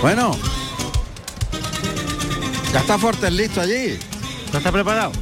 Bueno. 0.00 0.36
Ya 2.72 2.80
está 2.80 2.98
Fortes 2.98 3.32
listo 3.32 3.60
allí. 3.60 3.98
¿No 4.52 4.58
está 4.58 4.70
preparado? 4.72 5.12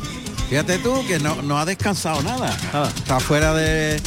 Fíjate 0.48 0.78
tú 0.78 1.04
que 1.06 1.18
no, 1.18 1.42
no 1.42 1.58
ha 1.58 1.64
descansado 1.64 2.22
nada. 2.22 2.56
Ah. 2.72 2.88
Está 2.96 3.18
fuera 3.20 3.54
de, 3.54 4.00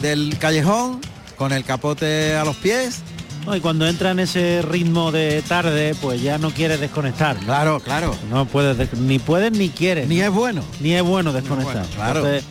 del 0.00 0.36
callejón, 0.38 1.00
con 1.36 1.52
el 1.52 1.64
capote 1.64 2.34
a 2.36 2.44
los 2.44 2.56
pies. 2.56 3.00
No, 3.44 3.54
y 3.54 3.60
cuando 3.60 3.86
entra 3.86 4.10
en 4.10 4.18
ese 4.18 4.60
ritmo 4.62 5.12
de 5.12 5.40
tarde, 5.46 5.94
pues 6.00 6.20
ya 6.20 6.36
no 6.38 6.50
quiere 6.50 6.78
desconectar. 6.78 7.36
Claro, 7.36 7.78
claro. 7.78 8.12
No 8.28 8.46
puedes, 8.46 8.76
des- 8.76 8.94
ni 8.94 9.20
puedes 9.20 9.52
ni 9.52 9.68
quieres. 9.68 10.08
Ni 10.08 10.20
es 10.20 10.30
bueno. 10.32 10.62
ni 10.80 10.94
es 10.94 11.02
bueno 11.04 11.32
desconectar. 11.32 11.74
bueno, 11.74 11.88
claro. 11.94 12.18
Entonces, 12.20 12.44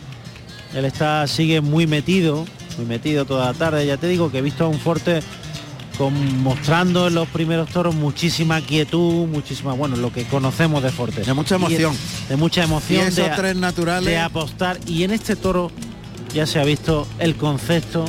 él 0.74 0.84
está, 0.86 1.26
sigue 1.26 1.60
muy 1.60 1.86
metido, 1.86 2.46
muy 2.78 2.86
metido 2.86 3.26
toda 3.26 3.46
la 3.52 3.54
tarde. 3.58 3.84
Ya 3.86 3.98
te 3.98 4.08
digo 4.08 4.30
que 4.30 4.38
he 4.38 4.42
visto 4.42 4.64
a 4.64 4.68
un 4.68 4.80
Forte 4.80 5.20
con, 5.98 6.42
mostrando 6.42 7.08
en 7.08 7.14
los 7.14 7.28
primeros 7.28 7.68
toros 7.70 7.94
muchísima 7.94 8.60
quietud, 8.60 9.26
muchísima, 9.26 9.72
bueno, 9.72 9.96
lo 9.96 10.12
que 10.12 10.24
conocemos 10.24 10.82
de 10.82 10.90
Forte. 10.90 11.22
De 11.22 11.32
mucha 11.34 11.54
emoción. 11.56 11.92
Y 11.92 11.96
es- 12.24 12.28
de 12.28 12.36
mucha 12.36 12.60
Y 12.60 12.64
emoción. 12.64 13.06
esos 13.06 13.30
de, 13.30 13.36
tres 13.36 13.56
naturales. 13.56 14.04
de 14.08 14.18
apostar. 14.18 14.78
Y 14.86 15.02
en 15.04 15.12
este 15.12 15.36
toro 15.36 15.70
ya 16.34 16.46
se 16.46 16.58
ha 16.60 16.64
visto 16.64 17.06
el 17.18 17.36
concepto 17.36 18.04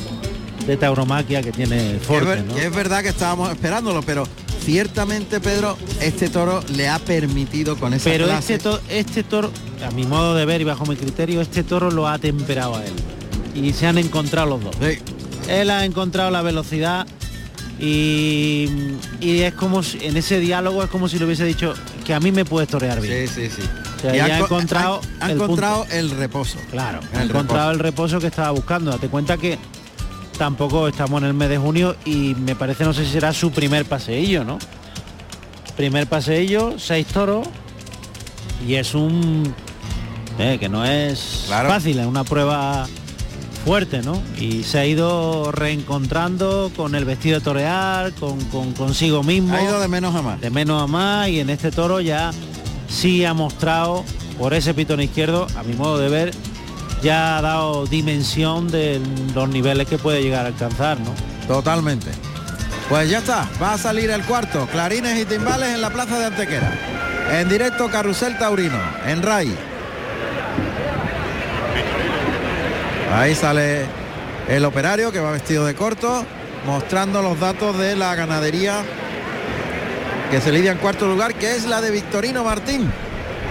de 0.66 0.76
tauromaquia 0.76 1.40
que 1.42 1.50
tiene 1.52 1.96
es, 1.96 2.02
Forte. 2.02 2.26
ver- 2.28 2.44
¿no? 2.44 2.54
que 2.54 2.66
es 2.66 2.74
verdad 2.74 3.02
que 3.02 3.08
estábamos 3.08 3.50
esperándolo, 3.50 4.02
pero 4.02 4.24
ciertamente 4.64 5.40
Pedro, 5.40 5.78
este 6.02 6.28
toro 6.28 6.62
le 6.76 6.88
ha 6.88 6.98
permitido 6.98 7.76
con 7.76 7.94
esa 7.94 8.10
Pero 8.10 8.26
clase- 8.26 8.54
este, 8.56 8.58
to- 8.58 8.80
este 8.90 9.22
toro, 9.22 9.50
a 9.86 9.90
mi 9.92 10.04
modo 10.04 10.34
de 10.34 10.44
ver 10.44 10.60
y 10.60 10.64
bajo 10.64 10.84
mi 10.84 10.94
criterio, 10.96 11.40
este 11.40 11.62
toro 11.62 11.90
lo 11.90 12.06
ha 12.06 12.18
temperado 12.18 12.76
a 12.76 12.84
él. 12.84 12.92
Y 13.54 13.72
se 13.72 13.86
han 13.86 13.96
encontrado 13.96 14.46
los 14.50 14.62
dos. 14.64 14.76
Sí, 14.80 14.98
Él 15.48 15.70
ha 15.70 15.86
encontrado 15.86 16.30
la 16.30 16.42
velocidad 16.42 17.06
y, 17.80 18.68
y 19.20 19.40
es 19.40 19.54
como 19.54 19.82
si, 19.82 19.98
en 20.04 20.16
ese 20.16 20.40
diálogo 20.40 20.82
es 20.82 20.90
como 20.90 21.08
si 21.08 21.18
le 21.18 21.24
hubiese 21.24 21.44
dicho 21.44 21.74
que 22.04 22.12
a 22.14 22.20
mí 22.20 22.32
me 22.32 22.44
puedes 22.44 22.68
torear 22.68 23.00
bien. 23.00 23.28
sí, 23.28 23.48
sí, 23.48 23.62
sí. 23.62 23.68
O 23.96 24.00
sea, 24.00 24.16
Y 24.16 24.20
ha 24.20 24.38
co- 24.38 24.44
encontrado 24.46 25.00
ha- 25.20 25.24
ha 25.24 25.30
el 25.30 25.36
encontrado 25.36 25.86
el 25.90 26.10
reposo. 26.10 26.58
Claro, 26.70 27.00
ha 27.14 27.22
encontrado 27.22 27.70
reposo. 27.70 27.70
el 27.72 27.78
reposo 27.78 28.20
que 28.20 28.26
estaba 28.28 28.50
buscando. 28.52 28.90
Date 28.90 29.08
cuenta 29.08 29.36
que 29.36 29.58
tampoco 30.38 30.86
estamos 30.88 31.20
en 31.22 31.28
el 31.28 31.34
mes 31.34 31.48
de 31.48 31.58
junio 31.58 31.96
y 32.04 32.34
me 32.36 32.54
parece, 32.54 32.84
no 32.84 32.92
sé 32.92 33.04
si 33.04 33.12
será 33.12 33.32
su 33.32 33.50
primer 33.50 33.84
paseillo, 33.86 34.44
¿no? 34.44 34.58
Primer 35.76 36.06
paseillo, 36.06 36.74
seis 36.78 37.06
toros 37.06 37.46
y 38.66 38.74
es 38.74 38.94
un... 38.94 39.52
eh, 40.38 40.56
que 40.60 40.68
no 40.68 40.84
es 40.84 41.44
Claro. 41.46 41.68
fácil, 41.68 41.98
es 41.98 42.06
una 42.06 42.24
prueba 42.24 42.86
fuerte, 43.68 44.00
¿no? 44.00 44.22
Y 44.40 44.62
se 44.62 44.78
ha 44.78 44.86
ido 44.86 45.52
reencontrando 45.52 46.72
con 46.74 46.94
el 46.94 47.04
vestido 47.04 47.38
de 47.38 47.44
torear, 47.44 48.14
con, 48.14 48.42
con 48.46 48.72
consigo 48.72 49.22
mismo 49.22 49.54
Ha 49.54 49.62
ido 49.62 49.78
de 49.78 49.88
menos 49.88 50.14
a 50.14 50.22
más. 50.22 50.40
de 50.40 50.48
menos 50.48 50.82
a 50.82 50.86
más 50.86 51.28
y 51.28 51.40
en 51.40 51.50
este 51.50 51.70
toro 51.70 52.00
ya 52.00 52.30
sí 52.88 53.26
ha 53.26 53.34
mostrado 53.34 54.06
por 54.38 54.54
ese 54.54 54.72
pitón 54.72 55.02
izquierdo, 55.02 55.46
a 55.54 55.62
mi 55.64 55.74
modo 55.74 55.98
de 55.98 56.08
ver, 56.08 56.30
ya 57.02 57.36
ha 57.36 57.42
dado 57.42 57.84
dimensión 57.84 58.68
de 58.68 59.02
los 59.34 59.50
niveles 59.50 59.86
que 59.86 59.98
puede 59.98 60.22
llegar 60.22 60.46
a 60.46 60.48
alcanzar, 60.48 60.98
¿no? 61.00 61.12
Totalmente. 61.46 62.08
Pues 62.88 63.10
ya 63.10 63.18
está, 63.18 63.46
va 63.60 63.74
a 63.74 63.78
salir 63.78 64.08
el 64.08 64.22
cuarto, 64.22 64.66
clarines 64.72 65.20
y 65.20 65.26
timbales 65.26 65.74
en 65.74 65.82
la 65.82 65.90
plaza 65.90 66.18
de 66.18 66.24
Antequera. 66.24 66.72
En 67.38 67.50
directo 67.50 67.90
Carrusel 67.90 68.38
Taurino, 68.38 68.80
en 69.06 69.22
RAI. 69.22 69.54
Ahí 73.12 73.34
sale 73.34 73.86
el 74.48 74.64
operario 74.64 75.10
que 75.10 75.20
va 75.20 75.30
vestido 75.30 75.64
de 75.64 75.74
corto, 75.74 76.24
mostrando 76.66 77.22
los 77.22 77.40
datos 77.40 77.78
de 77.78 77.96
la 77.96 78.14
ganadería 78.14 78.82
que 80.30 80.40
se 80.40 80.52
lidia 80.52 80.72
en 80.72 80.78
cuarto 80.78 81.08
lugar, 81.08 81.34
que 81.34 81.56
es 81.56 81.66
la 81.66 81.80
de 81.80 81.90
Victorino 81.90 82.44
Martín. 82.44 82.90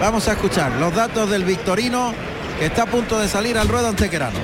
Vamos 0.00 0.28
a 0.28 0.32
escuchar 0.32 0.72
los 0.72 0.94
datos 0.94 1.28
del 1.28 1.44
Victorino 1.44 2.14
que 2.58 2.66
está 2.66 2.84
a 2.84 2.86
punto 2.86 3.18
de 3.18 3.28
salir 3.28 3.58
al 3.58 3.68
ruedo 3.68 3.88
antequerano. 3.88 4.38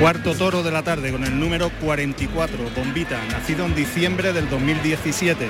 Cuarto 0.00 0.34
toro 0.34 0.62
de 0.62 0.70
la 0.70 0.82
tarde 0.82 1.12
con 1.12 1.24
el 1.24 1.38
número 1.38 1.70
44, 1.80 2.58
Bombita, 2.76 3.18
nacido 3.30 3.64
en 3.64 3.74
diciembre 3.74 4.32
del 4.32 4.50
2017, 4.50 5.48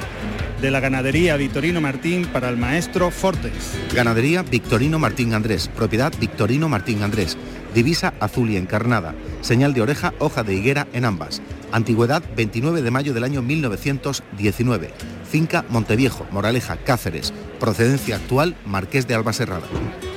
de 0.60 0.70
la 0.70 0.80
ganadería 0.80 1.36
Vitorino 1.36 1.80
Martín 1.80 2.26
para 2.26 2.48
el 2.48 2.56
maestro 2.56 3.10
Fortes. 3.10 3.76
Ganadería 3.94 4.42
Victorino 4.42 4.98
Martín 4.98 5.34
Andrés, 5.34 5.68
propiedad 5.68 6.12
Victorino 6.18 6.68
Martín 6.68 7.02
Andrés, 7.02 7.36
divisa 7.74 8.14
azul 8.20 8.50
y 8.50 8.56
encarnada, 8.56 9.14
señal 9.40 9.74
de 9.74 9.82
oreja, 9.82 10.14
hoja 10.18 10.42
de 10.42 10.54
higuera 10.54 10.86
en 10.92 11.04
ambas. 11.04 11.42
Antigüedad 11.72 12.22
29 12.36 12.82
de 12.82 12.90
mayo 12.90 13.14
del 13.14 13.24
año 13.24 13.42
1919. 13.42 14.90
Finca 15.28 15.64
Monteviejo, 15.68 16.26
Moraleja, 16.30 16.76
Cáceres. 16.76 17.32
Procedencia 17.58 18.16
actual 18.16 18.56
Marqués 18.64 19.08
de 19.08 19.14
Albaserrada. 19.14 19.66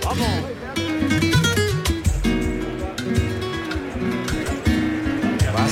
Va 0.06 0.12
a 0.12 0.57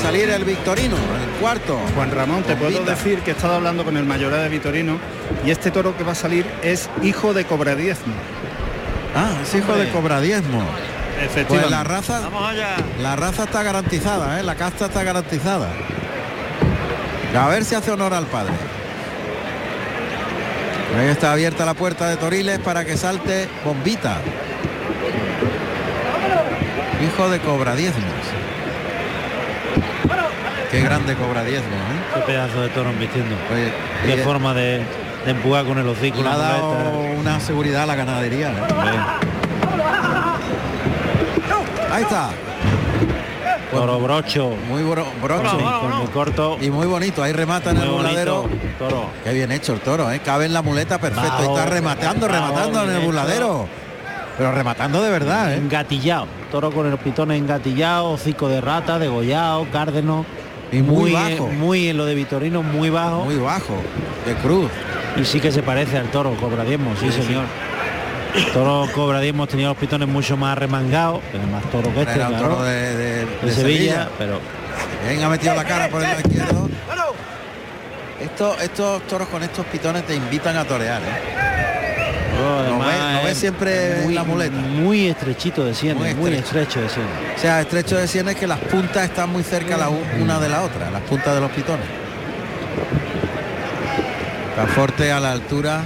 salir 0.06 0.30
el 0.30 0.46
Victorino, 0.46 0.96
el 0.96 1.42
cuarto. 1.42 1.80
Juan 1.96 2.12
Ramón, 2.12 2.44
te 2.44 2.56
puedo 2.56 2.84
decir 2.84 3.22
que 3.22 3.32
he 3.32 3.34
estado 3.34 3.56
hablando 3.56 3.84
con 3.84 3.98
el 3.98 4.06
mayoral 4.06 4.44
de 4.44 4.50
Vitorino 4.50 5.00
y 5.44 5.50
este 5.50 5.72
toro 5.72 5.98
que 5.98 6.04
va 6.04 6.12
a 6.12 6.16
salir 6.16 6.46
es 6.62 6.92
hijo 7.02 7.34
de 7.34 7.46
Cobradiezmo. 7.46 8.14
Ah, 9.16 9.32
es 9.42 9.56
hijo 9.56 9.76
de 9.76 9.90
Cobradiezmo. 9.90 10.64
Pues 10.64 11.26
Efectivamente. 11.26 11.72
la 11.72 11.84
raza, 11.84 12.22
la 13.02 13.16
raza 13.16 13.46
está 13.46 13.64
garantizada, 13.64 14.40
¿eh? 14.40 14.44
la 14.44 14.54
casta 14.54 14.86
está 14.86 15.02
garantizada. 15.02 15.70
A 17.36 17.48
ver 17.48 17.66
si 17.66 17.74
hace 17.74 17.90
honor 17.90 18.14
al 18.14 18.28
padre. 18.28 18.54
Ahí 21.00 21.08
está 21.08 21.32
abierta 21.32 21.66
la 21.66 21.74
puerta 21.74 22.10
de 22.10 22.18
Toriles 22.18 22.60
para 22.60 22.86
que 22.86 22.96
salte 22.96 23.50
Bombita. 23.64 24.20
Hijo 27.04 27.28
de 27.28 27.40
Cobradiezmos. 27.40 28.15
Qué 30.72 30.82
grande 30.82 31.16
Cobradiezmo, 31.16 31.68
¿eh? 31.76 32.02
Qué 32.16 32.20
pedazo 32.22 32.62
de 32.62 32.70
toro 32.70 32.92
vistiendo. 33.00 33.36
Oye, 33.54 33.72
Qué 34.16 34.22
forma 34.24 34.54
de, 34.54 34.84
de 35.26 35.32
empujar 35.32 35.66
con 35.66 35.78
el 35.78 35.88
hocico. 35.88 36.22
le 36.22 36.30
ha 36.30 36.38
dado 36.38 36.72
una 37.20 37.40
seguridad 37.40 37.84
a 37.84 37.86
la 37.86 37.96
ganadería. 37.96 38.50
¿eh? 38.52 38.54
Ahí 41.92 42.04
está. 42.04 42.30
Toro 43.72 44.00
brocho. 44.00 44.52
Muy 44.70 44.84
bro- 44.84 45.06
brocho. 45.22 45.58
Con, 45.58 45.92
con 45.92 46.00
mi 46.02 46.08
corto. 46.08 46.58
Y 46.62 46.70
muy 46.70 46.88
bonito, 46.88 47.24
ahí 47.24 47.32
remata 47.34 47.70
en 47.72 47.78
muy 47.78 47.86
el 47.86 47.92
burladero. 47.92 48.50
Toro. 48.80 49.10
Qué 49.24 49.34
bien 49.34 49.52
hecho 49.52 49.74
el 49.74 49.80
toro, 49.80 50.12
¿eh? 50.12 50.20
Cabe 50.20 50.46
en 50.46 50.54
la 50.54 50.62
muleta 50.62 50.98
perfecto. 51.00 51.30
Bajo, 51.30 51.58
está 51.58 51.66
rematando, 51.70 52.28
bajo, 52.28 52.48
rematando 52.48 52.84
en 52.84 52.90
el 52.98 53.00
burladero. 53.06 53.68
Pero 54.38 54.52
rematando 54.52 55.02
de 55.02 55.10
verdad, 55.12 55.54
¿eh? 55.54 55.58
Engatillado. 55.58 56.28
Toro 56.52 56.72
con 56.72 56.90
los 56.90 57.00
pitones 57.00 57.38
engatillados, 57.38 58.20
hocico 58.22 58.50
de 58.50 58.60
rata, 58.62 59.00
degollado, 59.00 59.66
cárdeno. 59.72 60.26
Y 60.72 60.82
muy 60.82 61.12
eh, 61.12 61.14
bajo. 61.38 61.48
muy 61.48 61.88
en 61.90 61.98
lo 61.98 62.06
de 62.06 62.16
Vitorino, 62.16 62.64
muy 62.64 62.90
bajo. 62.90 63.26
Muy 63.26 63.38
bajo, 63.38 63.76
de 64.26 64.34
cruz. 64.36 64.70
Y 65.16 65.24
sí 65.26 65.40
que 65.40 65.52
se 65.52 65.64
parece 65.64 65.98
al 65.98 66.10
toro 66.12 66.36
Cobra 66.36 66.64
Diezmo, 66.64 66.94
sí, 67.00 67.12
señor. 67.12 67.46
El 68.36 68.46
toro 68.52 68.88
Cobra 68.94 69.22
Diezmo 69.22 69.48
tenía 69.48 69.68
los 69.70 69.78
pitones 69.78 70.08
mucho 70.10 70.36
más 70.36 70.58
remangados, 70.58 71.22
tiene 71.32 71.46
más 71.48 71.64
toro 71.72 71.94
que 71.94 72.02
este, 72.02 72.16
Era 72.16 72.28
claro, 72.28 72.48
toro 72.50 72.64
de, 72.64 72.96
de- 72.98 73.26
de 73.26 73.28
de 73.44 73.52
Sevilla, 73.54 74.10
pero 74.18 74.40
Bien, 75.08 75.24
ha 75.24 75.30
metido 75.30 75.56
la 75.56 75.64
cara 75.64 75.88
por 75.88 76.02
el 76.02 76.08
lado 76.10 76.20
izquierdo. 76.22 76.70
Estos, 78.20 78.62
estos 78.62 79.02
toros 79.04 79.28
con 79.28 79.44
estos 79.44 79.66
pitones 79.68 80.06
te 80.06 80.16
invitan 80.16 80.58
a 80.58 80.64
torear, 80.66 81.02
¿eh? 81.02 81.06
oh, 82.44 82.60
además 82.60 82.96
es 83.28 83.38
siempre 83.38 84.04
en 84.04 84.16
la 84.16 84.24
muleta. 84.24 84.56
Muy 84.56 85.08
estrechito 85.08 85.66
de 85.66 85.74
sienes, 85.74 85.98
Muy 85.98 86.14
muy, 86.16 86.34
estrecho. 86.34 86.60
estrecho 86.62 86.82
de 86.82 86.90
sienes. 86.90 87.12
O 87.38 87.40
sea, 87.40 87.62
estrecho 87.62 87.98
de 87.98 88.08
sienes 88.08 88.36
que 88.36 88.48
las 88.48 88.60
puntas 88.60 89.06
están 89.06 89.30
muy 89.30 89.44
cerca 89.44 89.78
la 89.78 89.90
una 89.90 90.40
de 90.40 90.50
la 90.50 90.64
otra, 90.64 90.90
las 90.92 91.02
puntas 91.04 91.34
de 91.34 91.42
los 91.42 91.52
pitones. 91.52 91.86
Está 94.50 94.68
fuerte 94.68 95.12
a 95.12 95.20
la 95.20 95.32
altura 95.34 95.82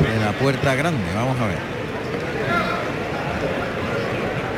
de 0.00 0.24
la 0.24 0.32
puerta 0.32 0.74
grande, 0.74 1.04
vamos 1.14 1.40
a 1.40 1.46
ver. 1.46 1.58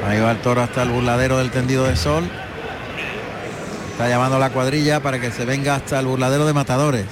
Ahí 0.09 0.21
va 0.21 0.33
el 0.33 0.39
toro 0.39 0.63
hasta 0.63 0.83
el 0.83 0.89
burladero 0.89 1.39
del 1.39 1.51
tendido 1.51 1.85
de 1.85 1.95
sol. 1.95 2.25
Está 3.93 4.09
llamando 4.09 4.37
a 4.37 4.39
la 4.41 4.51
cuadrilla 4.51 5.01
para 5.01 5.21
que 5.21 5.31
se 5.31 5.45
venga 5.45 5.77
hasta 5.77 6.01
el 6.01 6.07
burladero 6.07 6.47
de 6.47 6.53
matadores. 6.53 7.05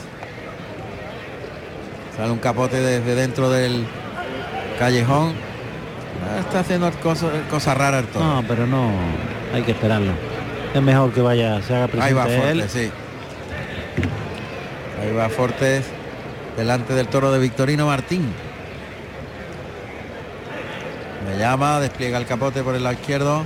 Sale 2.19 2.33
un 2.33 2.39
capote 2.41 2.81
desde 2.81 3.15
dentro 3.15 3.49
del 3.49 3.87
callejón. 4.77 5.35
Ah, 6.25 6.41
Está 6.41 6.61
haciendo 6.61 6.91
cosas 7.01 7.31
cosas 7.49 7.79
raras 7.79 8.03
el. 8.13 8.19
No, 8.19 8.45
pero 8.49 8.67
no, 8.67 8.91
hay 9.55 9.63
que 9.63 9.71
esperarlo. 9.71 10.11
Es 10.75 10.83
mejor 10.83 11.13
que 11.13 11.21
vaya, 11.21 11.63
se 11.63 11.77
haga 11.77 11.85
Ahí 11.85 11.91
presente 11.91 12.15
va 12.15 12.29
él. 12.29 12.61
Fortes, 12.61 12.73
sí. 12.73 12.91
Ahí 15.01 15.15
va 15.15 15.29
Fortes 15.29 15.85
delante 16.57 16.93
del 16.93 17.07
toro 17.07 17.31
de 17.31 17.39
Victorino 17.39 17.87
Martín. 17.87 18.27
Me 21.25 21.39
llama, 21.39 21.79
despliega 21.79 22.19
el 22.19 22.27
capote 22.27 22.65
por 22.65 22.75
el 22.75 22.83
lado 22.83 22.97
izquierdo. 22.97 23.45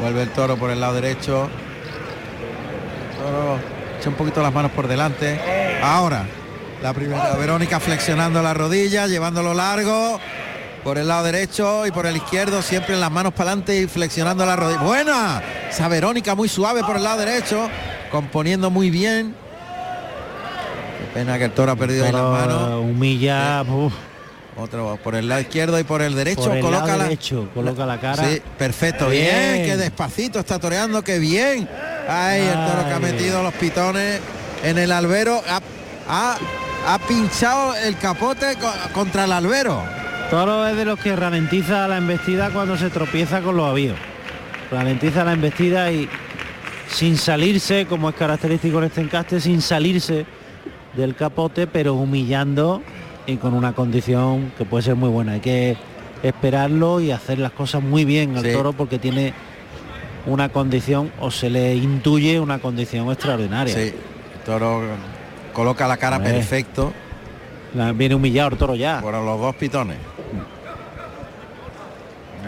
Vuelve 0.00 0.22
el 0.22 0.30
toro 0.30 0.56
por 0.56 0.70
el 0.72 0.80
lado 0.80 0.94
derecho. 0.94 1.48
Toro 3.16 3.58
echa 4.00 4.08
un 4.08 4.16
poquito 4.16 4.42
las 4.42 4.52
manos 4.52 4.72
por 4.72 4.88
delante. 4.88 5.40
Ahora, 5.80 6.24
la 6.82 6.92
primera 6.92 7.34
Verónica 7.36 7.78
flexionando 7.80 8.42
la 8.42 8.54
rodilla, 8.54 9.06
llevándolo 9.06 9.54
largo 9.54 10.18
por 10.84 10.98
el 10.98 11.06
lado 11.06 11.24
derecho 11.24 11.86
y 11.86 11.92
por 11.92 12.06
el 12.06 12.16
izquierdo, 12.16 12.60
siempre 12.60 12.94
en 12.94 13.00
las 13.00 13.10
manos 13.10 13.32
para 13.32 13.50
adelante 13.52 13.80
y 13.80 13.86
flexionando 13.86 14.44
la 14.44 14.56
rodilla. 14.56 14.80
Buena, 14.80 15.42
esa 15.70 15.86
Verónica 15.88 16.34
muy 16.34 16.48
suave 16.48 16.82
por 16.82 16.96
el 16.96 17.04
lado 17.04 17.20
derecho, 17.20 17.68
componiendo 18.10 18.68
muy 18.70 18.90
bien. 18.90 19.34
Qué 20.98 21.14
pena 21.20 21.38
que 21.38 21.44
el 21.44 21.52
toro 21.52 21.72
ha 21.72 21.76
perdido 21.76 22.04
ahí 22.04 22.12
las 22.12 22.22
manos. 22.22 22.80
humilla 22.84 23.62
uf, 23.62 23.92
Otro 24.56 24.98
por 25.04 25.14
el 25.14 25.28
lado 25.28 25.40
izquierdo 25.42 25.78
y 25.78 25.84
por 25.84 26.02
el 26.02 26.16
derecho. 26.16 26.44
por 26.46 26.56
el 26.56 26.62
coloca 26.62 26.86
lado 26.86 26.98
la, 26.98 27.04
derecho, 27.04 27.48
coloca 27.54 27.86
la 27.86 28.00
cara. 28.00 28.24
Sí, 28.28 28.42
perfecto, 28.58 29.08
bien. 29.08 29.52
Bien. 29.54 29.66
que 29.66 29.76
despacito 29.76 30.40
está 30.40 30.58
toreando, 30.58 31.02
que 31.04 31.20
bien. 31.20 31.68
Ay, 32.08 32.40
el 32.40 32.54
toro 32.54 32.84
que 32.86 32.92
ha 32.92 32.96
Ay. 32.96 33.02
metido 33.02 33.40
los 33.44 33.54
pitones 33.54 34.20
en 34.64 34.78
el 34.78 34.90
albero. 34.90 35.40
Ha, 35.48 35.60
ha- 36.08 36.38
ha 36.86 36.98
pinchado 36.98 37.74
el 37.76 37.96
capote 37.96 38.56
co- 38.60 38.72
contra 38.92 39.24
el 39.24 39.32
albero. 39.32 39.82
Toro 40.30 40.66
es 40.66 40.76
de 40.76 40.84
los 40.84 40.98
que 40.98 41.14
ralentiza 41.14 41.86
la 41.88 41.98
embestida 41.98 42.50
cuando 42.50 42.76
se 42.76 42.90
tropieza 42.90 43.40
con 43.42 43.56
los 43.56 43.66
avíos. 43.68 43.96
Ralentiza 44.70 45.24
la 45.24 45.34
embestida 45.34 45.92
y 45.92 46.08
sin 46.88 47.16
salirse, 47.16 47.86
como 47.86 48.08
es 48.08 48.14
característico 48.14 48.78
en 48.78 48.84
este 48.84 49.02
encaste, 49.02 49.40
sin 49.40 49.60
salirse 49.60 50.24
del 50.96 51.14
capote, 51.14 51.66
pero 51.66 51.94
humillando 51.94 52.82
y 53.26 53.36
con 53.36 53.54
una 53.54 53.72
condición 53.74 54.52
que 54.56 54.64
puede 54.64 54.82
ser 54.84 54.96
muy 54.96 55.08
buena. 55.10 55.32
Hay 55.32 55.40
que 55.40 55.76
esperarlo 56.22 57.00
y 57.00 57.10
hacer 57.10 57.38
las 57.38 57.52
cosas 57.52 57.82
muy 57.82 58.04
bien 58.04 58.36
al 58.36 58.44
Sí. 58.44 58.52
toro 58.52 58.72
porque 58.72 58.98
tiene 58.98 59.34
una 60.26 60.48
condición 60.50 61.10
o 61.20 61.30
se 61.30 61.50
le 61.50 61.74
intuye 61.76 62.40
una 62.40 62.58
condición 62.58 63.10
extraordinaria. 63.10 63.74
Sí, 63.74 63.80
el 63.80 63.94
toro 64.46 64.82
coloca 65.52 65.86
la 65.86 65.96
cara 65.96 66.16
Hombre. 66.16 66.32
perfecto 66.32 66.92
La- 67.74 67.92
Viene 67.92 68.14
humillado 68.14 68.50
el 68.50 68.58
toro 68.58 68.74
ya. 68.74 69.00
por 69.00 69.14
los 69.14 69.40
dos 69.40 69.54
pitones. 69.56 69.96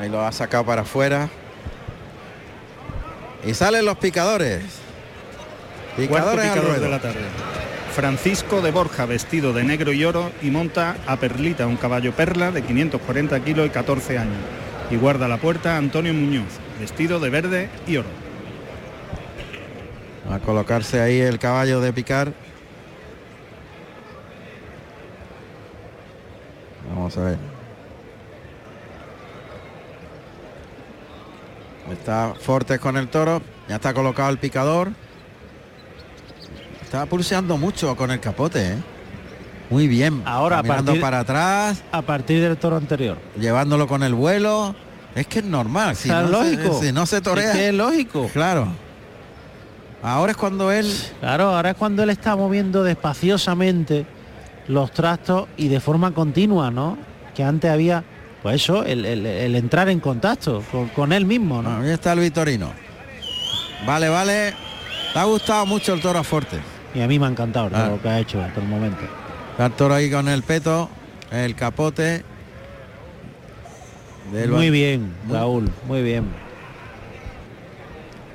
Ahí 0.01 0.09
lo 0.09 0.21
ha 0.25 0.33
sacado 0.33 0.65
para 0.65 0.83
afuera. 0.83 1.29
Y 3.47 3.55
salen 3.55 3.85
los 3.85 3.97
picadores. 3.99 4.63
Picadores 5.97 6.47
al 6.51 6.63
ruedo. 6.63 6.81
de 6.81 6.89
la 6.89 6.99
tarde. 7.01 7.21
Francisco 7.95 8.61
de 8.61 8.73
Borja, 8.73 9.07
vestido 9.07 9.53
de 9.53 9.63
negro 9.63 9.93
y 9.93 10.05
oro, 10.05 10.33
y 10.43 10.51
monta 10.51 10.97
a 11.07 11.17
Perlita, 11.17 11.67
un 11.69 11.77
caballo 11.77 12.13
perla 12.13 12.51
de 12.51 12.63
540 12.63 13.39
kilos 13.45 13.67
y 13.67 13.71
14 13.71 14.19
años. 14.19 14.35
Y 14.91 14.97
guarda 14.97 15.29
la 15.29 15.37
puerta 15.37 15.77
Antonio 15.77 16.13
Muñoz, 16.13 16.45
vestido 16.81 17.21
de 17.21 17.31
verde 17.31 17.69
y 17.87 17.99
oro. 17.99 18.09
Va 20.29 20.37
a 20.37 20.41
colocarse 20.41 21.01
ahí 21.01 21.21
el 21.21 21.39
caballo 21.39 21.81
de 21.81 21.93
picar. 21.93 22.33
Vamos 26.89 27.17
a 27.17 27.21
ver. 27.23 27.39
Está 31.91 32.35
Fortes 32.41 32.79
con 32.81 32.97
el 32.97 33.09
toro. 33.09 33.43
Ya 33.69 33.77
está 33.77 33.93
colocado 33.95 34.31
el 34.31 34.39
picador. 34.39 34.91
Está 36.83 37.07
pulseando 37.07 37.57
mucho 37.57 37.97
con 37.97 38.11
el 38.11 38.21
capote, 38.21 38.73
¿eh? 38.73 38.77
Muy 39.71 39.89
bien. 39.89 40.23
Ahora, 40.27 40.63
partir- 40.63 41.01
para 41.01 41.21
atrás, 41.21 41.83
A 41.91 42.03
partir 42.03 42.41
del 42.43 42.57
toro 42.57 42.77
anterior. 42.77 43.19
llevándolo 43.39 43.87
con 43.87 44.03
el 44.03 44.15
vuelo. 44.15 44.75
Es 45.15 45.27
que 45.27 45.39
es 45.41 45.45
normal. 45.45 45.97
Si 45.97 46.09
no 46.09 46.23
lógico. 46.23 46.81
Se, 46.81 46.87
si 46.89 46.93
no 46.93 47.07
se 47.07 47.21
torea. 47.21 47.51
Es 47.53 47.57
que 47.57 47.69
es 47.69 47.75
lógico. 47.75 48.29
Claro. 48.33 48.69
Ahora 50.03 50.33
es 50.33 50.37
cuando 50.37 50.71
él 50.71 50.87
Claro, 51.21 51.55
ahora 51.55 51.71
es 51.71 51.77
cuando 51.77 52.03
él 52.03 52.11
está 52.11 52.37
moviendo 52.37 52.83
despaciosamente 52.83 54.05
los 54.69 54.91
trastos 54.93 55.49
y 55.57 55.69
de 55.69 55.81
forma 55.81 56.13
continua, 56.13 56.71
¿no? 56.71 56.97
Que 57.35 57.43
antes 57.45 57.71
había, 57.71 58.05
pues 58.43 58.57
eso, 58.57 58.85
el, 58.85 59.05
el- 59.05 59.27
el 59.27 59.57
entrar 59.57 59.89
en 59.89 60.01
contacto 60.01 60.63
con, 60.71 60.89
con 60.89 61.13
él 61.13 61.27
mismo, 61.27 61.63
¿no? 61.63 61.79
Ahí 61.81 61.91
está 61.91 62.13
el 62.13 62.21
Vitorino. 62.21 62.73
Vale, 63.87 64.09
vale. 64.09 64.55
Te 65.13 65.19
ha 65.19 65.25
gustado 65.25 65.67
mucho 65.67 65.93
el 65.95 66.01
toro 66.01 66.19
a 66.19 66.25
Forte. 66.25 66.59
Y 66.95 67.01
a 67.01 67.09
mí 67.09 67.19
me 67.19 67.27
ha 67.27 67.29
encantado 67.29 67.71
Ah. 67.75 67.89
lo 67.89 68.01
que 68.01 68.09
ha 68.09 68.19
hecho 68.21 68.41
hasta 68.43 68.61
el 68.61 68.69
momento. 68.69 69.01
Está 69.53 69.67
el 69.67 69.73
toro 69.73 69.95
ahí 69.95 70.11
con 70.11 70.29
el 70.29 70.43
peto, 70.43 70.89
el 71.31 71.55
capote. 71.55 72.25
Del 74.33 74.51
Muy 74.51 74.71
bien, 74.71 75.13
Muy- 75.25 75.37
Raúl, 75.37 75.71
muy 75.87 76.03
bien. 76.03 76.25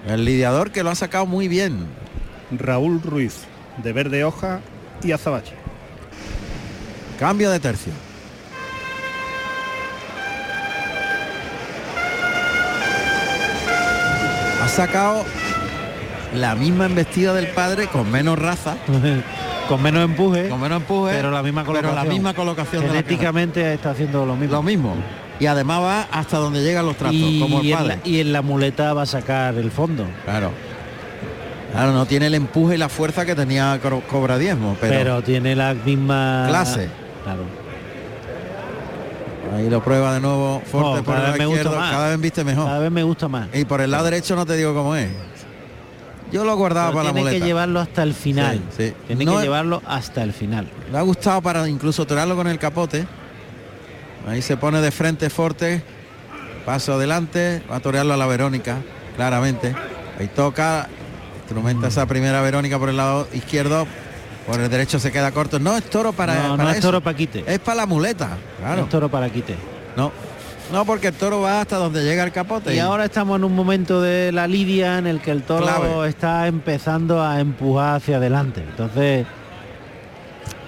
El 0.07 0.23
lidiador 0.25 0.71
que 0.71 0.83
lo 0.83 0.89
ha 0.91 0.95
sacado 0.95 1.25
muy 1.25 1.47
bien. 1.47 1.87
Raúl 2.51 3.01
Ruiz, 3.01 3.41
de 3.83 3.91
verde 3.93 4.23
hoja 4.23 4.59
y 5.03 5.11
azabache. 5.11 5.53
Cambio 7.19 7.51
de 7.51 7.59
tercio. 7.59 7.91
Ha 14.63 14.67
sacado 14.69 15.25
la 16.33 16.55
misma 16.55 16.85
embestida 16.85 17.33
del 17.33 17.47
padre 17.47 17.87
con 17.87 18.09
menos 18.09 18.39
raza, 18.39 18.77
con 19.67 19.81
menos 19.81 20.05
empuje, 20.05 20.47
con 20.47 20.61
menos 20.61 20.79
empuje, 20.81 21.13
pero 21.13 21.29
la 21.29 21.43
misma 21.43 21.63
pero 21.63 21.73
colocación. 21.73 22.07
la 22.07 22.09
misma 22.09 22.33
colocación 22.33 22.83
de 22.83 22.87
la 22.87 22.93
cara. 22.93 23.03
Genéticamente 23.03 23.73
está 23.73 23.89
haciendo 23.89 24.25
lo 24.25 24.37
mismo. 24.37 24.55
Lo 24.55 24.63
mismo. 24.63 24.95
Y 25.41 25.45
además 25.47 25.81
va 25.81 26.01
hasta 26.11 26.37
donde 26.37 26.63
llegan 26.63 26.85
los 26.85 26.95
trastos, 26.95 27.19
y, 27.21 27.41
como 27.41 27.59
el 27.59 27.67
en 27.69 27.77
padre. 27.77 27.99
la, 28.01 28.09
y 28.09 28.21
en 28.21 28.31
la 28.31 28.41
muleta 28.41 28.93
va 28.93 29.01
a 29.01 29.05
sacar 29.05 29.55
el 29.55 29.71
fondo. 29.71 30.05
Claro. 30.23 30.51
Claro, 31.73 31.91
no 31.91 32.05
tiene 32.05 32.27
el 32.27 32.35
empuje 32.35 32.75
y 32.75 32.77
la 32.77 32.89
fuerza 32.89 33.25
que 33.25 33.35
tenía 33.35 33.77
Cobra 34.09 34.37
Diezmo, 34.37 34.77
pero, 34.79 34.93
pero, 34.93 35.21
tiene 35.21 35.55
la 35.55 35.73
misma 35.73 36.45
Clase. 36.47 37.08
Claro. 37.23 37.43
ahí 39.55 39.69
lo 39.69 39.83
prueba 39.83 40.13
de 40.13 40.19
nuevo 40.21 40.61
Oh, 40.71 40.71
por 40.71 40.97
el 40.97 41.03
cada 41.05 41.19
lado 41.19 41.31
vez 41.33 41.39
me 41.39 41.45
gusta 41.45 41.61
izquierdo, 41.61 41.79
más. 41.79 41.91
cada 41.91 42.09
vez 42.09 42.19
viste 42.21 42.43
mejor. 42.43 42.65
Cada 42.65 42.79
vez 42.79 42.91
me 42.91 43.03
gusta 43.03 43.27
más. 43.27 43.47
Y 43.53 43.65
por 43.65 43.81
el 43.81 43.91
lado 43.91 44.05
derecho 44.05 44.35
no 44.35 44.45
te 44.45 44.55
digo 44.55 44.73
cómo 44.73 44.95
es. 44.95 45.09
Yo 46.31 46.43
lo 46.45 46.55
guardaba 46.55 46.89
Pero 46.89 46.97
para 46.99 47.03
la 47.09 47.13
tiene 47.13 47.21
muleta. 47.29 47.39
que 47.43 47.47
llevarlo 47.47 47.79
hasta 47.79 48.03
el 48.03 48.13
final. 48.13 48.61
Sí, 48.77 48.87
sí. 48.89 48.93
Tiene 49.07 49.25
No 49.25 49.37
que 49.37 49.43
llevarlo 49.43 49.81
hasta 49.87 50.21
el 50.23 50.31
final. 50.33 50.69
Le 50.91 50.97
ha 50.97 51.01
gustado 51.01 51.41
para 51.41 51.67
incluso 51.67 52.05
torearlo 52.05 52.35
con 52.35 52.47
el 52.47 52.59
capote. 52.59 53.07
Ahí 54.27 54.41
se 54.43 54.55
pone 54.55 54.79
de 54.81 54.91
frente 54.91 55.29
Forte. 55.31 55.81
Paso 56.65 56.93
adelante. 56.93 57.63
Va 57.71 57.77
a 57.77 57.79
torearlo 57.79 58.13
a 58.13 58.17
la 58.17 58.27
Verónica, 58.27 58.77
claramente. 59.15 59.75
Ahí 60.19 60.27
toca. 60.27 60.87
Instrumenta 61.41 61.87
esa 61.87 62.05
primera 62.05 62.41
Verónica 62.41 62.77
por 62.77 62.89
el 62.89 62.97
lado 62.97 63.27
izquierdo. 63.33 63.87
Por 64.49 64.59
el 64.59 64.69
derecho 64.69 64.99
se 64.99 65.11
queda 65.11 65.31
corto. 65.31 65.59
No 65.59 65.75
es 65.77 65.83
toro 65.89 66.11
para, 66.13 66.33
no, 66.35 66.49
para 66.57 66.63
no 66.63 66.69
es 66.71 66.77
eso. 66.77 66.87
toro 66.87 67.01
para 67.01 67.15
quite. 67.17 67.43
Es 67.45 67.59
para 67.59 67.75
la 67.75 67.85
muleta. 67.85 68.37
Claro. 68.59 68.83
Es 68.83 68.89
toro 68.89 69.09
para 69.09 69.29
quite. 69.29 69.55
No. 69.95 70.11
No, 70.71 70.85
porque 70.85 71.07
el 71.07 71.13
toro 71.15 71.41
va 71.41 71.61
hasta 71.61 71.77
donde 71.77 72.03
llega 72.03 72.23
el 72.23 72.31
capote. 72.31 72.75
Y 72.75 72.79
ahora 72.79 73.05
estamos 73.05 73.37
en 73.37 73.43
un 73.43 73.55
momento 73.55 74.01
de 74.01 74.31
la 74.31 74.47
lidia 74.47 74.97
en 74.99 75.07
el 75.07 75.19
que 75.19 75.31
el 75.31 75.41
toro 75.43 75.65
Clave. 75.65 76.07
está 76.09 76.47
empezando 76.47 77.23
a 77.23 77.39
empujar 77.39 77.95
hacia 77.97 78.17
adelante. 78.17 78.61
Entonces, 78.67 79.25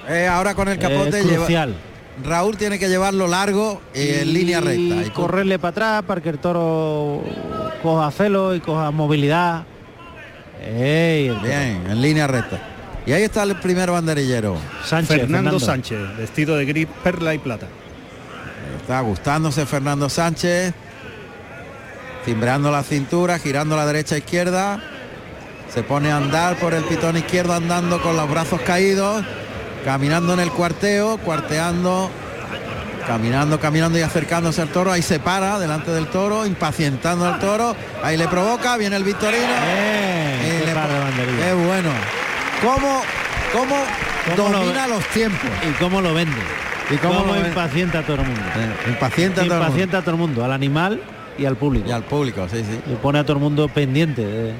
Eh, 0.10 0.28
ahora 0.28 0.56
con 0.56 0.68
el 0.68 0.80
capote 0.80 1.20
es 1.20 1.26
lleva- 1.26 1.38
crucial. 1.38 1.76
Raúl 2.24 2.58
tiene 2.58 2.78
que 2.80 2.90
llevarlo 2.90 3.28
largo 3.28 3.82
y 3.96 4.10
en 4.10 4.34
línea 4.34 4.60
recta. 4.60 5.06
Y 5.06 5.10
correrle 5.14 5.58
para 5.60 5.70
atrás 5.70 6.04
para 6.04 6.22
que 6.22 6.30
el 6.30 6.40
toro 6.40 7.24
coja 7.82 8.12
celo 8.12 8.54
y 8.56 8.60
coja 8.60 8.92
movilidad. 8.92 9.64
Ey. 10.64 11.30
Bien, 11.44 11.84
en 11.90 12.02
línea 12.02 12.28
recta. 12.28 12.60
Y 13.06 13.14
ahí 13.14 13.24
está 13.24 13.44
el 13.44 13.56
primer 13.56 13.90
banderillero. 13.92 14.58
Sánchez, 14.86 15.22
Fernando, 15.22 15.60
Sánchez, 15.60 15.98
vestido 16.18 16.56
de 16.58 16.66
gris, 16.66 16.88
perla 17.04 17.34
y 17.34 17.40
plata. 17.40 17.68
Está 18.80 19.02
gustándose 19.02 19.66
Fernando 19.66 20.10
Sánchez. 20.10 20.74
Cimbreando 22.26 22.72
la 22.72 22.84
cintura, 22.84 23.40
girando 23.40 23.76
la 23.76 23.86
derecha 23.86 24.16
a 24.16 24.18
izquierda. 24.20 24.80
Se 25.74 25.82
pone 25.84 26.12
a 26.12 26.18
andar 26.18 26.58
por 26.58 26.74
el 26.74 26.84
pitón 26.84 27.18
izquierdo 27.18 27.54
andando 27.54 28.02
con 28.02 28.16
los 28.16 28.30
brazos 28.30 28.62
caídos. 28.62 29.24
Caminando 29.84 30.34
en 30.36 30.40
el 30.42 30.52
cuarteo, 30.52 31.18
cuarteando. 31.18 32.12
Caminando, 33.08 33.60
caminando 33.60 33.98
y 33.98 34.04
acercándose 34.04 34.62
al 34.62 34.70
toro. 34.70 34.92
Ahí 34.92 35.02
se 35.02 35.20
para 35.20 35.58
delante 35.58 35.90
del 35.90 36.06
toro, 36.08 36.46
impacientando 36.46 37.26
al 37.26 37.40
toro. 37.40 37.76
Ahí 38.04 38.16
le 38.16 38.28
provoca, 38.28 38.78
viene 38.78 38.96
el 38.98 39.04
Victorino. 39.04 39.42
Bien, 39.48 40.40
Y 40.46 40.60
qué 40.60 40.66
le 40.68 40.74
par 40.76 40.88
de 40.88 40.96
po- 40.96 41.02
banderillas. 41.02 41.46
Qué 41.48 41.54
bueno. 41.54 41.90
¿Cómo, 42.62 43.02
cómo, 43.54 43.76
¿Cómo 44.36 44.50
lo 44.50 44.60
domina 44.60 44.88
los 44.88 45.06
tiempos? 45.08 45.50
Y 45.70 45.74
cómo 45.82 46.02
lo 46.02 46.14
vende. 46.14 46.36
¿Y 46.92 46.98
cómo 46.98 47.26
lo 47.26 47.38
impacienta 47.48 48.00
a 48.00 48.04
todo 48.04 48.18
el 48.18 48.26
mundo. 48.28 48.42
Eh, 48.56 48.90
Impacienta 48.90 49.42
a 49.42 49.46
todo 49.46 49.54
el 49.54 49.60
mundo. 49.60 49.66
Impacienta 49.66 49.98
a 49.98 50.02
todo 50.02 50.12
el 50.12 50.18
mundo, 50.18 50.46
al 50.46 50.52
animal 50.52 51.02
y 51.38 51.46
al 51.46 51.56
público. 51.56 51.88
Y 51.88 51.92
al 51.92 52.04
público, 52.04 52.48
sí, 52.52 52.58
sí. 52.58 52.80
Y 52.92 52.96
pone 52.96 53.20
a 53.20 53.24
todo 53.24 53.34
el 53.38 53.40
mundo 53.44 53.68
pendiente 53.70 54.26
de, 54.26 54.54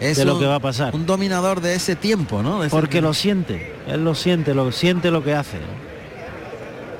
Es 0.00 0.16
de 0.16 0.24
lo 0.24 0.34
un- 0.34 0.40
que 0.40 0.46
va 0.46 0.56
a 0.56 0.60
pasar. 0.60 0.94
Un 0.94 1.06
dominador 1.06 1.60
de 1.60 1.74
ese 1.74 1.94
tiempo, 1.94 2.42
¿no? 2.42 2.62
De 2.62 2.68
Porque 2.70 2.92
tiempo. 2.92 3.08
lo 3.08 3.14
siente, 3.14 3.74
él 3.86 4.02
lo 4.04 4.14
siente, 4.14 4.54
lo 4.54 4.72
siente 4.72 5.10
lo 5.10 5.22
que 5.22 5.34
hace. 5.34 5.58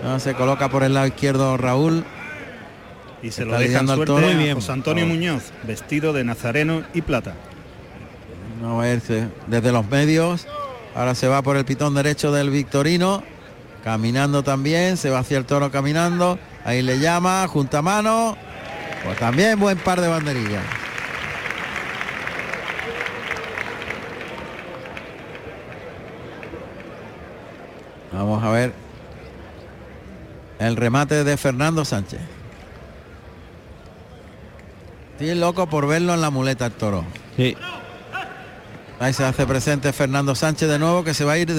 ¿no? 0.02 0.10
No, 0.12 0.20
se 0.20 0.34
coloca 0.34 0.68
por 0.68 0.82
el 0.84 0.94
lado 0.94 1.06
izquierdo 1.06 1.56
Raúl. 1.56 2.04
Y 3.22 3.30
se 3.30 3.44
lo 3.46 3.52
Está 3.52 3.60
dejan 3.60 3.86
lidiando 3.86 3.92
al 3.92 3.96
suerte 3.96 4.12
toro. 4.12 4.26
a 4.26 4.30
Muy 4.30 4.42
bien. 4.44 4.54
José 4.56 4.72
Antonio. 4.72 5.06
Muñoz, 5.06 5.42
vestido 5.64 6.12
de 6.12 6.22
nazareno 6.22 6.82
y 6.92 7.00
plata. 7.00 7.32
Vamos 8.66 8.84
a 8.84 8.88
ver 8.88 9.30
desde 9.46 9.70
los 9.70 9.86
medios. 9.86 10.44
Ahora 10.92 11.14
se 11.14 11.28
va 11.28 11.40
por 11.40 11.56
el 11.56 11.64
pitón 11.64 11.94
derecho 11.94 12.32
del 12.32 12.50
Victorino. 12.50 13.22
Caminando 13.84 14.42
también. 14.42 14.96
Se 14.96 15.08
va 15.08 15.20
hacia 15.20 15.38
el 15.38 15.44
toro 15.44 15.70
caminando. 15.70 16.36
Ahí 16.64 16.82
le 16.82 16.98
llama. 16.98 17.46
Junta 17.46 17.80
mano. 17.80 18.36
Pues 19.04 19.16
también 19.18 19.60
buen 19.60 19.78
par 19.78 20.00
de 20.00 20.08
banderillas. 20.08 20.64
Vamos 28.12 28.42
a 28.42 28.50
ver 28.50 28.72
el 30.58 30.74
remate 30.74 31.22
de 31.22 31.36
Fernando 31.36 31.84
Sánchez. 31.84 32.20
Estoy 35.12 35.36
loco 35.36 35.68
por 35.68 35.86
verlo 35.86 36.14
en 36.14 36.20
la 36.20 36.30
muleta 36.30 36.66
el 36.66 36.72
toro. 36.72 37.04
Sí. 37.36 37.56
Ahí 38.98 39.12
se 39.12 39.24
hace 39.24 39.46
presente 39.46 39.92
Fernando 39.92 40.34
Sánchez 40.34 40.68
de 40.68 40.78
nuevo 40.78 41.04
que 41.04 41.12
se 41.14 41.24
va 41.24 41.32
a 41.32 41.38
ir 41.38 41.52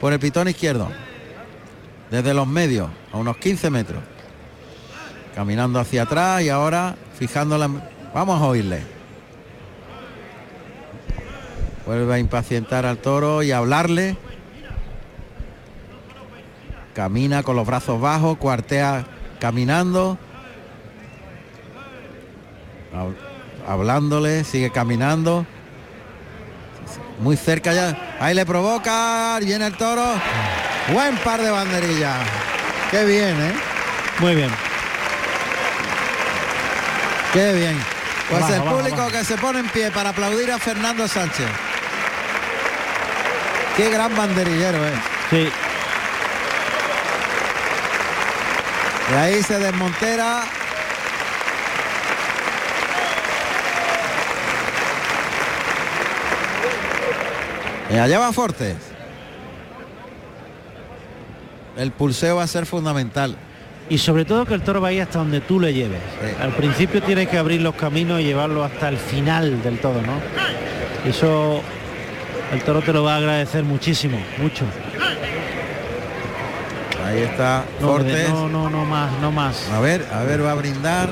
por 0.00 0.12
el 0.12 0.18
pitón 0.18 0.48
izquierdo. 0.48 0.88
Desde 2.10 2.34
los 2.34 2.46
medios, 2.46 2.90
a 3.12 3.16
unos 3.18 3.36
15 3.36 3.70
metros. 3.70 4.02
Caminando 5.34 5.78
hacia 5.78 6.02
atrás 6.02 6.42
y 6.42 6.48
ahora 6.50 6.96
fijándola. 7.18 7.70
Vamos 8.12 8.40
a 8.42 8.46
oírle. 8.46 8.82
Vuelve 11.86 12.14
a 12.14 12.18
impacientar 12.18 12.84
al 12.84 12.98
toro 12.98 13.42
y 13.42 13.52
a 13.52 13.58
hablarle. 13.58 14.16
Camina 16.94 17.42
con 17.42 17.56
los 17.56 17.66
brazos 17.66 18.00
bajos, 18.00 18.36
cuartea 18.38 19.06
caminando. 19.40 20.18
Hab- 22.94 23.14
Hablándole, 23.66 24.42
sigue 24.44 24.70
caminando 24.70 25.46
muy 27.22 27.36
cerca 27.36 27.72
ya. 27.72 28.16
Ahí 28.20 28.34
le 28.34 28.44
provoca, 28.44 29.38
viene 29.40 29.66
el 29.66 29.76
toro. 29.76 30.04
Buen 30.92 31.16
par 31.18 31.40
de 31.40 31.50
banderillas. 31.50 32.18
Qué 32.90 33.04
bien, 33.04 33.40
¿eh? 33.40 33.54
Muy 34.18 34.34
bien. 34.34 34.50
Qué 37.32 37.52
bien. 37.54 37.78
Pues 38.28 38.50
el 38.50 38.62
público 38.62 39.08
que 39.08 39.24
se 39.24 39.36
pone 39.36 39.60
en 39.60 39.68
pie 39.68 39.90
para 39.90 40.10
aplaudir 40.10 40.50
a 40.50 40.58
Fernando 40.58 41.06
Sánchez. 41.06 41.46
Qué 43.76 43.90
gran 43.90 44.14
banderillero 44.14 44.84
es. 44.86 44.94
Sí. 45.30 45.48
Y 49.10 49.14
ahí 49.14 49.42
se 49.42 49.58
desmontera. 49.58 50.42
Y 57.92 57.96
allá 57.98 58.18
va 58.18 58.32
Fortes. 58.32 58.76
El 61.76 61.90
pulseo 61.90 62.36
va 62.36 62.42
a 62.44 62.46
ser 62.46 62.66
fundamental. 62.66 63.36
Y 63.90 63.98
sobre 63.98 64.24
todo 64.24 64.46
que 64.46 64.54
el 64.54 64.62
toro 64.62 64.80
vaya 64.80 65.02
hasta 65.02 65.18
donde 65.18 65.40
tú 65.40 65.58
le 65.60 65.74
lleves. 65.74 66.00
Sí. 66.20 66.34
Al 66.40 66.52
principio 66.52 67.02
tienes 67.02 67.28
que 67.28 67.38
abrir 67.38 67.60
los 67.60 67.74
caminos 67.74 68.20
y 68.20 68.24
llevarlo 68.24 68.64
hasta 68.64 68.88
el 68.88 68.96
final 68.96 69.62
del 69.62 69.78
todo, 69.80 70.00
¿no? 70.02 70.20
Eso 71.08 71.60
el 72.52 72.62
toro 72.62 72.80
te 72.80 72.92
lo 72.92 73.02
va 73.02 73.14
a 73.14 73.16
agradecer 73.16 73.64
muchísimo, 73.64 74.18
mucho. 74.38 74.64
Ahí 77.04 77.20
está 77.22 77.64
No, 77.80 77.88
Fortes. 77.88 78.28
no, 78.30 78.48
no, 78.48 78.70
no 78.70 78.84
más, 78.84 79.12
no 79.20 79.32
más. 79.32 79.68
A 79.70 79.80
ver, 79.80 80.06
a 80.12 80.22
ver, 80.22 80.44
va 80.44 80.52
a 80.52 80.54
brindar. 80.54 81.10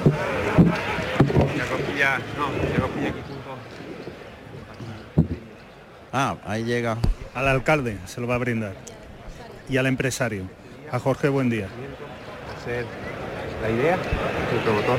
Ah, 6.22 6.36
ahí 6.44 6.64
llega. 6.64 6.98
Al 7.34 7.48
alcalde 7.48 7.96
se 8.04 8.20
lo 8.20 8.26
va 8.26 8.34
a 8.34 8.38
brindar. 8.38 8.74
Y 9.70 9.78
al 9.78 9.86
empresario. 9.86 10.42
A 10.92 10.98
Jorge 10.98 11.30
Buendía. 11.30 11.66
ser 12.62 12.84
la 13.62 13.70
idea 13.70 13.96
y 13.96 14.54
el 14.54 14.62
promotor 14.62 14.98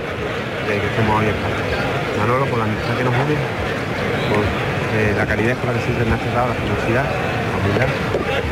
de 0.68 0.82
que 0.82 0.88
estemos 0.88 1.20
hoy 1.20 1.28
aquí. 1.28 2.18
Manolo, 2.18 2.46
por 2.48 2.58
la 2.58 2.66
amistad 2.66 2.98
que 2.98 3.04
nos 3.04 3.14
une, 3.14 3.38
por 4.34 4.42
eh, 4.98 5.14
la 5.16 5.28
calidad 5.28 5.58
con 5.60 5.68
la 5.68 5.74
que 5.78 5.86
siempre 5.86 6.06
me 6.06 6.14
ha 6.16 6.18
tratado, 6.18 6.48
la 6.48 6.56
generosidad, 6.56 7.06
la 7.06 7.58
humildad 7.62 7.90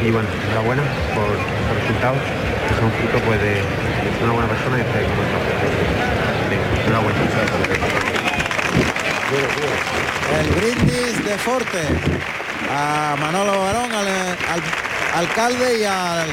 y 0.06 0.12
bueno, 0.12 0.30
enhorabuena 0.30 0.84
por 1.18 1.26
los 1.26 1.74
resultados 1.74 2.22
que 2.22 2.74
son 2.78 2.92
fruto 3.02 3.18
pues, 3.26 3.42
de, 3.42 3.66
de 3.66 4.10
ser 4.14 4.24
una 4.30 4.34
buena 4.34 4.48
persona 4.48 4.78
y 4.78 4.82
estar 4.82 5.02
con 5.10 5.18
nosotros. 5.18 5.58
Venga, 6.54 6.66
Enhorabuena. 6.86 7.18
El 10.38 10.48
brindis 10.54 11.26
de 11.26 11.38
Forte 11.40 12.39
a 12.70 13.16
Manolo 13.20 13.60
Barón, 13.62 13.92
al, 13.92 14.08
al 14.08 14.62
alcalde 15.16 15.80
y 15.80 15.84
al, 15.84 16.30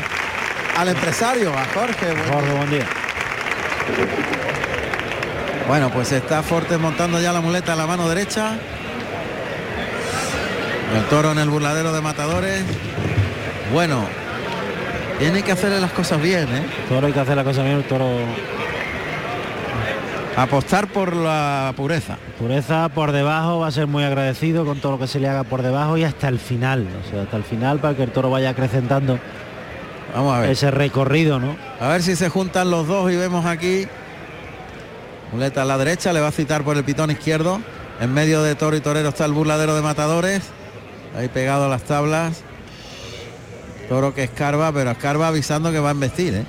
al 0.77 0.89
empresario, 0.89 1.53
a 1.57 1.65
Jorge. 1.73 2.15
Jorge, 2.31 2.53
buen 2.53 2.71
día. 2.71 2.87
Bueno, 5.67 5.91
pues 5.91 6.13
está 6.13 6.43
Forte 6.43 6.79
montando 6.79 7.21
ya 7.21 7.33
la 7.33 7.41
muleta 7.41 7.73
en 7.73 7.79
la 7.79 7.87
mano 7.87 8.09
derecha. 8.09 8.59
El 10.95 11.05
toro 11.07 11.33
en 11.33 11.39
el 11.39 11.51
burladero 11.51 11.93
de 11.93 12.01
matadores. 12.01 12.63
Bueno, 13.73 14.07
tiene 15.19 15.43
que 15.43 15.53
hacerle 15.53 15.81
las 15.81 15.93
cosas 15.93 16.21
bien, 16.21 16.49
¿eh? 16.55 16.67
Toro 16.89 17.07
hay 17.09 17.13
que 17.13 17.21
hacer 17.21 17.37
la 17.37 17.45
cosa 17.45 17.63
bien, 17.63 17.77
el 17.77 17.85
toro 17.85 18.07
Apostar 20.37 20.89
por 20.89 21.17
la 21.17 21.73
pureza. 21.77 22.19
pureza 22.39 22.91
por 22.91 23.13
debajo, 23.13 23.61
va 23.61 23.69
a 23.69 23.73
ser 23.73 23.87
muy 23.87 24.05
agradecido 24.05 24.67
con 24.67 24.81
todo 24.81 24.93
lo 24.93 24.99
que 24.99 25.07
se 25.07 25.19
le 25.19 25.29
haga 25.29 25.45
por 25.45 25.63
debajo 25.63 25.97
y 25.97 26.05
hasta 26.05 26.29
el 26.29 26.39
final, 26.39 26.87
o 27.05 27.11
sea, 27.11 27.23
hasta 27.23 27.39
el 27.39 27.45
final 27.45 27.79
para 27.79 27.97
que 27.97 28.03
el 28.03 28.11
toro 28.11 28.29
vaya 28.31 28.51
acrecentando 28.51 29.19
Vamos 30.15 30.37
a 30.37 30.41
ver. 30.41 30.51
ese 30.51 30.71
recorrido, 30.71 31.39
¿no? 31.39 31.57
A 31.81 31.89
ver 31.89 32.03
si 32.03 32.17
se 32.17 32.29
juntan 32.29 32.71
los 32.71 32.87
dos 32.87 33.11
y 33.11 33.17
vemos 33.17 33.47
aquí. 33.47 33.87
Muleta 35.33 35.63
a 35.63 35.65
la 35.65 35.79
derecha, 35.79 36.13
le 36.13 36.21
va 36.21 36.29
a 36.29 36.33
citar 36.33 36.65
por 36.65 36.77
el 36.77 36.85
pitón 36.85 37.11
izquierdo. 37.11 37.61
En 38.01 38.13
medio 38.13 38.43
de 38.43 38.55
toro 38.55 38.77
y 38.77 38.81
torero 38.81 39.09
está 39.09 39.25
el 39.25 39.33
burladero 39.33 39.75
de 39.75 39.81
matadores. 39.83 40.43
Ahí 41.17 41.29
pegado 41.29 41.65
a 41.65 41.69
las 41.69 41.83
tablas. 41.83 42.43
Toro 43.89 44.13
que 44.15 44.25
escarba, 44.25 44.71
pero 44.73 44.91
escarba 44.91 45.29
avisando 45.29 45.73
que 45.73 45.79
va 45.79 45.89
a 45.89 45.93
embestir, 45.93 46.35
¿eh? 46.35 46.45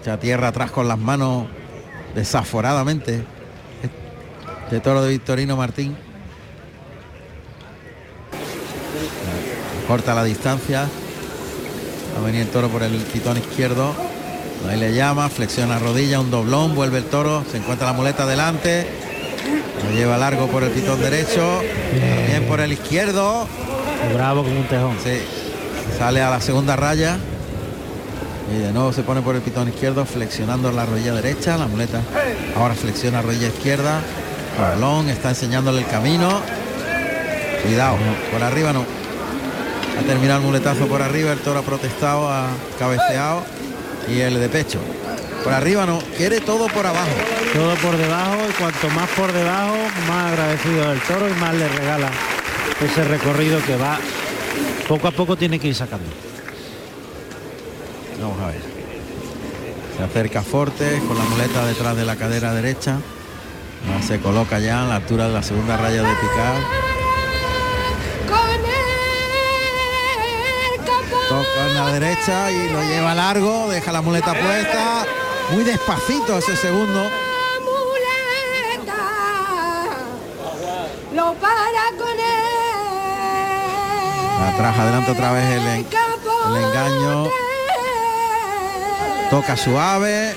Echa 0.00 0.18
tierra 0.18 0.48
atrás 0.48 0.70
con 0.70 0.88
las 0.88 0.98
manos 0.98 1.46
desaforadamente. 2.14 3.22
Este 4.64 4.80
toro 4.80 5.02
de 5.02 5.10
Victorino 5.10 5.56
Martín. 5.56 5.94
Corta 9.86 10.14
la 10.14 10.24
distancia. 10.24 10.88
Va 12.14 12.22
a 12.22 12.24
venir 12.24 12.42
el 12.42 12.48
toro 12.48 12.68
por 12.68 12.82
el 12.82 12.96
pitón 12.96 13.36
izquierdo. 13.36 13.92
Ahí 14.68 14.78
le 14.78 14.94
llama, 14.94 15.28
flexiona 15.28 15.78
rodilla, 15.78 16.20
un 16.20 16.30
doblón, 16.30 16.74
vuelve 16.74 16.98
el 16.98 17.04
toro, 17.04 17.44
se 17.50 17.58
encuentra 17.58 17.86
la 17.88 17.92
muleta 17.92 18.26
delante. 18.26 18.86
Lo 19.84 19.94
lleva 19.94 20.16
largo 20.16 20.46
por 20.46 20.62
el 20.62 20.70
pitón 20.70 21.00
derecho. 21.00 21.60
También 21.90 22.44
por 22.48 22.60
el 22.60 22.72
izquierdo. 22.72 23.46
Bravo 24.14 24.44
como 24.44 24.60
un 24.60 24.66
tejón. 24.66 24.96
Sí. 25.04 25.18
Sale 25.98 26.22
a 26.22 26.30
la 26.30 26.40
segunda 26.40 26.76
raya. 26.76 27.18
Y 28.50 28.58
de 28.58 28.72
nuevo 28.72 28.92
se 28.92 29.02
pone 29.02 29.22
por 29.22 29.36
el 29.36 29.42
pitón 29.42 29.68
izquierdo, 29.68 30.04
flexionando 30.04 30.72
la 30.72 30.84
rodilla 30.84 31.14
derecha, 31.14 31.56
la 31.56 31.66
muleta. 31.66 32.00
Ahora 32.56 32.74
flexiona 32.74 33.22
rodilla 33.22 33.48
izquierda. 33.48 34.00
Balón, 34.58 35.08
está 35.08 35.30
enseñándole 35.30 35.80
el 35.80 35.86
camino. 35.86 36.40
Cuidado, 37.62 37.96
por 38.32 38.42
arriba 38.42 38.72
no. 38.72 38.84
Ha 39.98 40.02
terminado 40.02 40.40
el 40.40 40.46
muletazo 40.46 40.86
por 40.86 41.02
arriba, 41.02 41.32
el 41.32 41.38
toro 41.38 41.60
ha 41.60 41.62
protestado, 41.62 42.28
ha 42.28 42.48
cabeceado. 42.78 43.44
Y 44.08 44.20
el 44.20 44.40
de 44.40 44.48
pecho. 44.48 44.80
Por 45.44 45.52
arriba 45.52 45.86
no, 45.86 46.00
quiere 46.16 46.40
todo 46.40 46.66
por 46.68 46.86
abajo. 46.86 47.10
Todo 47.54 47.74
por 47.76 47.96
debajo 47.96 48.36
y 48.48 48.52
cuanto 48.54 48.88
más 48.90 49.08
por 49.10 49.32
debajo, 49.32 49.76
más 50.08 50.32
agradecido 50.32 50.92
el 50.92 51.00
toro 51.00 51.28
y 51.28 51.34
más 51.34 51.54
le 51.54 51.68
regala 51.68 52.10
ese 52.84 53.04
recorrido 53.04 53.62
que 53.64 53.76
va 53.76 53.98
poco 54.88 55.08
a 55.08 55.10
poco 55.10 55.36
tiene 55.36 55.58
que 55.58 55.68
ir 55.68 55.74
sacando. 55.74 56.06
Vamos 58.20 58.40
a 58.40 58.48
ver. 58.48 58.60
Se 59.96 60.02
acerca 60.02 60.42
Fortes 60.42 61.02
con 61.02 61.16
la 61.16 61.24
muleta 61.24 61.64
detrás 61.64 61.96
de 61.96 62.04
la 62.04 62.16
cadera 62.16 62.52
derecha. 62.52 62.98
Ya 63.86 64.02
se 64.06 64.20
coloca 64.20 64.58
ya 64.58 64.82
a 64.82 64.86
la 64.86 64.96
altura 64.96 65.28
de 65.28 65.34
la 65.34 65.42
segunda 65.42 65.76
raya 65.76 66.02
de 66.02 66.14
picar. 66.16 66.56
Toca 71.28 71.66
en 71.68 71.74
la 71.74 71.92
derecha 71.92 72.50
y 72.50 72.68
lo 72.70 72.82
lleva 72.82 73.14
largo, 73.14 73.68
deja 73.70 73.92
la 73.92 74.02
muleta 74.02 74.34
puesta. 74.34 75.06
Muy 75.52 75.64
despacito 75.64 76.38
ese 76.38 76.56
segundo. 76.56 77.08
lo 81.14 81.34
para 81.34 81.90
con 81.98 82.18
él. 82.18 82.50
Atrás, 84.54 84.78
adelante 84.78 85.10
otra 85.10 85.32
vez 85.32 85.44
el 85.44 85.66
el 85.66 86.64
engaño. 86.64 87.49
Toca 89.30 89.56
suave, 89.56 90.34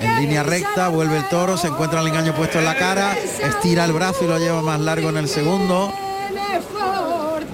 en 0.00 0.16
línea 0.16 0.42
recta, 0.42 0.88
vuelve 0.88 1.18
el 1.18 1.28
toro, 1.28 1.56
se 1.56 1.68
encuentra 1.68 2.00
el 2.00 2.08
engaño 2.08 2.34
puesto 2.34 2.58
en 2.58 2.64
la 2.64 2.74
cara, 2.74 3.16
estira 3.16 3.84
el 3.84 3.92
brazo 3.92 4.24
y 4.24 4.26
lo 4.26 4.38
lleva 4.38 4.60
más 4.60 4.80
largo 4.80 5.08
en 5.10 5.18
el 5.18 5.28
segundo. 5.28 5.92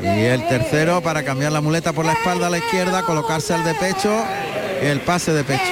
Y 0.03 0.07
el 0.07 0.49
tercero 0.49 1.03
para 1.03 1.23
cambiar 1.23 1.53
la 1.53 1.61
muleta 1.61 1.93
por 1.93 2.07
la 2.07 2.15
espalda 2.15 2.47
a 2.47 2.51
la 2.51 2.59
izquierda, 2.59 3.03
colocarse 3.03 3.53
al 3.53 3.63
de 3.63 3.75
pecho 3.75 4.25
y 4.83 4.87
el 4.87 5.01
pase 5.01 5.33
de 5.33 5.45
pecho. 5.45 5.63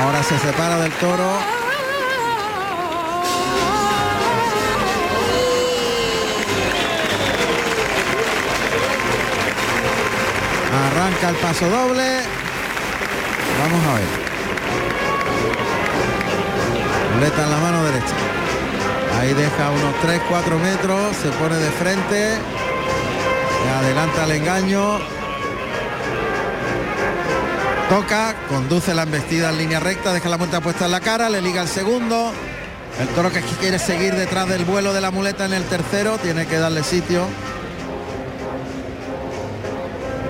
Ahora 0.00 0.22
se 0.22 0.38
separa 0.38 0.78
del 0.78 0.92
toro. 0.92 1.53
Arranca 11.04 11.28
el 11.28 11.36
paso 11.36 11.68
doble. 11.68 12.20
Vamos 13.60 13.86
a 13.86 13.94
ver. 13.94 14.04
Muleta 17.14 17.44
en 17.44 17.50
la 17.50 17.58
mano 17.58 17.84
derecha. 17.84 18.14
Ahí 19.20 19.34
deja 19.34 19.70
unos 19.70 19.94
3-4 20.02 20.58
metros. 20.60 21.14
Se 21.16 21.28
pone 21.32 21.56
de 21.56 21.70
frente. 21.72 22.38
Adelanta 23.80 24.24
el 24.24 24.30
engaño. 24.30 24.98
Toca, 27.90 28.34
conduce 28.48 28.94
la 28.94 29.02
embestida 29.02 29.50
en 29.50 29.58
línea 29.58 29.80
recta, 29.80 30.10
deja 30.10 30.30
la 30.30 30.38
muleta 30.38 30.62
puesta 30.62 30.86
en 30.86 30.90
la 30.90 31.00
cara, 31.00 31.28
le 31.28 31.42
liga 31.42 31.60
el 31.60 31.68
segundo. 31.68 32.32
El 32.98 33.08
toro 33.08 33.30
que 33.30 33.42
quiere 33.60 33.78
seguir 33.78 34.14
detrás 34.14 34.48
del 34.48 34.64
vuelo 34.64 34.94
de 34.94 35.02
la 35.02 35.10
muleta 35.10 35.44
en 35.44 35.52
el 35.52 35.64
tercero, 35.64 36.16
tiene 36.16 36.46
que 36.46 36.56
darle 36.56 36.82
sitio. 36.82 37.26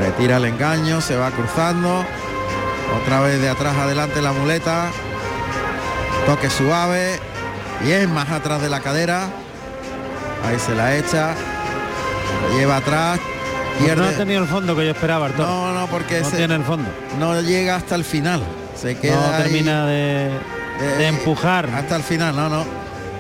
Retira 0.05 0.37
el 0.37 0.45
engaño, 0.45 1.01
se 1.01 1.17
va 1.17 1.31
cruzando. 1.31 2.05
Otra 3.03 3.21
vez 3.21 3.41
de 3.41 3.49
atrás 3.49 3.75
adelante 3.77 4.21
la 4.21 4.33
muleta. 4.33 4.87
Toque 6.27 6.51
suave. 6.51 7.19
Bien 7.83 8.13
más 8.13 8.31
atrás 8.31 8.61
de 8.63 8.69
la 8.69 8.81
cadera. 8.81 9.25
Ahí 10.47 10.59
se 10.59 10.75
la 10.75 10.95
echa. 10.97 11.29
La 12.51 12.57
lleva 12.57 12.77
atrás. 12.77 13.19
No 13.97 14.05
ha 14.05 14.11
tenido 14.13 14.41
el 14.43 14.49
fondo 14.49 14.77
que 14.77 14.85
yo 14.85 14.93
esperaba, 14.93 15.27
Arturo. 15.27 15.49
No, 15.49 15.73
no, 15.73 15.87
porque 15.89 16.21
no 16.21 16.29
ese- 16.29 16.37
tiene 16.37 16.55
el 16.55 16.63
fondo. 16.65 16.89
no 17.19 17.41
llega 17.41 17.75
hasta 17.77 17.95
el 17.97 18.05
final. 18.05 18.41
Se 18.77 18.97
queda 18.99 19.17
no 19.17 19.35
ahí, 19.35 19.43
termina 19.43 19.87
de, 19.87 20.31
de 20.99 21.07
empujar. 21.09 21.69
hasta 21.75 21.97
el 21.97 22.03
final, 22.03 22.37
no, 22.37 22.49
no. 22.49 22.65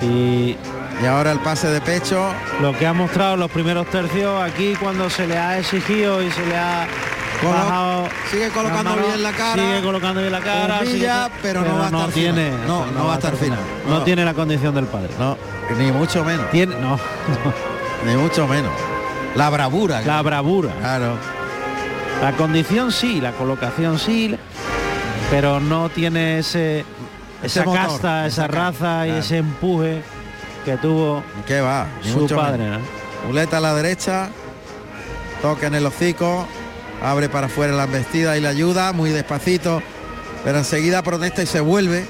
Y 0.02 0.56
Y 1.02 1.06
ahora 1.06 1.32
el 1.32 1.40
pase 1.40 1.68
de 1.68 1.80
pecho. 1.80 2.28
lo 2.62 2.72
que 2.76 2.86
ha 2.86 2.92
mostrado 2.92 3.36
los 3.36 3.50
primeros 3.50 3.86
tercios 3.88 4.40
aquí 4.42 4.74
cuando 4.80 5.10
se 5.10 5.26
le 5.26 5.36
ha 5.36 5.58
exigido 5.58 6.22
y 6.22 6.30
se 6.30 6.46
le 6.46 6.56
ha 6.56 6.86
Colo- 7.42 7.52
bajado 7.52 8.08
sigue 8.30 8.48
colocando 8.50 8.90
mano, 8.90 9.06
bien 9.06 9.22
la 9.22 9.32
cara. 9.32 9.54
sigue 9.62 9.82
colocando 9.82 10.20
bien 10.20 10.32
la 10.32 10.40
cara 10.40 10.78
Humilla, 10.82 11.24
sigue- 11.26 11.38
pero 11.42 11.62
no 11.62 11.78
va 11.78 11.86
hasta 11.86 12.04
el 12.06 12.12
final. 12.12 12.34
tiene 12.34 12.50
No, 12.66 12.86
no 12.86 13.06
va 13.06 13.14
hasta 13.14 13.28
el 13.28 13.36
final. 13.36 13.58
no, 13.86 13.98
No. 13.98 14.04
tiene 14.04 14.24
la 14.24 14.34
condición 14.34 14.74
del 14.74 14.86
padre 14.86 15.10
No, 15.18 15.36
ni 15.78 15.90
mucho 15.92 16.24
menos. 16.24 16.48
tiene 16.50 16.76
no 16.76 16.98
Ni 18.06 18.14
mucho 18.16 18.46
menos. 18.46 18.72
La 19.34 19.50
bravura. 19.50 20.00
la 20.02 20.22
bravura 20.22 20.70
Claro. 20.78 21.16
la 22.22 22.32
condición 22.32 22.92
sí 22.92 23.20
la 23.20 23.32
colocación 23.32 23.98
sí 23.98 24.36
pero 25.30 25.58
no 25.58 25.88
tiene 25.88 26.38
ese 26.38 26.84
Ese 27.42 27.60
esa 27.60 27.64
motor, 27.64 27.80
casta 27.86 28.26
esa 28.26 28.46
raza 28.46 29.06
y 29.06 29.10
claro. 29.10 29.20
ese 29.20 29.38
empuje 29.38 30.02
que 30.64 30.76
tuvo 30.76 31.22
¿Qué 31.46 31.60
va? 31.60 31.86
Ni 32.02 32.10
su 32.10 32.20
mucho 32.20 32.36
padre. 32.36 32.68
¿no? 32.68 32.78
Muleta 33.26 33.58
a 33.58 33.60
la 33.60 33.74
derecha. 33.74 34.28
Toca 35.42 35.66
en 35.66 35.74
el 35.74 35.86
hocico. 35.86 36.46
Abre 37.02 37.28
para 37.28 37.46
afuera 37.46 37.72
la 37.74 37.84
embestida 37.84 38.36
y 38.36 38.40
la 38.40 38.50
ayuda. 38.50 38.92
Muy 38.92 39.10
despacito. 39.10 39.82
Pero 40.44 40.58
enseguida 40.58 41.02
protesta 41.02 41.42
y 41.42 41.46
se 41.46 41.60
vuelve. 41.60 42.06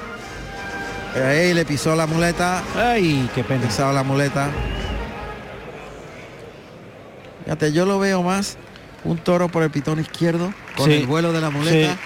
Ahí 1.14 1.54
le 1.54 1.64
pisó 1.64 1.94
la 1.94 2.06
muleta. 2.06 2.62
ay 2.76 3.30
qué 3.34 3.44
pena 3.44 3.68
la 3.92 4.02
muleta. 4.02 4.48
Fíjate, 7.44 7.72
yo 7.72 7.84
lo 7.86 7.98
veo 7.98 8.22
más 8.22 8.56
un 9.04 9.18
toro 9.18 9.48
por 9.48 9.62
el 9.62 9.70
pitón 9.70 10.00
izquierdo, 10.00 10.52
con 10.76 10.86
Sí, 10.86 10.94
el 10.94 11.06
vuelo 11.06 11.32
de 11.32 11.40
la 11.40 11.50
muleta 11.50 11.96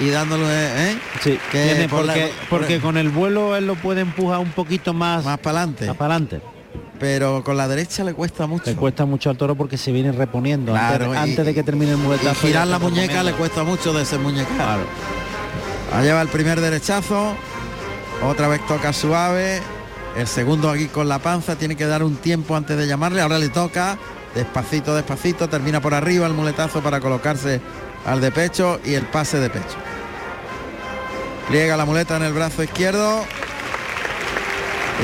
y 0.00 0.08
dándole, 0.10 0.44
¿eh? 0.46 0.98
Sí, 1.22 1.38
Que 1.50 1.64
tiene- 1.64 1.88
por 1.88 2.04
la- 2.04 2.12
porque, 2.14 2.32
por 2.48 2.58
porque 2.60 2.74
el- 2.76 2.80
con 2.82 2.96
el 2.96 3.08
vuelo 3.10 3.56
él 3.56 3.66
lo 3.66 3.74
puede 3.76 4.00
empujar 4.00 4.38
un 4.40 4.50
poquito 4.52 4.92
más, 4.94 5.24
Más 5.24 5.38
para 5.38 5.58
adelante. 5.62 5.86
para 5.94 6.14
adelante. 6.14 6.40
Pero 6.98 7.42
con 7.42 7.56
la 7.56 7.66
derecha 7.66 8.04
le 8.04 8.14
cuesta 8.14 8.46
mucho. 8.46 8.70
Le 8.70 8.76
cuesta 8.76 9.04
mucho 9.04 9.28
al 9.28 9.36
toro 9.36 9.54
porque 9.56 9.76
se 9.76 9.90
viene 9.90 10.12
reponiendo 10.12 10.72
Claro, 10.72 11.06
antes, 11.06 11.14
y- 11.14 11.30
antes 11.30 11.46
de 11.46 11.54
que 11.54 11.62
termine 11.64 11.92
el 11.92 11.98
muletazo. 11.98 12.46
girar 12.46 12.66
la 12.68 12.78
muñeca 12.78 13.22
le 13.24 13.32
cuesta 13.32 13.64
mucho 13.64 13.92
de 13.92 14.02
ese 14.02 14.18
muñeca. 14.18 14.54
Claro. 14.54 14.82
Lleva 16.02 16.22
el 16.22 16.28
primer 16.28 16.60
derechazo. 16.60 17.34
Otra 18.24 18.48
vez 18.48 18.64
toca 18.66 18.92
suave. 18.92 19.60
El 20.16 20.26
segundo 20.26 20.70
aquí 20.70 20.86
con 20.86 21.08
la 21.08 21.18
panza. 21.18 21.56
Tiene 21.56 21.74
que 21.76 21.86
dar 21.86 22.02
un 22.04 22.16
tiempo 22.16 22.54
antes 22.56 22.76
de 22.76 22.86
llamarle. 22.86 23.20
Ahora 23.20 23.38
le 23.38 23.48
toca. 23.48 23.98
Despacito, 24.34 24.94
despacito. 24.94 25.48
Termina 25.48 25.80
por 25.80 25.94
arriba 25.94 26.26
el 26.26 26.32
muletazo 26.34 26.80
para 26.82 27.00
colocarse 27.00 27.60
al 28.06 28.20
de 28.20 28.30
pecho 28.30 28.80
y 28.84 28.94
el 28.94 29.04
pase 29.04 29.38
de 29.38 29.50
pecho. 29.50 29.76
Pliega 31.48 31.76
la 31.76 31.84
muleta 31.84 32.16
en 32.16 32.22
el 32.22 32.32
brazo 32.32 32.62
izquierdo. 32.62 33.24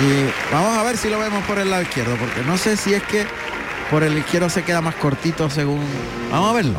Y 0.01 0.53
vamos 0.53 0.79
a 0.79 0.83
ver 0.85 0.97
si 0.97 1.09
lo 1.11 1.19
vemos 1.19 1.45
por 1.45 1.59
el 1.59 1.71
lado 1.71 1.83
izquierdo. 1.83 2.17
Porque 2.17 2.43
no 2.47 2.57
sé 2.57 2.77
si 2.77 2.95
es 2.95 3.03
que 3.03 3.27
por 3.91 4.03
el 4.03 4.17
izquierdo 4.17 4.49
se 4.49 4.63
queda 4.63 4.81
más 4.81 4.95
cortito 4.97 5.51
según... 5.51 5.81
Vamos 6.31 6.51
a 6.51 6.53
verlo. 6.55 6.79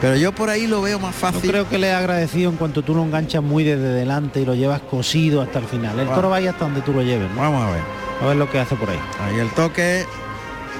Pero 0.00 0.16
yo 0.16 0.32
por 0.32 0.50
ahí 0.50 0.66
lo 0.66 0.82
veo 0.82 0.98
más 0.98 1.14
Yo 1.14 1.20
fácil. 1.20 1.50
creo 1.50 1.68
que 1.68 1.78
le 1.78 1.88
he 1.88 1.92
agradecido 1.92 2.50
en 2.50 2.56
cuanto 2.56 2.82
tú 2.82 2.94
lo 2.94 3.02
enganchas 3.02 3.42
muy 3.42 3.62
desde 3.62 3.88
delante 3.92 4.40
y 4.40 4.44
lo 4.44 4.54
llevas 4.54 4.80
cosido 4.82 5.40
hasta 5.42 5.58
el 5.60 5.66
final. 5.66 5.98
El 5.98 6.08
toro 6.08 6.28
vaya 6.28 6.50
hasta 6.50 6.64
donde 6.64 6.80
tú 6.80 6.92
lo 6.92 7.02
lleves. 7.02 7.30
¿no? 7.30 7.40
Vamos 7.40 7.62
a 7.68 7.70
ver. 7.70 7.82
A 8.20 8.26
ver 8.26 8.36
lo 8.36 8.50
que 8.50 8.58
hace 8.58 8.74
por 8.76 8.90
ahí. 8.90 8.98
Ahí 9.24 9.38
el 9.38 9.50
toque. 9.50 10.04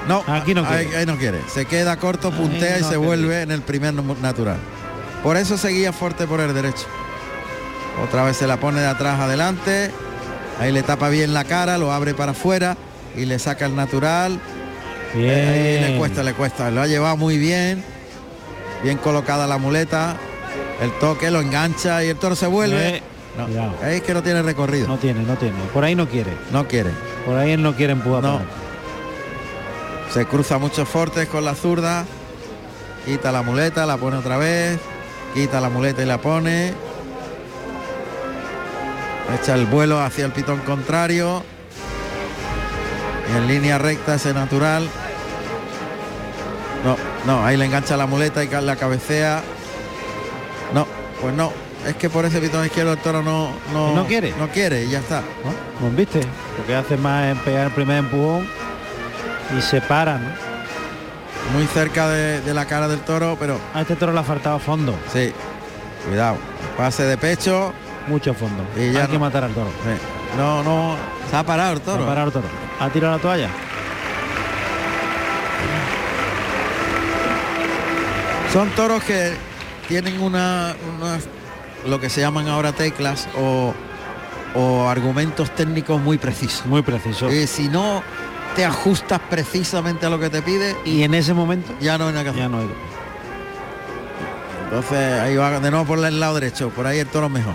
No, 0.07 0.23
Aquí 0.27 0.53
no 0.53 0.65
quiere. 0.65 0.97
ahí 0.97 1.05
no 1.05 1.17
quiere. 1.17 1.39
Se 1.53 1.65
queda 1.65 1.97
corto, 1.97 2.29
Ahí 2.29 2.37
puntea 2.37 2.79
y 2.79 2.81
no 2.81 2.89
se 2.89 2.97
vuelve 2.97 3.41
en 3.41 3.51
el 3.51 3.61
primer 3.61 3.93
natural. 3.93 4.57
Por 5.23 5.37
eso 5.37 5.57
seguía 5.57 5.93
fuerte 5.93 6.27
por 6.27 6.39
el 6.41 6.53
derecho. 6.53 6.85
Otra 8.03 8.23
vez 8.23 8.37
se 8.37 8.47
la 8.47 8.57
pone 8.57 8.81
de 8.81 8.87
atrás 8.87 9.19
adelante. 9.19 9.91
Ahí 10.59 10.71
le 10.71 10.83
tapa 10.83 11.09
bien 11.09 11.33
la 11.33 11.45
cara, 11.45 11.77
lo 11.77 11.91
abre 11.93 12.13
para 12.13 12.31
afuera 12.31 12.75
y 13.15 13.25
le 13.25 13.39
saca 13.39 13.65
el 13.65 13.75
natural. 13.75 14.39
Bien. 15.15 15.47
Ahí 15.47 15.91
le 15.91 15.97
cuesta, 15.97 16.23
le 16.23 16.33
cuesta. 16.33 16.69
Lo 16.71 16.81
ha 16.81 16.87
llevado 16.87 17.15
muy 17.17 17.37
bien. 17.37 17.83
Bien 18.83 18.97
colocada 18.97 19.47
la 19.47 19.57
muleta. 19.57 20.17
El 20.81 20.91
toque 20.99 21.31
lo 21.31 21.39
engancha 21.39 22.03
y 22.03 22.09
el 22.09 22.17
toro 22.17 22.35
se 22.35 22.47
vuelve. 22.47 22.97
Eh, 22.97 23.03
No, 23.37 23.73
ahí 23.81 23.95
es 23.97 24.01
que 24.01 24.13
no 24.13 24.21
tiene 24.21 24.41
recorrido. 24.41 24.87
No 24.87 24.97
tiene, 24.97 25.21
no 25.23 25.35
tiene. 25.35 25.55
Por 25.73 25.83
ahí 25.85 25.95
no 25.95 26.07
quiere. 26.09 26.31
no 26.51 26.67
quiere. 26.67 26.89
Por 27.25 27.37
ahí 27.37 27.51
él 27.51 27.61
no 27.61 27.73
quiere 27.75 27.93
empujar. 27.93 28.21
No. 28.23 28.29
para 28.33 28.43
adelante. 28.43 28.62
Se 30.13 30.27
cruza 30.27 30.59
muchos 30.59 30.87
fortes 30.87 31.27
con 31.27 31.43
la 31.43 31.55
zurda. 31.55 32.05
Quita 33.03 33.31
la 33.31 33.41
muleta, 33.41 33.87
la 33.87 33.97
pone 33.97 34.17
otra 34.17 34.37
vez. 34.37 34.79
Quita 35.33 35.59
la 35.59 35.69
muleta 35.69 36.03
y 36.03 36.05
la 36.05 36.19
pone. 36.19 36.71
Echa 39.33 39.55
el 39.55 39.65
vuelo 39.65 39.99
hacia 39.99 40.25
el 40.25 40.31
pitón 40.31 40.59
contrario. 40.59 41.41
En 43.35 43.47
línea 43.47 43.79
recta 43.79 44.13
ese 44.13 44.35
natural. 44.35 44.87
No, 46.85 46.95
no, 47.25 47.43
ahí 47.43 47.57
le 47.57 47.65
engancha 47.65 47.97
la 47.97 48.05
muleta 48.05 48.43
y 48.43 48.49
la 48.49 48.75
cabecea. 48.75 49.41
No, 50.75 50.85
pues 51.21 51.33
no. 51.33 51.51
Es 51.87 51.95
que 51.95 52.11
por 52.11 52.23
ese 52.25 52.39
pitón 52.39 52.63
izquierdo 52.63 52.93
el 52.93 52.99
toro 52.99 53.23
no, 53.23 53.49
no, 53.73 53.95
¿No 53.95 54.05
quiere? 54.05 54.31
No 54.37 54.47
quiere 54.49 54.85
y 54.85 54.91
ya 54.91 54.99
está. 54.99 55.21
¿No? 55.21 55.51
¿Pues 55.79 55.95
viste? 55.95 56.21
Lo 56.59 56.67
que 56.67 56.75
hace 56.75 56.97
más 56.97 57.35
es 57.35 57.41
pegar 57.41 57.65
el 57.65 57.73
primer 57.73 57.97
empujón 57.97 58.62
y 59.57 59.61
se 59.61 59.81
para, 59.81 60.17
¿no? 60.17 60.29
Muy 61.53 61.65
cerca 61.67 62.07
de, 62.09 62.41
de 62.41 62.53
la 62.53 62.65
cara 62.65 62.87
del 62.87 63.01
toro, 63.01 63.35
pero 63.39 63.59
A 63.73 63.81
este 63.81 63.95
toro 63.95 64.13
le 64.13 64.19
ha 64.19 64.23
faltado 64.23 64.59
fondo, 64.59 64.95
Sí, 65.11 65.31
cuidado. 66.07 66.37
Pase 66.77 67.03
de 67.03 67.17
pecho. 67.17 67.73
mucho 68.07 68.33
fondo. 68.33 68.63
Y 68.77 68.91
ya 68.91 69.03
Hay 69.03 69.07
que 69.07 69.19
matar 69.19 69.43
al 69.43 69.53
toro. 69.53 69.69
Sí. 69.83 70.37
No, 70.37 70.63
no. 70.63 70.95
Se 71.29 71.35
ha 71.37 71.43
parado 71.43 71.73
el 71.73 71.79
Se 71.79 71.83
toro. 71.85 72.03
ha 72.03 72.07
parado 72.07 72.27
el 72.27 72.33
toro. 72.33 72.47
Ha 72.79 72.89
tirado 72.89 73.15
la 73.15 73.21
toalla. 73.21 73.49
Son 78.51 78.69
toros 78.71 79.03
que 79.03 79.33
tienen 79.87 80.21
una, 80.21 80.75
unas- 80.99 81.27
lo 81.87 81.99
que 81.99 82.09
se 82.09 82.21
llaman 82.21 82.47
ahora 82.47 82.71
teclas 82.71 83.27
o, 83.37 83.73
o 84.53 84.87
argumentos 84.89 85.49
técnicos 85.55 85.99
muy 85.99 86.17
precisos. 86.17 86.65
Muy 86.67 86.83
preciso. 86.83 87.31
Y 87.31 87.47
si 87.47 87.67
no 87.67 88.03
te 88.55 88.65
ajustas 88.65 89.19
precisamente 89.29 90.05
a 90.05 90.09
lo 90.09 90.19
que 90.19 90.29
te 90.29 90.41
pide, 90.41 90.75
Y 90.85 91.03
en 91.03 91.13
ese 91.13 91.33
momento 91.33 91.73
ya 91.79 91.97
no 91.97 92.07
hay 92.07 92.13
nada 92.13 92.23
que 92.23 92.29
hacer. 92.29 92.41
ya 92.43 92.49
no 92.49 92.59
hay. 92.59 92.69
Entonces 94.65 95.19
ahí 95.21 95.35
va 95.35 95.59
de 95.59 95.71
nuevo 95.71 95.85
por 95.85 96.03
el 96.03 96.19
lado 96.19 96.35
derecho, 96.35 96.69
por 96.69 96.87
ahí 96.87 96.99
el 96.99 97.07
toro 97.07 97.29
mejor. 97.29 97.53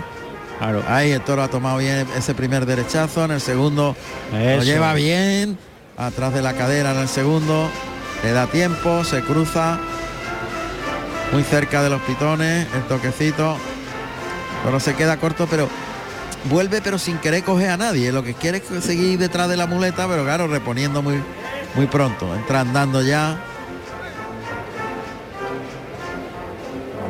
Claro. 0.57 0.83
Ahí 0.87 1.11
el 1.11 1.21
toro 1.21 1.41
ha 1.43 1.47
tomado 1.47 1.77
bien 1.77 2.05
ese 2.17 2.33
primer 2.33 2.65
derechazo, 2.65 3.25
en 3.25 3.31
el 3.31 3.41
segundo 3.41 3.95
Lo 4.31 4.63
lleva 4.63 4.93
bien, 4.93 5.57
atrás 5.97 6.33
de 6.33 6.41
la 6.41 6.53
cadera 6.53 6.91
en 6.91 6.99
el 6.99 7.07
segundo. 7.07 7.69
Le 8.23 8.31
da 8.31 8.47
tiempo, 8.47 9.03
se 9.03 9.21
cruza 9.21 9.79
muy 11.31 11.43
cerca 11.43 11.81
de 11.81 11.89
los 11.89 12.01
pitones, 12.01 12.67
el 12.73 12.81
toquecito. 12.83 13.57
Toro 14.63 14.79
se 14.79 14.95
queda 14.95 15.17
corto, 15.17 15.47
pero 15.49 15.69
vuelve 16.45 16.81
pero 16.81 16.97
sin 16.97 17.17
querer 17.17 17.43
coger 17.43 17.69
a 17.71 17.77
nadie. 17.77 18.11
Lo 18.11 18.23
que 18.23 18.33
quiere 18.33 18.57
es 18.59 18.83
seguir 18.83 19.19
detrás 19.19 19.49
de 19.49 19.57
la 19.57 19.65
muleta, 19.67 20.07
pero 20.07 20.23
claro, 20.23 20.47
reponiendo 20.47 21.01
muy, 21.01 21.21
muy 21.75 21.87
pronto. 21.87 22.33
Entra 22.35 22.61
andando 22.61 23.01
ya. 23.01 23.37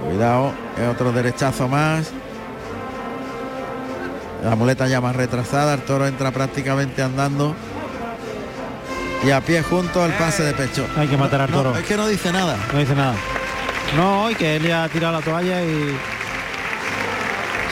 Cuidado, 0.09 0.53
es 0.81 0.87
otro 0.87 1.11
derechazo 1.11 1.67
más. 1.67 2.11
La 4.43 4.55
muleta 4.55 4.87
ya 4.87 5.01
más 5.01 5.15
retrasada, 5.15 5.73
el 5.73 5.81
toro 5.81 6.07
entra 6.07 6.31
prácticamente 6.31 7.01
andando. 7.03 7.55
Y 9.25 9.31
a 9.31 9.41
pie 9.41 9.61
junto 9.61 10.01
al 10.01 10.13
pase 10.13 10.43
de 10.43 10.53
pecho. 10.53 10.87
Hay 10.97 11.07
que 11.09 11.17
matar 11.17 11.41
al 11.41 11.51
No, 11.51 11.57
toro. 11.57 11.77
es 11.77 11.85
que 11.85 11.97
no 11.97 12.07
dice 12.07 12.31
nada. 12.31 12.55
No 12.71 12.79
dice 12.79 12.95
nada. 12.95 13.15
No, 13.97 14.31
y 14.31 14.35
que 14.35 14.55
él 14.55 14.63
ya 14.63 14.85
ha 14.85 14.89
tirado 14.89 15.19
la 15.19 15.21
toalla 15.25 15.61
y 15.61 15.93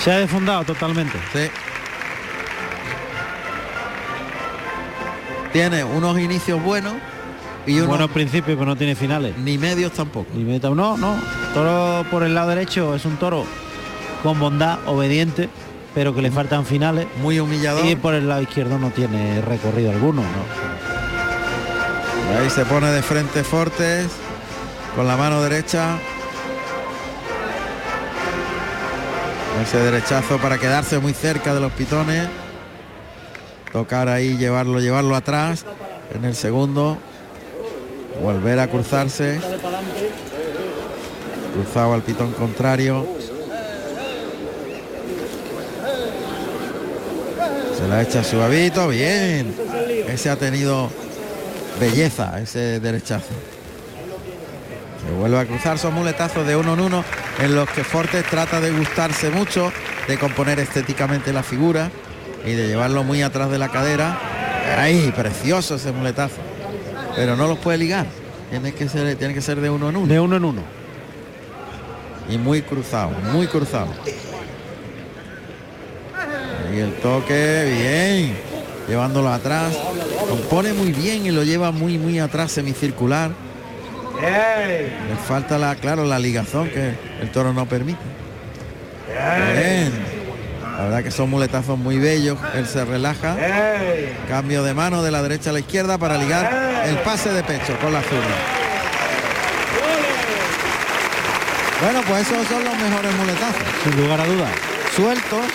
se 0.08 0.13
ha 0.13 0.20
defundado 0.20 0.63
totalmente. 0.63 1.17
Sí. 1.34 1.50
Tiene 5.52 5.84
unos 5.84 6.17
inicios 6.17 6.63
buenos 6.63 6.93
y 7.65 7.76
unos 7.76 7.88
Buenos 7.89 8.12
principios, 8.12 8.56
pero 8.58 8.65
no 8.65 8.78
tiene 8.78 8.96
finales. 8.96 9.38
ni 9.38 9.58
medios 9.58 9.91
tampoco. 9.91 10.30
Y 10.34 10.43
meta- 10.43 10.70
no, 10.70 10.96
no. 10.98 11.17
Toro 11.54 12.06
por 12.10 12.24
el 12.24 12.34
lado 12.34 12.48
derecho 12.52 12.96
es 12.96 13.04
un 13.04 13.17
toro 13.17 13.43
con 14.24 14.39
bondad, 14.39 14.80
obediente, 14.86 15.50
pero 15.93 16.15
que 16.15 16.22
le 16.22 16.32
faltan 16.32 16.65
finales. 16.65 17.06
Muy 17.22 17.41
humillador. 17.41 17.86
Y 17.86 17.98
por 17.98 18.13
el 18.13 18.30
lado 18.30 18.41
izquierdo 18.43 18.80
no 18.80 18.91
tiene 18.91 19.41
recorrido 19.41 19.91
alguno, 19.91 20.22
¿no? 20.22 22.38
Ahí 22.39 22.50
se 22.50 22.63
pone 22.63 22.88
de 22.91 23.02
frente 23.02 23.43
Fortes 23.43 24.08
con 24.96 25.06
la 25.06 25.17
mano 25.17 25.41
derecha. 25.41 25.98
Ese 29.62 29.80
derechazo 29.80 30.38
para 30.38 30.58
quedarse 30.58 31.00
muy 31.00 31.13
cerca 31.13 31.54
de 31.54 31.60
los 31.60 31.72
pitones. 31.74 32.28
Tocar 33.74 34.08
ahí, 34.08 34.38
llevarlo, 34.38 34.80
llevarlo 34.80 35.15
atrás. 35.15 35.65
En 36.13 36.26
el 36.26 36.36
segundo. 36.36 36.98
Volver 38.22 38.60
a 38.60 38.67
cruzarse. 38.67 39.39
Cruzado 41.54 41.93
al 41.93 42.02
pitón 42.02 42.32
contrario. 42.34 43.06
Se 47.78 47.88
la 47.88 48.02
echa 48.02 48.24
suavito, 48.24 48.88
bien. 48.88 49.54
Ese 50.08 50.30
ha 50.30 50.36
tenido 50.36 50.89
belleza, 51.80 52.39
ese 52.41 52.80
derechazo. 52.80 53.34
Se 55.08 55.13
vuelve 55.13 55.39
a 55.39 55.46
cruzar, 55.46 55.80
son 55.80 55.93
muletazos 55.93 56.46
de 56.46 56.58
uno 56.58 56.74
en 56.74 56.82
uno 56.82 57.06
en 57.39 57.56
los 57.56 57.70
que 57.70 57.86
Fortes 57.86 58.26
trata 58.26 58.60
de 58.60 58.72
gustarse 58.72 59.30
mucho, 59.30 59.72
de 60.06 60.17
componer 60.17 60.60
estéticamente 60.60 61.32
la 61.32 61.43
figura 61.43 61.89
y 62.46 62.52
de 62.52 62.67
llevarlo 62.67 63.06
muy 63.06 63.22
atrás 63.22 63.50
de 63.50 63.58
la 63.58 63.70
cadera. 63.70 64.20
Ahí, 64.78 65.13
precioso 65.15 65.76
ese 65.76 65.93
muletazo. 65.93 66.36
Pero 67.15 67.38
no 67.38 67.48
los 67.48 67.58
puede 67.60 67.78
ligar. 67.78 68.06
Tiene 68.50 68.74
que 68.74 68.89
ser, 68.89 69.15
tiene 69.15 69.34
que 69.34 69.41
ser 69.41 69.62
de 69.62 69.70
uno 69.70 69.89
en 69.89 69.96
uno. 69.96 70.08
De 70.08 70.20
uno 70.20 70.36
en 70.36 70.43
uno. 70.43 70.62
Y 72.30 72.38
muy 72.38 72.62
cruzado, 72.62 73.12
muy 73.32 73.48
cruzado. 73.48 73.88
Y 76.76 76.80
el 76.80 76.93
toque, 76.96 77.78
bien. 77.78 78.38
Llevándolo 78.89 79.30
atrás. 79.30 79.74
Compone 80.28 80.74
muy 80.74 80.91
bien 80.91 81.26
y 81.26 81.32
lo 81.32 81.43
lleva 81.43 81.72
muy, 81.72 81.98
muy 81.98 82.20
atrás, 82.20 82.52
semicircular. 82.52 83.47
Le 84.21 85.15
falta 85.27 85.58
la, 85.58 85.75
claro, 85.75 86.06
la 86.06 86.19
ligazón 86.19 86.69
que 86.69 86.93
el 87.21 87.32
toro 87.32 87.53
no 87.53 87.65
permite. 87.67 87.99
Bien. 89.08 89.91
La 90.77 90.84
verdad 90.84 91.03
que 91.03 91.12
son 91.12 91.30
muletazos 91.30 91.77
muy 91.77 91.97
bellos. 91.97 92.38
Él 92.53 92.67
se 92.67 92.86
relaja. 92.86 93.36
Cambio 94.27 94.63
de 94.63 94.73
mano 94.73 95.01
de 95.01 95.12
la 95.12 95.21
derecha 95.21 95.49
a 95.49 95.53
la 95.53 95.60
izquierda 95.60 95.97
para 95.97 96.17
ligar 96.17 96.84
el 96.86 96.97
pase 96.99 97.32
de 97.32 97.43
pecho 97.43 97.77
con 97.82 97.93
la 97.93 98.01
zurda. 98.01 98.58
Bueno, 101.82 102.01
pues 102.08 102.27
esos 102.27 102.47
son 102.47 102.63
los 102.63 102.75
mejores 102.77 103.13
muletazos. 103.15 103.63
Sin 103.84 104.01
lugar 104.01 104.21
a 104.21 104.25
dudas. 104.25 104.49
Sueltos, 104.95 105.45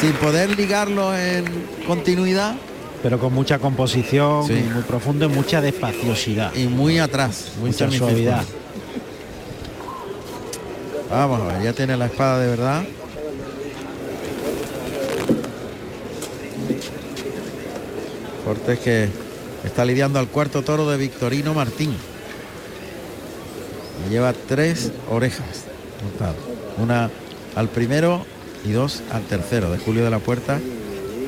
sin 0.00 0.12
poder 0.12 0.56
ligarlos 0.56 1.16
en 1.16 1.44
continuidad 1.86 2.54
Pero 3.04 3.18
con 3.18 3.34
mucha 3.34 3.58
composición, 3.58 4.46
Sí. 4.46 4.54
muy 4.72 4.82
profundo 4.82 5.26
y 5.26 5.28
mucha 5.28 5.60
despaciosidad. 5.60 6.54
y 6.54 6.68
muy 6.68 6.98
atrás, 6.98 7.52
muy 7.60 7.68
mucha 7.68 7.90
suavidad. 7.90 8.42
Vamos 11.10 11.42
a 11.42 11.52
ver, 11.52 11.64
ya 11.64 11.72
tiene 11.74 11.98
la 11.98 12.06
espada 12.06 12.38
de 12.38 12.48
verdad. 12.48 12.82
Cortés 18.44 18.78
que 18.78 19.08
está 19.64 19.84
lidiando 19.84 20.18
al 20.18 20.28
cuarto 20.28 20.62
toro 20.62 20.88
de 20.90 20.96
Victorino 20.96 21.54
Martín. 21.54 21.94
Y 24.06 24.10
lleva 24.12 24.32
tres 24.32 24.92
orejas. 25.10 25.64
Una 26.78 27.10
al 27.54 27.68
primero 27.68 28.24
y 28.64 28.72
dos 28.72 29.02
al 29.12 29.22
tercero 29.22 29.70
de 29.70 29.78
Julio 29.78 30.04
de 30.04 30.10
la 30.10 30.18
Puerta, 30.18 30.58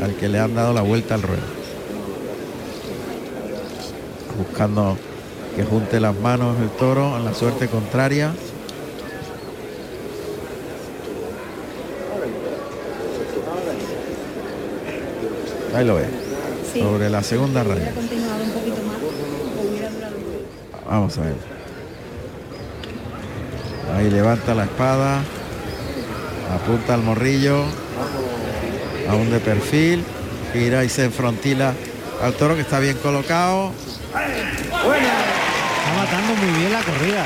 al 0.02 0.14
que 0.16 0.28
le 0.28 0.38
han 0.40 0.54
dado 0.54 0.74
la 0.74 0.82
vuelta 0.82 1.14
al 1.14 1.22
ruedo. 1.22 1.55
Buscando 4.36 4.96
que 5.54 5.64
junte 5.64 6.00
las 6.00 6.14
manos 6.14 6.56
el 6.60 6.68
toro 6.70 7.16
en 7.16 7.24
la 7.24 7.32
suerte 7.32 7.68
contraria. 7.68 8.32
Ahí 15.74 15.84
lo 15.84 15.94
ve. 15.96 16.06
Sí. 16.72 16.80
Sobre 16.80 17.10
la 17.10 17.22
segunda 17.22 17.62
raya. 17.62 17.92
Vamos 20.88 21.18
a 21.18 21.20
ver. 21.22 21.34
Ahí 23.94 24.10
levanta 24.10 24.54
la 24.54 24.64
espada. 24.64 25.22
Apunta 26.54 26.94
al 26.94 27.02
morrillo. 27.02 27.64
Aún 29.08 29.30
de 29.30 29.40
perfil. 29.40 30.04
Gira 30.52 30.84
y 30.84 30.88
se 30.88 31.04
enfrontila 31.04 31.74
al 32.22 32.32
toro 32.34 32.54
que 32.54 32.62
está 32.62 32.78
bien 32.78 32.96
colocado. 32.98 33.72
Matando 36.06 36.36
muy 36.36 36.58
bien 36.60 36.72
la 36.72 36.82
corrida. 36.82 37.24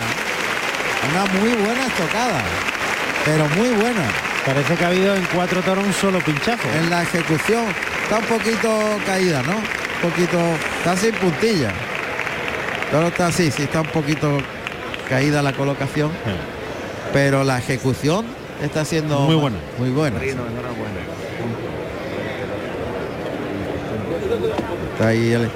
Una 1.11 1.25
muy 1.39 1.53
buena 1.53 1.87
estocada. 1.87 2.41
Pero 3.27 3.47
muy 3.49 3.69
buena. 3.79 4.05
Parece 4.47 4.75
que 4.75 4.85
ha 4.85 4.89
habido 4.89 5.15
en 5.15 5.25
cuatro 5.35 5.61
toros 5.61 5.85
un 5.85 5.93
solo 5.93 6.19
pinchazo. 6.21 6.67
En 6.79 6.89
la 6.89 7.03
ejecución 7.03 7.67
está 8.03 8.19
un 8.19 8.25
poquito 8.25 8.71
caída, 9.05 9.43
¿no? 9.43 9.57
Un 9.57 10.11
poquito, 10.11 10.39
está 10.79 10.97
sin 10.97 11.13
puntilla. 11.13 11.73
Todo 12.91 13.09
está 13.09 13.27
así, 13.27 13.51
sí 13.51 13.65
está 13.65 13.83
un 13.83 13.89
poquito 13.89 14.39
caída 15.11 15.43
la 15.43 15.53
colocación, 15.53 16.11
pero 17.13 17.45
la 17.45 17.59
ejecución 17.59 18.25
está 18.63 18.87
siendo 18.87 19.21
Muy 19.21 19.35
buena. 19.35 19.59
Muy 19.77 19.91
buena. 19.91 20.19
Está 24.95 25.09
ahí 25.09 25.33
el 25.33 25.51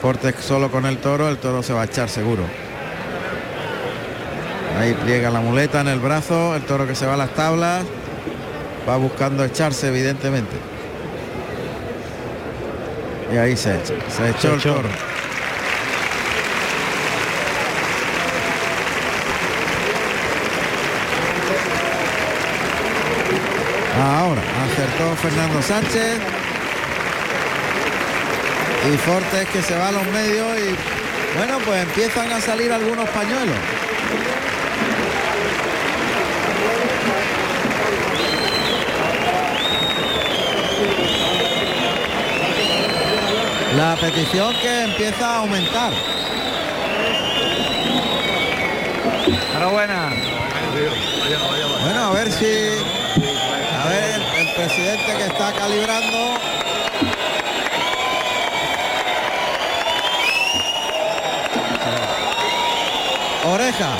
Fortes 0.00 0.36
solo 0.36 0.70
con 0.70 0.86
el 0.86 0.98
toro, 0.98 1.28
el 1.28 1.38
toro 1.38 1.60
se 1.64 1.72
va 1.72 1.82
a 1.82 1.84
echar 1.86 2.08
seguro. 2.08 2.44
Ahí 4.78 4.94
pliega 4.94 5.30
la 5.30 5.40
muleta 5.40 5.80
en 5.80 5.88
el 5.88 5.98
brazo, 5.98 6.54
el 6.54 6.62
toro 6.62 6.86
que 6.86 6.94
se 6.94 7.04
va 7.06 7.14
a 7.14 7.16
las 7.16 7.30
tablas, 7.34 7.84
va 8.88 8.96
buscando 8.96 9.44
echarse 9.44 9.88
evidentemente. 9.88 10.56
Y 13.32 13.36
ahí 13.36 13.56
se 13.56 13.74
echa, 13.74 13.94
se 14.08 14.30
echó 14.30 14.40
Se 14.40 14.48
el 14.48 14.54
echó. 14.58 14.74
toro. 14.74 14.88
Ahora 24.00 24.40
acertó 24.64 25.16
Fernando 25.16 25.62
Sánchez. 25.62 26.18
Y 28.92 28.96
Fortes 28.98 29.48
que 29.48 29.60
se 29.60 29.76
va 29.76 29.88
a 29.88 29.92
los 29.92 30.06
medios 30.06 30.46
y 30.58 31.36
bueno, 31.36 31.58
pues 31.66 31.82
empiezan 31.82 32.30
a 32.32 32.40
salir 32.40 32.72
algunos 32.72 33.08
pañuelos. 33.10 33.56
La 43.78 43.94
petición 43.94 44.52
que 44.60 44.82
empieza 44.82 45.24
a 45.24 45.36
aumentar. 45.36 45.92
Enhorabuena. 49.52 50.10
Bueno, 51.84 52.04
a 52.06 52.10
ver 52.10 52.32
si... 52.32 52.44
A 52.44 53.88
ver, 53.88 54.20
el 54.40 54.54
presidente 54.56 55.16
que 55.16 55.26
está 55.26 55.52
calibrando. 55.52 56.18
Oreja. 63.44 63.90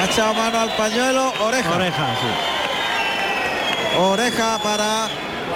Ha 0.00 0.04
echado 0.06 0.34
mano 0.34 0.58
al 0.58 0.74
pañuelo. 0.74 1.32
Oreja. 1.38 1.70
Oreja, 1.72 2.16
sí. 2.20 3.96
Oreja 3.96 4.58
para 4.60 5.06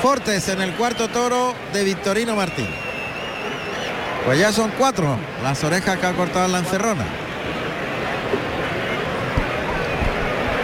Fortes 0.00 0.48
en 0.48 0.60
el 0.60 0.74
cuarto 0.74 1.08
toro 1.08 1.56
de 1.72 1.82
Victorino 1.82 2.36
Martín. 2.36 2.89
Pues 4.24 4.38
ya 4.38 4.52
son 4.52 4.70
cuatro 4.78 5.16
las 5.42 5.62
orejas 5.64 5.98
que 5.98 6.06
ha 6.06 6.12
cortado 6.12 6.48
la 6.48 6.58
encerrona. 6.58 7.04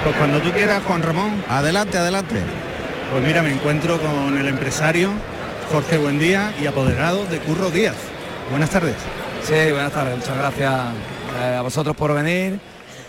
Pues 0.05 0.17
cuando 0.17 0.41
tú 0.41 0.53
quieras, 0.53 0.83
Juan 0.87 1.03
Ramón. 1.03 1.43
Adelante, 1.49 1.99
adelante. 1.99 2.37
Pues 3.11 3.25
mira, 3.25 3.43
me 3.43 3.53
encuentro 3.53 3.99
con 4.01 4.39
el 4.39 4.47
empresario 4.47 5.11
Jorge 5.73 5.99
Buendía 5.99 6.53
y 6.61 6.67
apoderado 6.67 7.25
de 7.27 7.39
Curro 7.39 7.71
Díaz. 7.71 7.97
Buenas 8.51 8.71
tardes. 8.71 8.95
Sí, 9.43 9.73
buenas 9.73 9.93
tardes. 9.93 10.17
Muchas 10.17 10.37
gracias 10.37 10.73
eh, 11.43 11.57
a 11.59 11.63
vosotros 11.63 11.97
por 11.97 12.15
venir. 12.15 12.61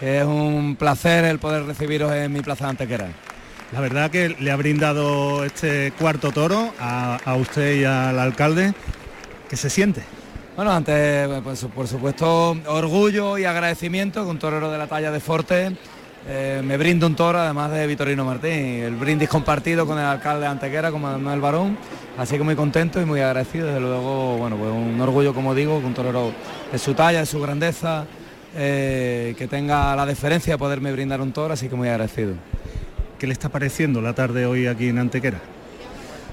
Es 0.01 0.23
un 0.23 0.75
placer 0.75 1.25
el 1.25 1.39
poder 1.39 1.65
recibiros 1.65 2.11
en 2.13 2.31
mi 2.31 2.41
plaza 2.41 2.65
de 2.65 2.69
Antequera. 2.71 3.07
La 3.73 3.81
verdad 3.81 4.09
que 4.09 4.29
le 4.29 4.51
ha 4.51 4.55
brindado 4.55 5.43
este 5.43 5.91
cuarto 5.99 6.31
toro 6.31 6.73
a, 6.79 7.19
a 7.25 7.35
usted 7.35 7.75
y 7.75 7.83
al 7.83 8.17
alcalde. 8.17 8.73
¿Qué 9.49 9.55
se 9.55 9.69
siente? 9.69 10.03
Bueno, 10.57 10.71
antes, 10.71 11.29
pues, 11.43 11.65
por 11.65 11.87
supuesto, 11.87 12.57
orgullo 12.65 13.37
y 13.37 13.45
agradecimiento 13.45 14.23
que 14.23 14.31
un 14.31 14.39
torero 14.39 14.71
de 14.71 14.79
la 14.79 14.87
talla 14.87 15.11
de 15.11 15.19
Forte 15.19 15.77
eh, 16.27 16.63
me 16.65 16.77
brinda 16.77 17.05
un 17.05 17.15
toro, 17.15 17.37
además 17.37 17.69
de 17.69 17.85
Vitorino 17.85 18.25
Martín. 18.25 18.51
El 18.51 18.95
brindis 18.95 19.29
compartido 19.29 19.85
con 19.85 19.99
el 19.99 20.05
alcalde 20.05 20.41
de 20.41 20.47
Antequera, 20.47 20.89
como 20.89 21.11
Manuel 21.11 21.41
Barón. 21.41 21.77
Así 22.17 22.37
que 22.37 22.43
muy 22.43 22.55
contento 22.55 22.99
y 22.99 23.05
muy 23.05 23.19
agradecido. 23.19 23.67
Desde 23.67 23.81
luego, 23.81 24.37
bueno, 24.37 24.57
pues 24.57 24.71
un 24.71 24.99
orgullo, 24.99 25.31
como 25.31 25.53
digo, 25.53 25.79
que 25.79 25.85
un 25.85 25.93
torero 25.93 26.31
de 26.71 26.79
su 26.79 26.95
talla, 26.95 27.19
de 27.19 27.27
su 27.27 27.39
grandeza, 27.39 28.05
eh, 28.55 29.35
que 29.37 29.47
tenga 29.47 29.95
la 29.95 30.07
deferencia 30.07 30.55
de 30.55 30.57
poderme 30.57 30.91
brindar 30.91 31.21
un 31.21 31.33
toro, 31.33 31.53
así 31.53 31.69
que 31.69 31.75
muy 31.75 31.89
agradecido. 31.89 32.33
¿Qué 33.19 33.27
le 33.27 33.33
está 33.33 33.49
pareciendo 33.49 34.01
la 34.01 34.13
tarde 34.13 34.47
hoy 34.47 34.65
aquí 34.65 34.89
en 34.89 34.97
Antequera? 34.97 35.39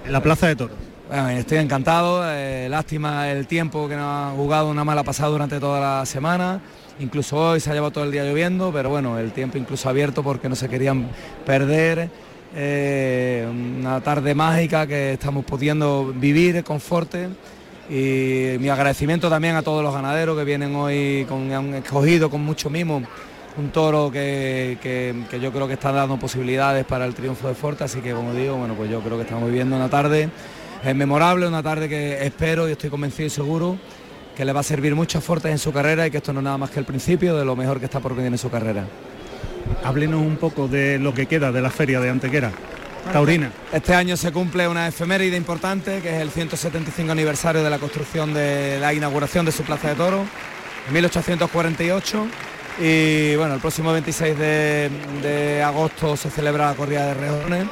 En 0.07 0.13
la 0.13 0.23
plaza 0.23 0.47
de 0.47 0.57
toros. 0.57 0.94
Estoy 1.15 1.59
encantado, 1.59 2.23
eh, 2.29 2.67
lástima 2.69 3.31
el 3.31 3.47
tiempo 3.47 3.89
que 3.89 3.95
nos 3.95 4.05
ha 4.05 4.33
jugado 4.35 4.69
una 4.69 4.83
mala 4.83 5.05
pasada 5.05 5.29
durante 5.29 5.61
toda 5.61 5.79
la 6.01 6.07
semana, 6.07 6.61
incluso 6.99 7.37
hoy 7.51 7.61
se 7.61 7.71
ha 7.71 7.73
llevado 7.75 7.93
todo 7.93 8.03
el 8.03 8.11
día 8.11 8.25
lloviendo, 8.25 8.73
pero 8.73 8.91
bueno, 8.91 9.17
el 9.21 9.31
tiempo 9.31 9.57
incluso 9.57 9.89
abierto 9.89 10.25
porque 10.25 10.49
no 10.49 10.57
se 10.57 10.69
querían 10.69 11.07
perder, 11.47 12.09
eh, 12.57 13.47
una 13.49 14.01
tarde 14.01 14.35
mágica 14.35 14.89
que 14.89 15.13
estamos 15.13 15.45
pudiendo 15.45 16.13
vivir 16.17 16.65
con 16.65 16.81
Forte 16.81 17.29
y 17.89 18.57
mi 18.59 18.69
agradecimiento 18.69 19.31
también 19.31 19.55
a 19.55 19.63
todos 19.63 19.85
los 19.85 19.95
ganaderos 19.95 20.37
que 20.37 20.43
vienen 20.43 20.75
hoy, 20.75 21.27
con, 21.29 21.53
han 21.53 21.75
escogido 21.75 22.29
con 22.29 22.41
mucho 22.45 22.71
mimo 22.71 23.01
un 23.57 23.69
toro 23.71 24.11
que, 24.11 24.79
que- 24.83 25.15
que 25.31 25.39
yo 25.39 25.53
creo 25.53 25.69
que 25.69 25.75
está 25.75 25.93
dando 25.93 26.17
posibilidades 26.17 26.85
para 26.85 27.05
el 27.05 27.15
triunfo 27.15 27.47
de 27.47 27.55
Forte, 27.55 27.85
así 27.85 28.01
que 28.01 28.11
como 28.13 28.35
digo, 28.35 28.57
bueno, 28.57 28.75
pues 28.75 28.91
yo 28.91 28.99
creo 28.99 29.17
que 29.17 29.23
estamos 29.23 29.49
viviendo 29.49 29.77
una 29.77 29.89
tarde 29.89 30.29
es 30.85 30.95
memorable, 30.95 31.47
una 31.47 31.63
tarde 31.63 31.89
que 31.89 32.25
espero 32.27 32.69
y 32.69 32.73
estoy 32.73 32.91
convencido 32.91 33.27
y 33.27 33.31
seguro 33.31 33.79
que 34.37 34.45
le 34.45 34.53
va 34.53 34.61
a 34.61 34.65
servir 34.65 34.95
mucho 34.95 35.19
a 35.19 35.21
Fortes 35.21 35.51
en 35.51 35.59
su 35.59 35.73
carrera 35.73 36.07
y 36.07 36.11
que 36.11 36.19
esto 36.19 36.33
no 36.33 36.41
es 36.41 36.45
nada 36.45 36.59
más 36.59 36.71
que 36.71 36.81
el 36.81 36.85
principio 36.85 37.37
de 37.37 37.45
lo 37.45 37.57
mejor 37.57 37.79
que 37.79 37.87
está 37.87 38.01
por 38.01 38.15
venir 38.15 38.33
en 38.33 38.39
su 38.39 38.51
carrera. 38.51 38.85
Háblenos 39.85 40.21
un 40.21 40.37
poco 40.37 40.69
de 40.69 40.99
lo 40.99 41.15
que 41.15 41.27
queda 41.27 41.53
de 41.53 41.63
la 41.63 41.71
feria 41.71 42.01
de 42.01 42.11
Antequera. 42.11 42.51
Taurina. 43.13 43.51
Este 43.73 43.95
año 43.95 44.17
se 44.17 44.33
cumple 44.33 44.67
una 44.67 44.89
efeméride 44.89 45.37
importante, 45.37 46.01
que 46.01 46.17
es 46.17 46.23
el 46.23 46.31
175 46.31 47.13
aniversario 47.13 47.63
de 47.63 47.71
la 47.71 47.79
construcción 47.79 48.35
de 48.35 48.79
la 48.81 48.93
inauguración 48.93 49.45
de 49.47 49.53
su 49.53 49.63
plaza 49.63 49.91
de 49.91 49.95
toro, 49.95 50.25
en 50.89 50.93
1848. 50.93 52.27
Y 52.81 53.37
bueno, 53.37 53.55
el 53.55 53.61
próximo 53.61 53.93
26 53.93 54.39
de, 54.39 54.91
de 55.23 55.63
agosto 55.63 56.17
se 56.17 56.31
celebra 56.31 56.71
la 56.71 56.75
corrida 56.75 57.07
de 57.07 57.15
rejones 57.15 57.67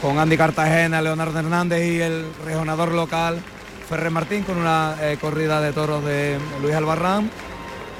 con 0.00 0.18
Andy 0.18 0.36
Cartagena, 0.36 1.02
Leonardo 1.02 1.38
Hernández 1.38 1.84
y 1.84 2.00
el 2.00 2.26
rejonador 2.44 2.92
local 2.92 3.40
Ferrer 3.88 4.10
Martín 4.10 4.44
con 4.44 4.56
una 4.56 4.94
eh, 5.00 5.18
corrida 5.20 5.60
de 5.60 5.72
toros 5.72 6.04
de 6.04 6.38
Luis 6.62 6.74
Albarrán 6.74 7.30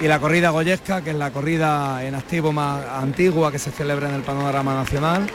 y 0.01 0.07
la 0.07 0.19
corrida 0.19 0.51
goyesca, 0.51 1.03
que 1.03 1.11
es 1.11 1.17
la 1.17 1.31
corrida 1.31 2.05
en 2.05 2.15
activo 2.15 2.53
más 2.53 2.85
antigua 2.87 3.53
que 3.53 3.59
se 3.59 3.71
celebra 3.71 4.09
en 4.09 4.15
el 4.15 4.23
panorama 4.23 4.75
nacional, 4.75 5.27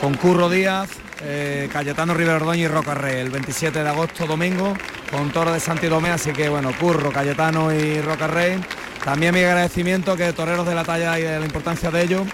con 0.00 0.14
Curro 0.14 0.50
Díaz, 0.50 0.90
eh, 1.22 1.70
Cayetano 1.72 2.12
Rivera 2.12 2.36
Ordóñez 2.36 2.66
y 2.66 2.68
Roca 2.68 2.94
Rey, 2.94 3.20
el 3.20 3.30
27 3.30 3.82
de 3.82 3.88
agosto, 3.88 4.26
domingo, 4.26 4.74
con 5.10 5.30
toro 5.30 5.52
de 5.52 5.60
Santilomé, 5.60 6.10
así 6.10 6.32
que 6.32 6.48
bueno, 6.48 6.72
Curro, 6.78 7.10
Cayetano 7.10 7.72
y 7.72 8.02
Roca 8.02 8.26
Rey. 8.26 8.60
También 9.02 9.32
mi 9.32 9.40
agradecimiento 9.40 10.16
que 10.16 10.32
toreros 10.32 10.66
de 10.66 10.74
la 10.74 10.84
talla 10.84 11.18
y 11.18 11.22
de 11.22 11.38
la 11.38 11.46
importancia 11.46 11.90
de 11.90 12.02
ellos 12.02 12.26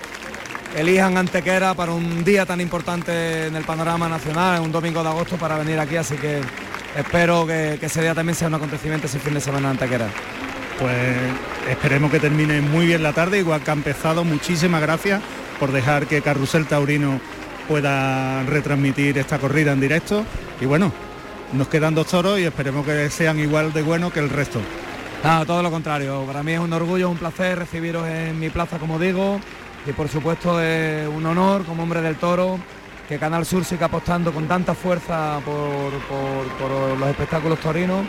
elijan 0.76 1.16
Antequera 1.16 1.74
para 1.74 1.92
un 1.92 2.24
día 2.24 2.46
tan 2.46 2.60
importante 2.60 3.46
en 3.46 3.56
el 3.56 3.64
panorama 3.64 4.08
nacional, 4.08 4.60
un 4.60 4.72
domingo 4.72 5.02
de 5.02 5.08
agosto 5.08 5.36
para 5.36 5.58
venir 5.58 5.78
aquí, 5.78 5.96
así 5.96 6.16
que 6.16 6.40
espero 6.96 7.46
que, 7.46 7.76
que 7.78 7.86
ese 7.86 8.02
día 8.02 8.14
también 8.14 8.34
sea 8.34 8.48
un 8.48 8.54
acontecimiento 8.54 9.06
ese 9.06 9.18
fin 9.18 9.34
de 9.34 9.40
semana 9.40 9.68
en 9.68 9.72
Antequera. 9.72 10.08
Pues 10.78 11.16
esperemos 11.70 12.10
que 12.10 12.18
termine 12.18 12.60
muy 12.60 12.86
bien 12.86 13.02
la 13.02 13.12
tarde, 13.12 13.38
igual 13.38 13.62
que 13.62 13.70
ha 13.70 13.74
empezado. 13.74 14.24
Muchísimas 14.24 14.80
gracias 14.80 15.22
por 15.60 15.70
dejar 15.70 16.06
que 16.06 16.22
Carrusel 16.22 16.66
Taurino 16.66 17.20
pueda 17.68 18.42
retransmitir 18.44 19.16
esta 19.18 19.38
corrida 19.38 19.72
en 19.72 19.80
directo. 19.80 20.24
Y 20.60 20.64
bueno, 20.64 20.92
nos 21.52 21.68
quedan 21.68 21.94
dos 21.94 22.08
toros 22.08 22.40
y 22.40 22.44
esperemos 22.44 22.84
que 22.84 23.10
sean 23.10 23.38
igual 23.38 23.72
de 23.72 23.82
buenos 23.82 24.12
que 24.12 24.20
el 24.20 24.30
resto. 24.30 24.60
Nada, 25.22 25.44
todo 25.44 25.62
lo 25.62 25.70
contrario. 25.70 26.24
Para 26.26 26.42
mí 26.42 26.52
es 26.52 26.58
un 26.58 26.72
orgullo, 26.72 27.08
un 27.08 27.16
placer 27.16 27.58
recibiros 27.58 28.08
en 28.08 28.40
mi 28.40 28.50
plaza, 28.50 28.78
como 28.78 28.98
digo, 28.98 29.40
y 29.86 29.92
por 29.92 30.08
supuesto 30.08 30.60
es 30.60 31.06
un 31.08 31.24
honor 31.26 31.64
como 31.64 31.82
hombre 31.82 32.00
del 32.00 32.16
toro 32.16 32.58
que 33.08 33.18
Canal 33.18 33.44
Sur 33.44 33.64
siga 33.64 33.86
apostando 33.86 34.32
con 34.32 34.46
tanta 34.46 34.74
fuerza 34.74 35.40
por, 35.44 35.92
por- 36.08 36.46
por 36.58 36.98
los 36.98 37.08
espectáculos 37.08 37.58
torinos 37.58 38.06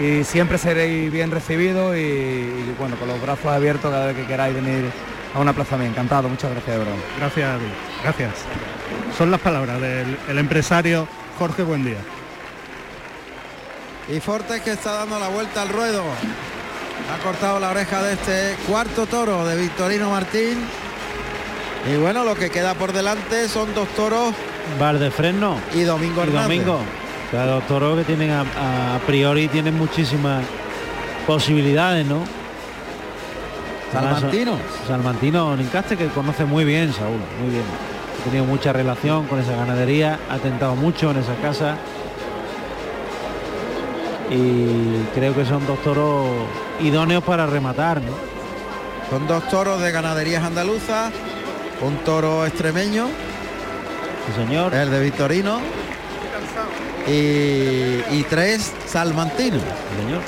y 0.00 0.24
siempre 0.24 0.56
seréis 0.58 1.10
bien 1.10 1.30
recibidos 1.30 1.96
y, 1.96 2.00
y, 2.00 2.74
bueno, 2.78 2.96
con 2.96 3.08
los 3.08 3.20
brazos 3.20 3.46
abiertos 3.46 3.90
cada 3.90 4.06
vez 4.06 4.16
que 4.16 4.24
queráis 4.26 4.54
venir 4.54 4.84
a 5.34 5.40
una 5.40 5.52
plaza 5.52 5.76
mía. 5.76 5.88
Encantado, 5.88 6.28
muchas 6.28 6.50
gracias 6.52 6.78
de 6.78 6.84
verdad. 6.84 6.94
Gracias. 7.18 7.60
Gracias. 8.02 8.30
Son 9.18 9.30
las 9.30 9.40
palabras 9.40 9.80
del 9.80 10.16
el 10.28 10.38
empresario 10.38 11.08
Jorge 11.38 11.62
Buendía. 11.62 11.98
Y 14.14 14.20
Fortes 14.20 14.60
que 14.62 14.72
está 14.72 14.92
dando 14.92 15.18
la 15.18 15.28
vuelta 15.28 15.62
al 15.62 15.70
ruedo. 15.70 16.02
Ha 16.02 17.22
cortado 17.24 17.58
la 17.58 17.70
oreja 17.70 18.02
de 18.02 18.12
este 18.14 18.56
cuarto 18.68 19.06
toro 19.06 19.44
de 19.44 19.56
Victorino 19.60 20.10
Martín. 20.10 20.58
Y 21.92 21.96
bueno, 21.96 22.24
lo 22.24 22.34
que 22.34 22.50
queda 22.50 22.74
por 22.74 22.92
delante 22.92 23.48
son 23.48 23.72
dos 23.74 23.88
toros 23.90 24.34
Valdefresno 24.80 25.56
y 25.74 25.82
Domingo 25.82 26.20
y 26.24 26.28
Hernández. 26.28 26.58
Domingo. 26.58 26.80
Cada 27.30 27.46
dos 27.46 27.66
toros 27.66 27.98
que 27.98 28.04
tienen 28.04 28.30
a, 28.30 28.40
a 28.96 28.98
priori 29.06 29.48
tienen 29.48 29.76
muchísimas 29.76 30.44
posibilidades, 31.26 32.06
¿no? 32.06 32.22
Además, 33.94 34.20
Salmantino. 34.20 34.58
Salmantino 34.86 35.56
Nincaste 35.56 35.96
que 35.96 36.08
conoce 36.08 36.44
muy 36.44 36.64
bien 36.64 36.92
Saúl, 36.92 37.20
muy 37.40 37.50
bien. 37.50 37.64
Ha 38.20 38.24
tenido 38.24 38.44
mucha 38.44 38.72
relación 38.72 39.26
con 39.26 39.38
esa 39.38 39.52
ganadería, 39.54 40.18
ha 40.28 40.38
tentado 40.38 40.74
mucho 40.74 41.12
en 41.12 41.18
esa 41.18 41.34
casa. 41.36 41.76
Y 44.28 45.04
creo 45.14 45.34
que 45.34 45.44
son 45.44 45.64
dos 45.68 45.80
toros 45.84 46.26
idóneos 46.80 47.22
para 47.22 47.46
rematar, 47.46 48.02
¿no? 48.02 48.10
Son 49.08 49.26
dos 49.28 49.48
toros 49.48 49.80
de 49.80 49.92
ganaderías 49.92 50.42
andaluzas. 50.42 51.12
Un 51.82 51.96
toro 52.04 52.46
extremeño, 52.46 53.06
Sí, 54.26 54.32
señor. 54.46 54.74
el 54.74 54.90
de 54.90 55.00
Victorino. 55.00 55.60
Y, 57.06 58.02
y 58.16 58.26
tres 58.28 58.72
salmantinos. 58.86 59.60
Sí, 59.62 60.02
señor. 60.04 60.20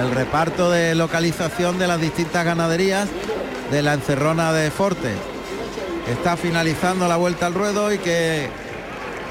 El 0.00 0.14
reparto 0.14 0.70
de 0.70 0.94
localización 0.94 1.78
de 1.78 1.86
las 1.86 2.00
distintas 2.00 2.44
ganaderías 2.44 3.08
de 3.70 3.82
la 3.82 3.94
encerrona 3.94 4.52
de 4.52 4.70
Fortes. 4.70 5.16
Está 6.10 6.36
finalizando 6.36 7.06
la 7.08 7.16
vuelta 7.16 7.46
al 7.46 7.54
ruedo 7.54 7.92
y 7.92 7.98
que 7.98 8.48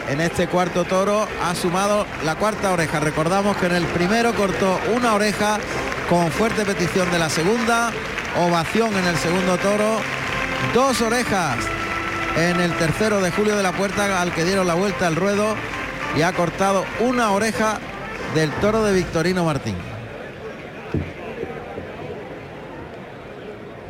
en 0.10 0.21
este 0.21 0.47
cuarto 0.47 0.84
toro 0.86 1.28
ha 1.43 1.54
sumado 1.56 2.06
la 2.26 2.36
cuarta 2.36 2.71
oreja. 2.71 3.00
Recordamos 3.00 3.58
que 3.58 3.67
en 3.67 3.76
el 3.76 3.86
primero 3.86 4.34
cortó 4.34 4.80
una 4.95 5.13
oreja 5.13 5.60
con 6.10 6.32
fuerte 6.32 6.65
petición 6.65 7.12
de 7.12 7.19
la 7.19 7.30
segunda, 7.30 7.91
ovación 8.39 8.95
en 8.97 9.06
el 9.06 9.17
segundo 9.17 9.58
toro, 9.58 10.00
dos 10.74 11.02
orejas 11.02 11.58
en 12.38 12.60
el 12.60 12.71
tercero 12.78 13.19
de 13.21 13.32
Julio 13.32 13.58
de 13.58 13.63
la 13.63 13.74
Puerta 13.74 14.21
al 14.21 14.34
que 14.34 14.45
dieron 14.45 14.67
la 14.67 14.74
vuelta 14.74 15.08
al 15.08 15.15
ruedo 15.15 15.56
y 16.15 16.21
ha 16.21 16.34
cortado 16.34 16.86
una 17.00 17.32
oreja 17.32 17.80
del 18.36 18.52
toro 18.56 18.84
de 18.84 18.93
Victorino 18.93 19.43
Martín. 19.43 19.76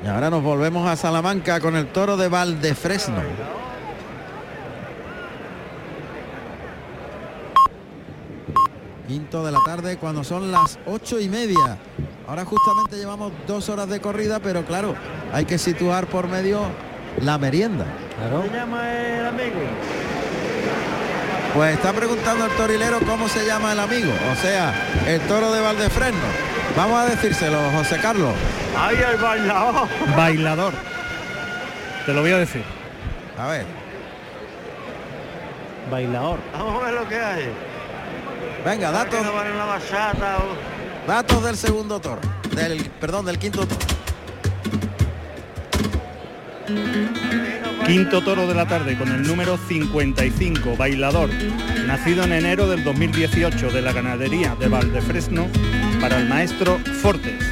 Y 0.03 0.07
ahora 0.07 0.29
nos 0.29 0.41
volvemos 0.41 0.87
a 0.87 0.95
Salamanca 0.95 1.59
con 1.59 1.75
el 1.75 1.87
toro 1.87 2.17
de 2.17 2.27
Valdefresno. 2.27 3.21
Quinto 9.11 9.43
de 9.43 9.51
la 9.51 9.59
tarde 9.65 9.97
cuando 9.97 10.23
son 10.23 10.53
las 10.53 10.79
ocho 10.85 11.19
y 11.19 11.27
media 11.27 11.77
Ahora 12.29 12.45
justamente 12.45 12.95
llevamos 12.95 13.33
dos 13.45 13.67
horas 13.67 13.89
de 13.89 13.99
corrida, 13.99 14.39
pero 14.39 14.63
claro, 14.63 14.95
hay 15.33 15.43
que 15.43 15.57
situar 15.57 16.07
por 16.07 16.29
medio 16.29 16.61
la 17.19 17.37
merienda. 17.37 17.85
Claro. 18.17 18.43
¿Se 18.43 18.55
llama 18.55 18.89
el 18.89 19.25
amigo? 19.25 19.59
Pues 21.53 21.75
está 21.75 21.91
preguntando 21.91 22.45
el 22.45 22.51
torilero 22.51 22.99
cómo 23.01 23.27
se 23.27 23.45
llama 23.45 23.73
el 23.73 23.81
amigo, 23.81 24.13
o 24.31 24.35
sea, 24.37 24.73
el 25.05 25.19
toro 25.27 25.51
de 25.51 25.59
Valdefresno. 25.59 26.29
Vamos 26.77 26.97
a 27.01 27.05
decírselo, 27.07 27.57
José 27.71 27.97
Carlos. 28.01 28.33
¡Ay, 28.79 28.95
el 28.95 29.17
bailador! 29.17 29.89
Bailador. 30.15 30.73
Te 32.05 32.13
lo 32.13 32.21
voy 32.21 32.31
a 32.31 32.37
decir. 32.37 32.63
A 33.37 33.47
ver, 33.47 33.65
Bailador. 35.91 36.39
Vamos 36.53 36.81
a 36.81 36.85
ver 36.85 36.93
lo 36.93 37.09
que 37.09 37.19
hay. 37.19 37.70
Venga, 38.65 38.91
datos, 38.91 39.19
datos 41.07 41.43
del 41.43 41.57
segundo 41.57 41.99
toro, 41.99 42.21
del, 42.55 42.83
perdón, 42.99 43.25
del 43.25 43.39
quinto 43.39 43.65
toro. 43.65 43.81
Quinto 47.85 48.23
toro 48.23 48.47
de 48.47 48.53
la 48.53 48.67
tarde 48.67 48.97
con 48.97 49.11
el 49.11 49.23
número 49.23 49.57
55, 49.57 50.77
Bailador, 50.77 51.29
nacido 51.87 52.23
en 52.23 52.31
enero 52.31 52.67
del 52.67 52.83
2018 52.83 53.71
de 53.71 53.81
la 53.81 53.91
ganadería 53.91 54.55
de 54.55 54.67
Valdefresno 54.69 55.47
para 55.99 56.17
el 56.17 56.29
maestro 56.29 56.79
Fortes. 57.01 57.43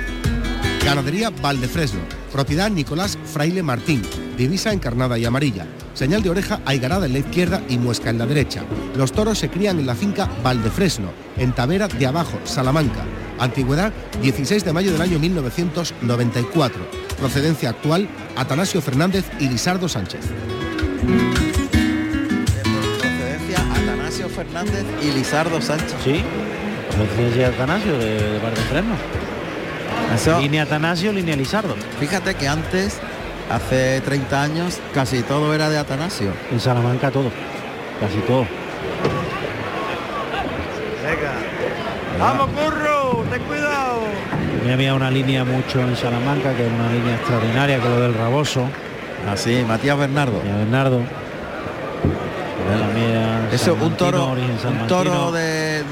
Ganadería 0.86 1.30
Valdefresno. 1.30 2.02
Propiedad 2.32 2.70
Nicolás 2.70 3.18
Fraile 3.26 3.64
Martín. 3.64 4.02
Divisa 4.40 4.72
encarnada 4.72 5.18
y 5.18 5.26
amarilla. 5.26 5.66
Señal 5.94 6.24
de 6.24 6.30
oreja 6.30 6.62
aigarada 6.66 7.08
en 7.08 7.12
la 7.12 7.20
izquierda 7.20 7.62
y 7.68 7.78
muesca 7.78 8.10
en 8.10 8.18
la 8.18 8.26
derecha. 8.26 8.64
Los 8.96 9.12
toros 9.12 9.38
se 9.38 9.50
crían 9.50 9.80
en 9.80 9.86
la 9.86 9.96
finca 9.96 10.30
Valdefresno, 10.42 11.10
en 11.36 11.52
Tavera 11.52 11.90
de 11.90 12.08
Abajo, 12.08 12.40
Salamanca. 12.46 13.02
Antigüedad 13.38 13.92
16 14.22 14.64
de 14.64 14.72
mayo 14.72 14.94
del 14.94 15.02
año 15.02 15.20
1994. 15.20 16.80
Procedencia 17.20 17.72
actual 17.72 18.08
Atanasio 18.38 18.82
Fernández 18.82 19.26
y 19.42 19.50
Lisardo 19.50 19.90
Sánchez. 19.90 20.22
De 20.22 20.30
procedencia 22.64 23.60
Atanasio 23.74 24.30
Fernández 24.30 24.86
y 25.04 25.12
Lizardo 25.18 25.62
Sánchez. 25.62 25.96
Sí. 26.02 26.24
Procedencia 26.96 27.50
de 27.50 27.56
Atanasio 27.56 27.98
de, 27.98 28.32
de 28.32 28.40
Valdefresno. 28.40 28.96
Eso, 30.16 30.40
Línea 30.40 30.64
Atanasio, 30.64 31.12
línea 31.12 31.36
Lizardo. 31.36 31.76
fíjate 32.00 32.36
que 32.36 32.48
antes, 32.48 33.00
hace 33.50 34.02
30 34.02 34.42
años, 34.42 34.80
casi 34.94 35.22
todo 35.24 35.54
era 35.54 35.70
de 35.70 35.78
Atanasio. 35.78 36.32
En 36.52 36.60
Salamanca 36.60 37.12
todo. 37.12 37.32
Casi 38.00 38.18
todo. 38.28 38.46
Venga. 41.04 41.34
¡Vamos, 42.20 42.50
curro! 42.50 43.24
¡Ten 43.32 43.42
cuidado! 43.44 44.00
Me 44.66 44.74
había 44.74 44.94
una 44.94 45.10
línea 45.10 45.44
mucho 45.46 45.80
en 45.80 45.96
Salamanca, 45.96 46.54
que 46.54 46.66
es 46.68 46.72
una 46.72 46.92
línea 46.92 47.16
extraordinaria, 47.16 47.78
que 47.80 47.84
es 47.84 47.90
lo 47.90 48.02
del 48.02 48.14
Raboso. 48.14 48.66
Así, 49.32 49.64
Matías 49.68 49.98
Bernardo. 49.98 50.40
A 50.42 50.58
Bernardo. 50.58 51.02
Eso, 53.52 53.74
un 53.82 53.94
toro, 53.96 54.28
un 54.32 54.88
toro 54.88 55.32
de- 55.32 55.84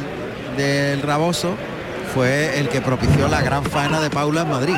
del 0.55 1.01
Raboso 1.01 1.55
fue 2.13 2.59
el 2.59 2.69
que 2.69 2.81
propició 2.81 3.27
la 3.27 3.41
gran 3.41 3.63
faena 3.63 3.99
de 3.99 4.09
Paula 4.09 4.41
en 4.41 4.49
Madrid. 4.49 4.75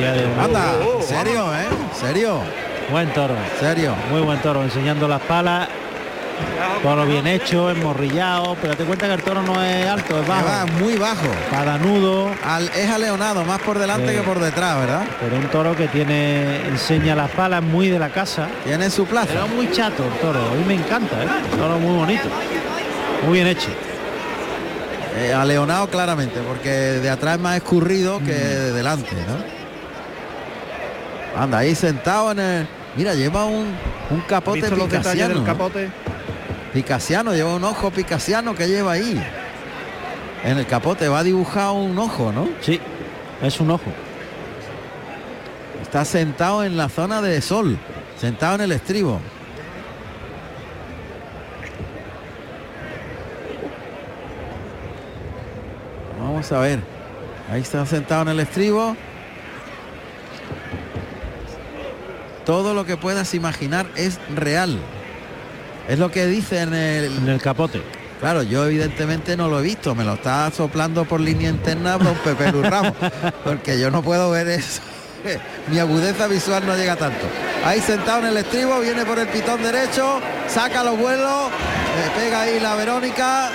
De 0.00 0.24
Anda, 0.42 0.72
serio, 1.06 1.54
¿eh? 1.54 1.66
Serio, 1.98 2.40
buen 2.90 3.12
toro. 3.12 3.34
serio. 3.60 3.94
Muy 4.10 4.20
buen 4.22 4.38
toro, 4.40 4.62
enseñando 4.62 5.06
las 5.08 5.20
palas. 5.22 5.68
Toro 6.82 7.06
bien 7.06 7.26
hecho, 7.28 7.70
enmorrillado, 7.70 8.56
pero 8.60 8.76
te 8.76 8.84
cuenta 8.84 9.06
que 9.06 9.14
el 9.14 9.22
toro 9.22 9.40
no 9.42 9.62
es 9.62 9.86
alto, 9.86 10.18
es 10.18 10.24
Que 10.24 10.30
va 10.30 10.42
bajo. 10.42 10.66
muy 10.80 10.96
bajo. 10.96 11.26
Padanudo, 11.50 12.28
Al, 12.44 12.68
es 12.74 12.90
aleonado, 12.90 13.44
más 13.44 13.60
por 13.60 13.78
delante 13.78 14.12
que 14.12 14.20
por 14.22 14.40
detrás, 14.40 14.80
¿verdad? 14.80 15.04
pero 15.20 15.36
un 15.36 15.46
toro 15.48 15.76
que 15.76 15.86
tiene, 15.88 16.56
enseña 16.66 17.14
las 17.14 17.30
palas 17.30 17.62
muy 17.62 17.88
de 17.88 18.00
la 18.00 18.08
casa. 18.10 18.48
Tiene 18.64 18.90
su 18.90 19.06
plaza. 19.06 19.28
Pero 19.32 19.46
muy 19.48 19.70
chato 19.70 20.02
el 20.04 20.18
toro, 20.20 20.40
a 20.40 20.54
mí 20.56 20.64
me 20.66 20.74
encanta, 20.74 21.22
¿eh? 21.22 21.26
Un 21.52 21.58
toro 21.58 21.78
muy 21.78 21.96
bonito. 21.96 22.28
Muy 23.24 23.34
bien 23.34 23.46
hecho. 23.46 23.68
Eh, 25.16 25.32
aleonado 25.32 25.86
claramente, 25.86 26.40
porque 26.40 26.68
de 26.70 27.08
atrás 27.10 27.36
es 27.36 27.40
más 27.40 27.56
escurrido 27.56 28.18
que 28.18 28.32
de 28.34 28.72
delante, 28.72 29.14
¿no? 29.28 29.63
Anda, 31.36 31.58
ahí 31.58 31.74
sentado 31.74 32.32
en 32.32 32.38
el... 32.38 32.66
Mira, 32.96 33.14
lleva 33.14 33.44
un, 33.44 33.74
un 34.10 34.20
¿Has 34.20 34.26
capote 34.26 34.62
picasiano. 34.70 35.34
del 35.34 35.44
capote? 35.44 35.90
Picasiano, 36.72 37.34
lleva 37.34 37.54
un 37.54 37.64
ojo 37.64 37.90
picasiano 37.90 38.54
que 38.54 38.68
lleva 38.68 38.92
ahí. 38.92 39.20
En 40.44 40.58
el 40.58 40.66
capote 40.66 41.08
va 41.08 41.22
dibujado 41.22 41.74
un 41.74 41.98
ojo, 41.98 42.32
¿no? 42.32 42.48
Sí, 42.60 42.80
es 43.42 43.60
un 43.60 43.70
ojo. 43.70 43.90
Está 45.82 46.04
sentado 46.04 46.64
en 46.64 46.76
la 46.76 46.88
zona 46.88 47.22
de 47.22 47.40
sol, 47.40 47.78
sentado 48.20 48.56
en 48.56 48.60
el 48.62 48.72
estribo. 48.72 49.20
Vamos 56.20 56.50
a 56.52 56.58
ver. 56.60 56.80
Ahí 57.50 57.60
está 57.60 57.84
sentado 57.86 58.22
en 58.22 58.28
el 58.28 58.40
estribo. 58.40 58.96
Todo 62.44 62.74
lo 62.74 62.84
que 62.84 62.96
puedas 62.96 63.34
imaginar 63.34 63.86
es 63.96 64.18
real. 64.34 64.78
Es 65.88 65.98
lo 65.98 66.10
que 66.10 66.26
dice 66.26 66.60
en 66.60 66.74
el, 66.74 67.04
En 67.16 67.28
el 67.28 67.40
capote. 67.40 67.82
Claro, 68.20 68.42
yo 68.42 68.64
evidentemente 68.64 69.36
no 69.36 69.48
lo 69.48 69.60
he 69.60 69.62
visto, 69.62 69.94
me 69.94 70.04
lo 70.04 70.14
está 70.14 70.50
soplando 70.50 71.04
por 71.04 71.20
línea 71.20 71.50
interna 71.50 71.98
don 71.98 72.14
Pepe 72.16 72.52
Luz 72.52 72.66
Ramos, 72.66 72.94
porque 73.44 73.78
yo 73.78 73.90
no 73.90 74.02
puedo 74.02 74.30
ver 74.30 74.48
eso. 74.48 74.80
Mi 75.70 75.78
agudeza 75.78 76.26
visual 76.26 76.66
no 76.66 76.76
llega 76.76 76.96
tanto. 76.96 77.26
Ahí 77.64 77.80
sentado 77.80 78.20
en 78.20 78.26
el 78.26 78.36
estribo, 78.38 78.80
viene 78.80 79.04
por 79.04 79.18
el 79.18 79.28
pitón 79.28 79.62
derecho, 79.62 80.20
saca 80.48 80.84
los 80.84 80.98
vuelos, 80.98 81.50
le 81.98 82.20
pega 82.22 82.42
ahí 82.42 82.60
la 82.60 82.74
Verónica, 82.76 83.50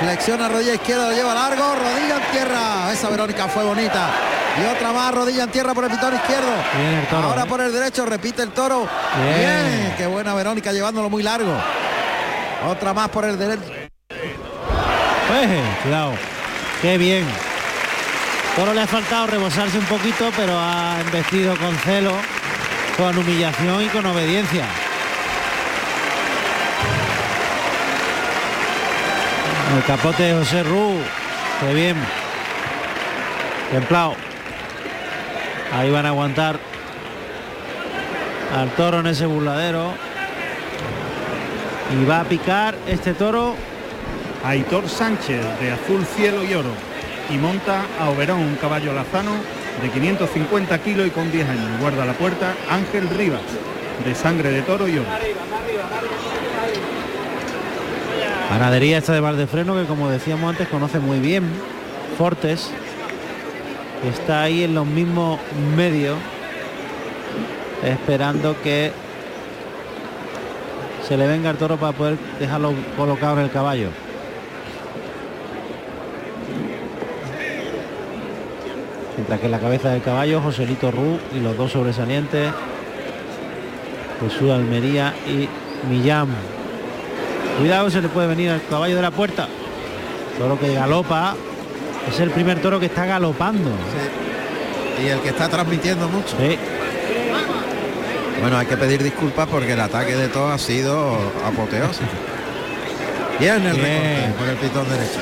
flexiona 0.00 0.48
rodilla 0.48 0.74
izquierda, 0.74 1.08
lo 1.08 1.16
lleva 1.16 1.34
largo, 1.34 1.74
rodilla 1.74 2.16
en 2.16 2.30
tierra. 2.32 2.92
Esa 2.92 3.08
Verónica 3.08 3.48
fue 3.48 3.64
bonita. 3.64 4.10
Y 4.60 4.64
otra 4.66 4.92
más, 4.92 5.12
rodilla 5.14 5.44
en 5.44 5.50
tierra 5.50 5.74
por 5.74 5.84
el 5.84 5.90
pitón 5.90 6.14
izquierdo. 6.14 6.52
Bien 6.78 6.94
el 6.94 7.06
toro, 7.06 7.28
Ahora 7.28 7.42
¿eh? 7.42 7.46
por 7.46 7.60
el 7.60 7.72
derecho, 7.72 8.06
repite 8.06 8.42
el 8.42 8.50
toro. 8.50 8.88
Bien. 9.16 9.38
Bien, 9.38 9.94
qué 9.96 10.06
buena 10.06 10.34
Verónica 10.34 10.72
llevándolo 10.72 11.10
muy 11.10 11.22
largo. 11.22 11.56
Otra 12.68 12.94
más 12.94 13.08
por 13.08 13.24
el 13.24 13.38
derecho. 13.38 13.64
Pues, 15.28 15.48
cuidado. 15.82 16.12
Qué 16.80 16.98
bien. 16.98 17.26
Toro 18.56 18.72
le 18.72 18.82
ha 18.82 18.86
faltado 18.86 19.26
rebosarse 19.26 19.78
un 19.78 19.86
poquito, 19.86 20.30
pero 20.36 20.56
ha 20.56 21.00
embestido 21.00 21.56
con 21.56 21.74
celo, 21.78 22.12
con 22.96 23.18
humillación 23.18 23.82
y 23.82 23.88
con 23.88 24.06
obediencia. 24.06 24.64
El 29.74 29.82
capote 29.82 30.22
de 30.22 30.34
José 30.34 30.62
Ru. 30.62 30.92
Qué 31.58 31.74
bien. 31.74 31.96
Templado. 33.72 34.14
Ahí 35.72 35.90
van 35.90 36.06
a 36.06 36.10
aguantar 36.10 36.60
al 38.56 38.70
toro 38.76 39.00
en 39.00 39.08
ese 39.08 39.26
burladero. 39.26 39.92
Y 42.00 42.04
va 42.04 42.20
a 42.20 42.24
picar 42.24 42.76
este 42.86 43.14
toro 43.14 43.56
Aitor 44.44 44.88
Sánchez 44.88 45.44
de 45.60 45.72
azul 45.72 46.06
cielo 46.06 46.44
y 46.44 46.54
oro 46.54 46.70
y 47.30 47.36
monta 47.36 47.82
a 47.98 48.10
Oberón 48.10 48.40
un 48.40 48.56
caballo 48.56 48.92
lazano 48.92 49.32
de 49.82 49.90
550 49.90 50.78
kilos 50.78 51.08
y 51.08 51.10
con 51.10 51.32
10 51.32 51.48
años. 51.48 51.80
Guarda 51.80 52.04
la 52.04 52.12
puerta 52.12 52.54
Ángel 52.70 53.08
Rivas 53.08 53.42
de 54.04 54.14
sangre 54.14 54.50
de 54.50 54.62
toro 54.62 54.86
y 54.86 54.98
oro. 54.98 55.08
Ganadería 58.54 58.98
esta 58.98 59.12
de 59.12 59.18
Valdefreno 59.18 59.74
que 59.74 59.84
como 59.84 60.08
decíamos 60.08 60.48
antes 60.48 60.68
conoce 60.68 61.00
muy 61.00 61.18
bien 61.18 61.42
Fortes. 62.16 62.70
Está 64.08 64.42
ahí 64.42 64.62
en 64.62 64.76
los 64.76 64.86
mismos 64.86 65.40
medios 65.76 66.16
esperando 67.82 68.54
que 68.62 68.92
se 71.08 71.16
le 71.16 71.26
venga 71.26 71.50
el 71.50 71.56
toro 71.56 71.78
para 71.78 71.96
poder 71.96 72.16
dejarlo 72.38 72.74
colocado 72.96 73.38
en 73.38 73.46
el 73.46 73.50
caballo. 73.50 73.88
Mientras 79.16 79.40
que 79.40 79.46
en 79.46 79.52
la 79.52 79.58
cabeza 79.58 79.90
del 79.90 80.02
caballo 80.02 80.40
Joselito 80.40 80.92
Ru 80.92 81.18
y 81.34 81.40
los 81.40 81.56
dos 81.56 81.72
sobresalientes 81.72 82.52
Jesús 84.20 84.52
Almería 84.52 85.12
y 85.26 85.48
Millán. 85.88 86.28
Cuidado, 87.58 87.90
se 87.90 88.02
le 88.02 88.08
puede 88.08 88.26
venir 88.26 88.50
al 88.50 88.66
caballo 88.68 88.96
de 88.96 89.02
la 89.02 89.10
puerta. 89.10 89.48
Toro 90.38 90.58
que 90.58 90.74
galopa. 90.74 91.36
Es 92.08 92.20
el 92.20 92.30
primer 92.30 92.60
toro 92.60 92.80
que 92.80 92.86
está 92.86 93.06
galopando. 93.06 93.70
Y 95.02 95.08
el 95.08 95.20
que 95.20 95.28
está 95.28 95.48
transmitiendo 95.48 96.08
mucho. 96.08 96.36
Sí. 96.38 96.58
Bueno, 98.40 98.58
hay 98.58 98.66
que 98.66 98.76
pedir 98.76 99.02
disculpas 99.02 99.48
porque 99.48 99.72
el 99.72 99.80
ataque 99.80 100.16
de 100.16 100.28
todo 100.28 100.48
ha 100.48 100.58
sido 100.58 101.16
apoteósico. 101.46 102.10
Bien 103.40 103.64
el 103.66 103.76
recorte 103.76 104.34
por 104.38 104.48
el 104.48 104.56
pitón 104.56 104.88
derecho. 104.88 105.20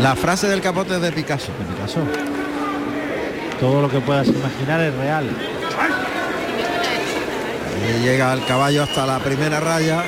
La 0.00 0.14
frase 0.14 0.48
del 0.48 0.60
capote 0.60 0.94
es 0.96 1.00
de 1.00 1.12
Picasso. 1.12 1.50
De 1.58 1.74
Picasso. 1.74 2.00
Todo 3.58 3.82
lo 3.82 3.90
que 3.90 4.00
puedas 4.00 4.28
imaginar 4.28 4.80
es 4.80 4.94
real. 4.94 5.26
Y 7.86 8.02
llega 8.02 8.32
el 8.32 8.44
caballo 8.46 8.82
hasta 8.82 9.06
la 9.06 9.18
primera 9.18 9.60
raya. 9.60 10.04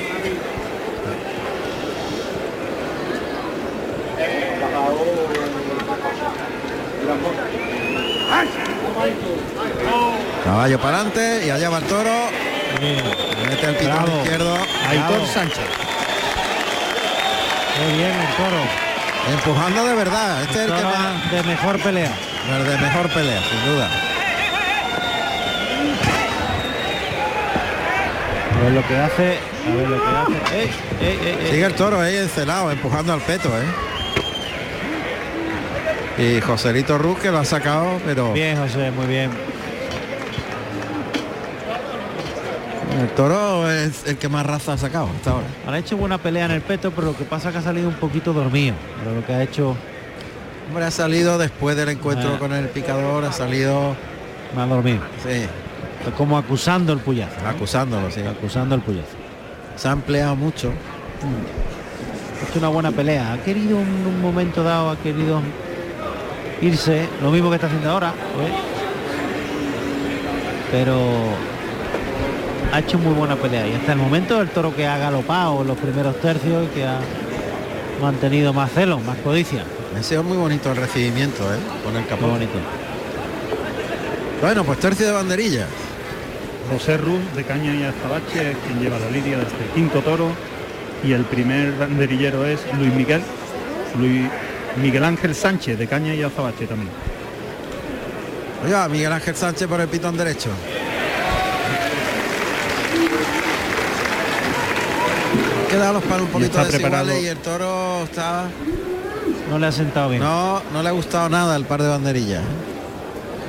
Caballo 10.43 10.79
para 10.79 10.97
adelante 10.97 11.45
y 11.45 11.49
allá 11.49 11.69
va 11.69 11.77
el 11.79 11.83
toro. 11.85 12.11
Mete 12.81 13.65
el 13.65 13.75
pitón 13.75 14.03
Bravo. 14.03 14.21
izquierdo. 14.23 14.57
Aitor. 14.89 15.27
Sánchez. 15.27 15.65
Qué 17.75 17.95
bien 17.95 18.11
el 18.11 18.35
toro. 18.35 18.61
Empujando 19.33 19.85
de 19.85 19.95
verdad. 19.95 20.41
Este 20.43 20.63
es 20.63 20.69
el 20.69 20.75
que 20.75 20.83
más. 20.83 21.31
de 21.31 21.43
mejor 21.43 21.79
pelea. 21.79 22.11
El 22.49 22.65
de 22.65 22.77
mejor 22.77 23.09
pelea, 23.09 23.41
sin 23.43 23.65
duda. 23.65 23.89
A 28.57 28.63
ver 28.63 28.71
lo 28.73 28.87
que 28.87 28.95
hace. 28.97 29.37
A 29.71 29.75
ver 29.75 29.89
lo 29.89 29.97
que 29.97 30.09
hace. 30.09 30.57
¡Ey, 30.57 30.69
ey, 31.01 31.19
ey, 31.21 31.37
ey! 31.45 31.51
Sigue 31.51 31.65
el 31.65 31.73
toro 31.75 31.99
ahí 31.99 32.15
encelado, 32.17 32.71
empujando 32.71 33.13
al 33.13 33.21
peto, 33.21 33.49
¿eh? 33.57 33.63
Y 36.37 36.41
Joselito 36.41 36.97
Ruz 36.97 37.19
que 37.19 37.29
lo 37.29 37.37
ha 37.37 37.45
sacado, 37.45 37.99
pero 38.05 38.33
Bien, 38.33 38.57
José, 38.57 38.89
muy 38.91 39.05
bien. 39.05 39.29
el 42.99 43.09
toro 43.09 43.69
es 43.69 44.07
el 44.07 44.17
que 44.17 44.27
más 44.27 44.43
raza 44.43 44.73
ha 44.73 44.77
sacado 44.77 45.07
hasta 45.15 45.29
ahora. 45.31 45.45
Ha 45.67 45.77
hecho 45.77 45.95
buena 45.97 46.17
pelea 46.17 46.45
en 46.45 46.51
el 46.51 46.61
peto, 46.61 46.89
pero 46.91 47.07
lo 47.07 47.15
que 47.17 47.25
pasa 47.25 47.49
es 47.49 47.53
que 47.53 47.59
ha 47.59 47.61
salido 47.61 47.87
un 47.87 47.93
poquito 47.95 48.33
dormido. 48.33 48.75
Pero 49.03 49.15
lo 49.15 49.25
que 49.25 49.33
ha 49.33 49.43
hecho 49.43 49.75
Hombre, 50.69 50.83
ha 50.85 50.91
salido 50.91 51.37
después 51.37 51.77
del 51.77 51.89
encuentro 51.89 52.33
Ah. 52.35 52.39
con 52.39 52.51
el 52.53 52.67
picador, 52.69 53.23
ha 53.23 53.31
salido, 53.31 53.95
más 54.55 54.67
dormido. 54.67 54.99
sí, 55.23 55.45
Como 56.15 56.37
acusando 56.37 56.93
el 56.93 56.99
puyazo. 56.99 57.41
¿no? 57.41 57.49
acusándolo, 57.49 58.11
sí. 58.11 58.21
Acusando 58.21 58.75
el 58.75 58.81
puyazo. 58.81 59.15
Se 59.75 59.87
ha 59.87 59.91
empleado 59.91 60.35
mucho. 60.35 60.71
Ha 60.71 62.49
hecho 62.49 62.59
una 62.59 62.69
buena 62.69 62.91
pelea. 62.91 63.33
Ha 63.33 63.37
querido 63.39 63.79
en 63.79 63.87
un 63.87 64.21
momento 64.21 64.63
dado, 64.63 64.91
ha 64.91 64.97
querido 64.97 65.41
irse, 66.61 67.07
lo 67.21 67.31
mismo 67.31 67.49
que 67.49 67.55
está 67.55 67.67
haciendo 67.67 67.91
ahora. 67.91 68.09
¿eh? 68.09 68.51
Pero 70.71 70.97
ha 72.71 72.79
hecho 72.79 72.97
muy 72.97 73.13
buena 73.13 73.35
pelea. 73.35 73.67
Y 73.67 73.73
hasta 73.73 73.93
el 73.93 73.99
momento 73.99 74.41
el 74.41 74.49
toro 74.49 74.75
que 74.75 74.85
ha 74.85 74.97
galopado 74.97 75.63
los 75.63 75.77
primeros 75.77 76.19
tercios 76.21 76.65
y 76.65 76.67
que 76.75 76.85
ha 76.85 76.99
mantenido 78.01 78.53
más 78.53 78.71
celo, 78.71 78.99
más 78.99 79.17
codicia. 79.17 79.63
Ha 79.97 80.03
sido 80.03 80.23
muy 80.23 80.37
bonito 80.37 80.69
el 80.71 80.77
recibimiento, 80.77 81.43
¿eh? 81.53 81.57
Con 81.83 81.95
el 81.95 82.05
capón. 82.05 82.31
bonito. 82.31 82.59
Bueno, 84.41 84.63
pues 84.63 84.79
tercio 84.79 85.07
de 85.07 85.11
banderilla. 85.13 85.65
José 86.69 86.97
Ruz 86.97 87.21
de 87.35 87.43
Caña 87.43 87.73
y 87.73 87.83
Azabache 87.83 88.51
es 88.51 88.57
quien 88.65 88.79
lleva 88.79 88.99
la 88.99 89.09
lidia 89.09 89.37
desde 89.37 89.63
el 89.63 89.69
quinto 89.73 90.01
toro 90.01 90.29
y 91.03 91.13
el 91.13 91.23
primer 91.25 91.73
banderillero 91.77 92.45
es 92.45 92.59
Luis 92.77 92.93
Miguel, 92.93 93.21
Luis 93.97 94.23
Miguel 94.81 95.03
Ángel 95.03 95.33
Sánchez 95.33 95.77
de 95.77 95.87
Caña 95.87 96.13
y 96.13 96.23
Azabache 96.23 96.67
también. 96.67 96.89
Oiga, 98.65 98.87
Miguel 98.89 99.13
Ángel 99.13 99.35
Sánchez 99.35 99.67
por 99.67 99.79
el 99.79 99.87
pitón 99.87 100.17
derecho. 100.17 100.49
Quedan 105.69 105.93
los 105.93 106.03
palos 106.03 106.21
un 106.23 106.27
poquito 106.29 106.57
desiguales 106.59 106.81
preparado. 106.81 107.21
y 107.21 107.27
el 107.27 107.37
toro 107.37 108.03
está. 108.03 108.45
No 109.49 109.59
le 109.59 109.67
ha 109.67 109.71
sentado 109.71 110.09
bien. 110.09 110.21
No, 110.21 110.61
no 110.73 110.81
le 110.81 110.89
ha 110.89 110.91
gustado 110.91 111.29
nada 111.29 111.55
el 111.55 111.65
par 111.65 111.81
de 111.81 111.89
banderillas. 111.89 112.43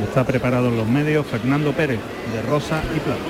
Está 0.04 0.24
preparado 0.24 0.68
en 0.68 0.76
los 0.76 0.86
medios 0.86 1.26
Fernando 1.26 1.72
Pérez 1.72 1.98
de 2.32 2.42
Rosa 2.42 2.82
y 2.94 3.00
Plata. 3.00 3.20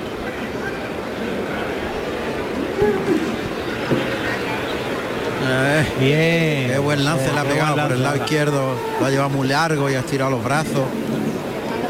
Eh, 5.51 5.87
Bien. 5.99 6.71
qué 6.73 6.79
buen 6.79 7.05
lance 7.05 7.27
Eh, 7.27 7.33
le 7.33 7.41
ha 7.41 7.45
pegado 7.45 7.77
por 7.77 7.93
el 7.93 8.03
lado 8.03 8.17
izquierdo. 8.17 8.75
Lo 9.01 9.07
ha 9.07 9.11
llevado 9.11 9.31
muy 9.31 9.49
largo 9.49 9.89
y 9.91 9.95
ha 9.95 10.01
estirado 10.01 10.31
los 10.31 10.45
brazos. 10.45 10.87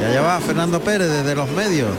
Y 0.01 0.05
allá 0.05 0.21
va 0.23 0.41
Fernando 0.41 0.81
Pérez 0.81 1.09
desde 1.09 1.35
los 1.35 1.51
medios. 1.51 1.91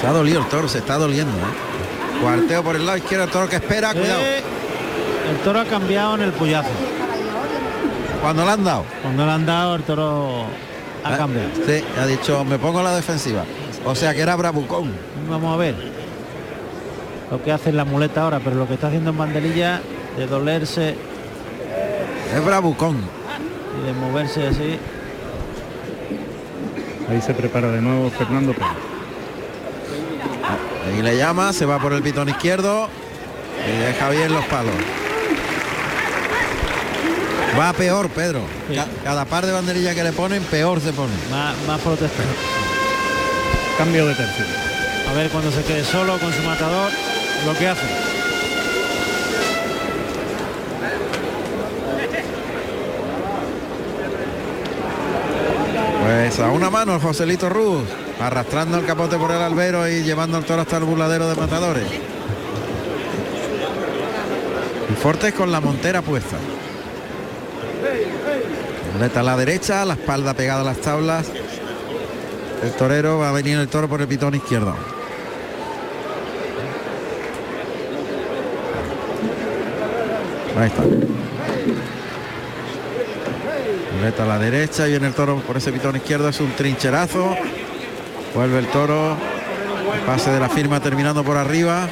Se 0.00 0.06
ha 0.06 0.12
dolido 0.12 0.40
el 0.40 0.46
toro, 0.46 0.68
se 0.68 0.78
está 0.78 0.96
doliendo. 0.96 1.32
¿eh? 1.32 2.20
Cuarteo 2.22 2.62
por 2.62 2.76
el 2.76 2.86
lado 2.86 2.98
izquierdo, 2.98 3.24
el 3.24 3.30
toro 3.30 3.48
que 3.48 3.56
espera, 3.56 3.92
cuidado. 3.92 4.20
Eh, 4.20 4.42
el 5.30 5.36
toro 5.38 5.60
ha 5.60 5.64
cambiado 5.64 6.14
en 6.14 6.22
el 6.22 6.32
puyazo. 6.32 6.68
Cuando 8.20 8.44
le 8.44 8.50
han 8.50 8.64
dado. 8.64 8.84
Cuando 9.02 9.24
le 9.26 9.32
han 9.32 9.46
dado, 9.46 9.74
el 9.76 9.82
toro 9.82 10.42
ha 11.04 11.14
Ah, 11.14 11.16
cambiado. 11.16 11.48
Sí, 11.66 11.84
ha 12.00 12.06
dicho, 12.06 12.44
me 12.44 12.58
pongo 12.58 12.80
a 12.80 12.82
la 12.82 12.96
defensiva. 12.96 13.44
O 13.84 13.94
sea 13.94 14.12
que 14.14 14.20
era 14.20 14.34
bravucón. 14.36 14.92
Vamos 15.30 15.54
a 15.54 15.56
ver 15.56 15.74
lo 17.30 17.42
que 17.42 17.52
hace 17.52 17.70
en 17.70 17.76
la 17.76 17.84
muleta 17.84 18.22
ahora, 18.22 18.40
pero 18.42 18.56
lo 18.56 18.66
que 18.66 18.74
está 18.74 18.88
haciendo 18.88 19.10
en 19.10 19.18
banderilla 19.18 19.80
de 20.16 20.26
dolerse 20.26 20.96
Es 22.34 22.44
bravucón. 22.44 22.96
y 23.80 23.86
de 23.86 23.92
moverse 23.92 24.46
así. 24.48 24.78
Ahí 27.10 27.20
se 27.22 27.32
prepara 27.34 27.70
de 27.70 27.80
nuevo 27.80 28.10
Fernando 28.10 28.52
Pérez. 28.52 28.68
Ahí 30.86 31.02
le 31.02 31.16
llama, 31.16 31.52
se 31.52 31.64
va 31.66 31.78
por 31.78 31.92
el 31.92 32.02
pitón 32.02 32.28
izquierdo 32.28 32.88
y 33.66 33.78
deja 33.78 34.10
bien 34.10 34.32
los 34.32 34.44
palos. 34.46 34.72
Va 37.58 37.72
peor, 37.72 38.08
Pedro. 38.10 38.42
Sí. 38.68 38.76
Ca- 38.76 38.86
Cada 39.04 39.24
par 39.24 39.44
de 39.46 39.52
banderillas 39.52 39.94
que 39.94 40.04
le 40.04 40.12
ponen, 40.12 40.42
peor 40.44 40.80
se 40.80 40.92
pone. 40.92 41.12
Más, 41.30 41.54
más 41.66 41.80
protesta. 41.80 42.22
Cambio 43.76 44.06
de 44.06 44.14
tercio. 44.14 44.44
A 45.10 45.12
ver 45.14 45.28
cuando 45.30 45.50
se 45.50 45.62
quede 45.64 45.84
solo 45.84 46.18
con 46.18 46.32
su 46.32 46.42
matador, 46.42 46.90
lo 47.46 47.54
que 47.58 47.68
hace. 47.68 47.86
Pues 56.04 56.38
a 56.40 56.50
una 56.50 56.70
mano 56.70 56.94
el 56.94 57.00
Joselito 57.00 57.48
Ruz, 57.48 57.84
arrastrando 58.20 58.78
el 58.78 58.86
capote 58.86 59.16
por 59.16 59.30
el 59.30 59.42
albero 59.42 59.88
y 59.88 60.02
llevando 60.02 60.38
el 60.38 60.44
toro 60.44 60.62
hasta 60.62 60.76
el 60.78 60.84
burladero 60.84 61.28
de 61.28 61.34
matadores. 61.34 61.84
Y 64.90 64.94
Fortes 64.94 65.34
con 65.34 65.50
la 65.52 65.60
montera 65.60 66.02
puesta. 66.02 66.36
Muleta 68.98 69.20
a 69.20 69.22
la 69.22 69.36
derecha, 69.36 69.84
la 69.84 69.94
espalda 69.94 70.34
pegada 70.34 70.62
a 70.62 70.64
las 70.64 70.78
tablas. 70.78 71.28
El 72.64 72.72
torero 72.72 73.20
va 73.20 73.28
a 73.28 73.32
venir 73.32 73.56
el 73.56 73.68
toro 73.68 73.88
por 73.88 74.00
el 74.00 74.08
pitón 74.08 74.34
izquierdo. 74.34 74.74
Ahí 80.58 80.66
está. 80.66 80.82
Muleta 83.94 84.24
a 84.24 84.26
la 84.26 84.38
derecha, 84.40 84.86
viene 84.86 85.06
el 85.06 85.14
toro 85.14 85.36
por 85.42 85.56
ese 85.56 85.70
pitón 85.70 85.94
izquierdo, 85.94 86.28
es 86.28 86.40
un 86.40 86.50
trincherazo. 86.56 87.36
Vuelve 88.34 88.58
el 88.58 88.66
toro. 88.66 89.16
Pase 90.06 90.32
de 90.32 90.40
la 90.40 90.48
firma 90.48 90.80
terminando 90.80 91.22
por 91.22 91.36
arriba. 91.36 91.88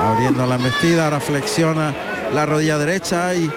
Abriendo 0.00 0.46
la 0.46 0.54
embestida, 0.54 1.04
ahora 1.04 1.20
flexiona 1.20 1.92
la 2.32 2.46
rodilla 2.46 2.78
derecha 2.78 3.34
y 3.34 3.50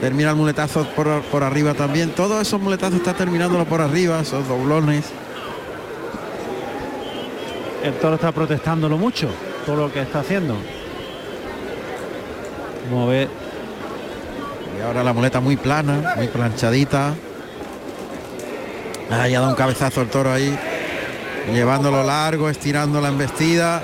termina 0.00 0.30
el 0.30 0.36
muletazo 0.36 0.86
por, 0.94 1.22
por 1.22 1.42
arriba 1.42 1.74
también. 1.74 2.10
Todos 2.10 2.40
esos 2.40 2.60
muletazos 2.60 2.96
está 2.96 3.14
terminándolo 3.14 3.64
por 3.64 3.80
arriba, 3.80 4.20
esos 4.20 4.46
doblones. 4.48 5.06
El 7.82 7.94
toro 7.94 8.14
está 8.14 8.32
protestándolo 8.32 8.96
mucho, 8.96 9.28
todo 9.66 9.76
lo 9.76 9.92
que 9.92 10.00
está 10.00 10.20
haciendo. 10.20 10.56
A 12.92 13.04
ver. 13.06 13.28
Y 14.78 14.82
ahora 14.82 15.04
la 15.04 15.12
muleta 15.12 15.40
muy 15.40 15.56
plana, 15.56 16.14
muy 16.16 16.28
planchadita. 16.28 17.14
Ah, 19.10 19.28
ya 19.28 19.40
da 19.40 19.48
un 19.48 19.54
cabezazo 19.54 20.02
el 20.02 20.08
toro 20.08 20.32
ahí. 20.32 20.58
Llevándolo 21.52 22.02
largo, 22.02 22.48
estirando 22.48 23.00
la 23.00 23.08
embestida. 23.08 23.82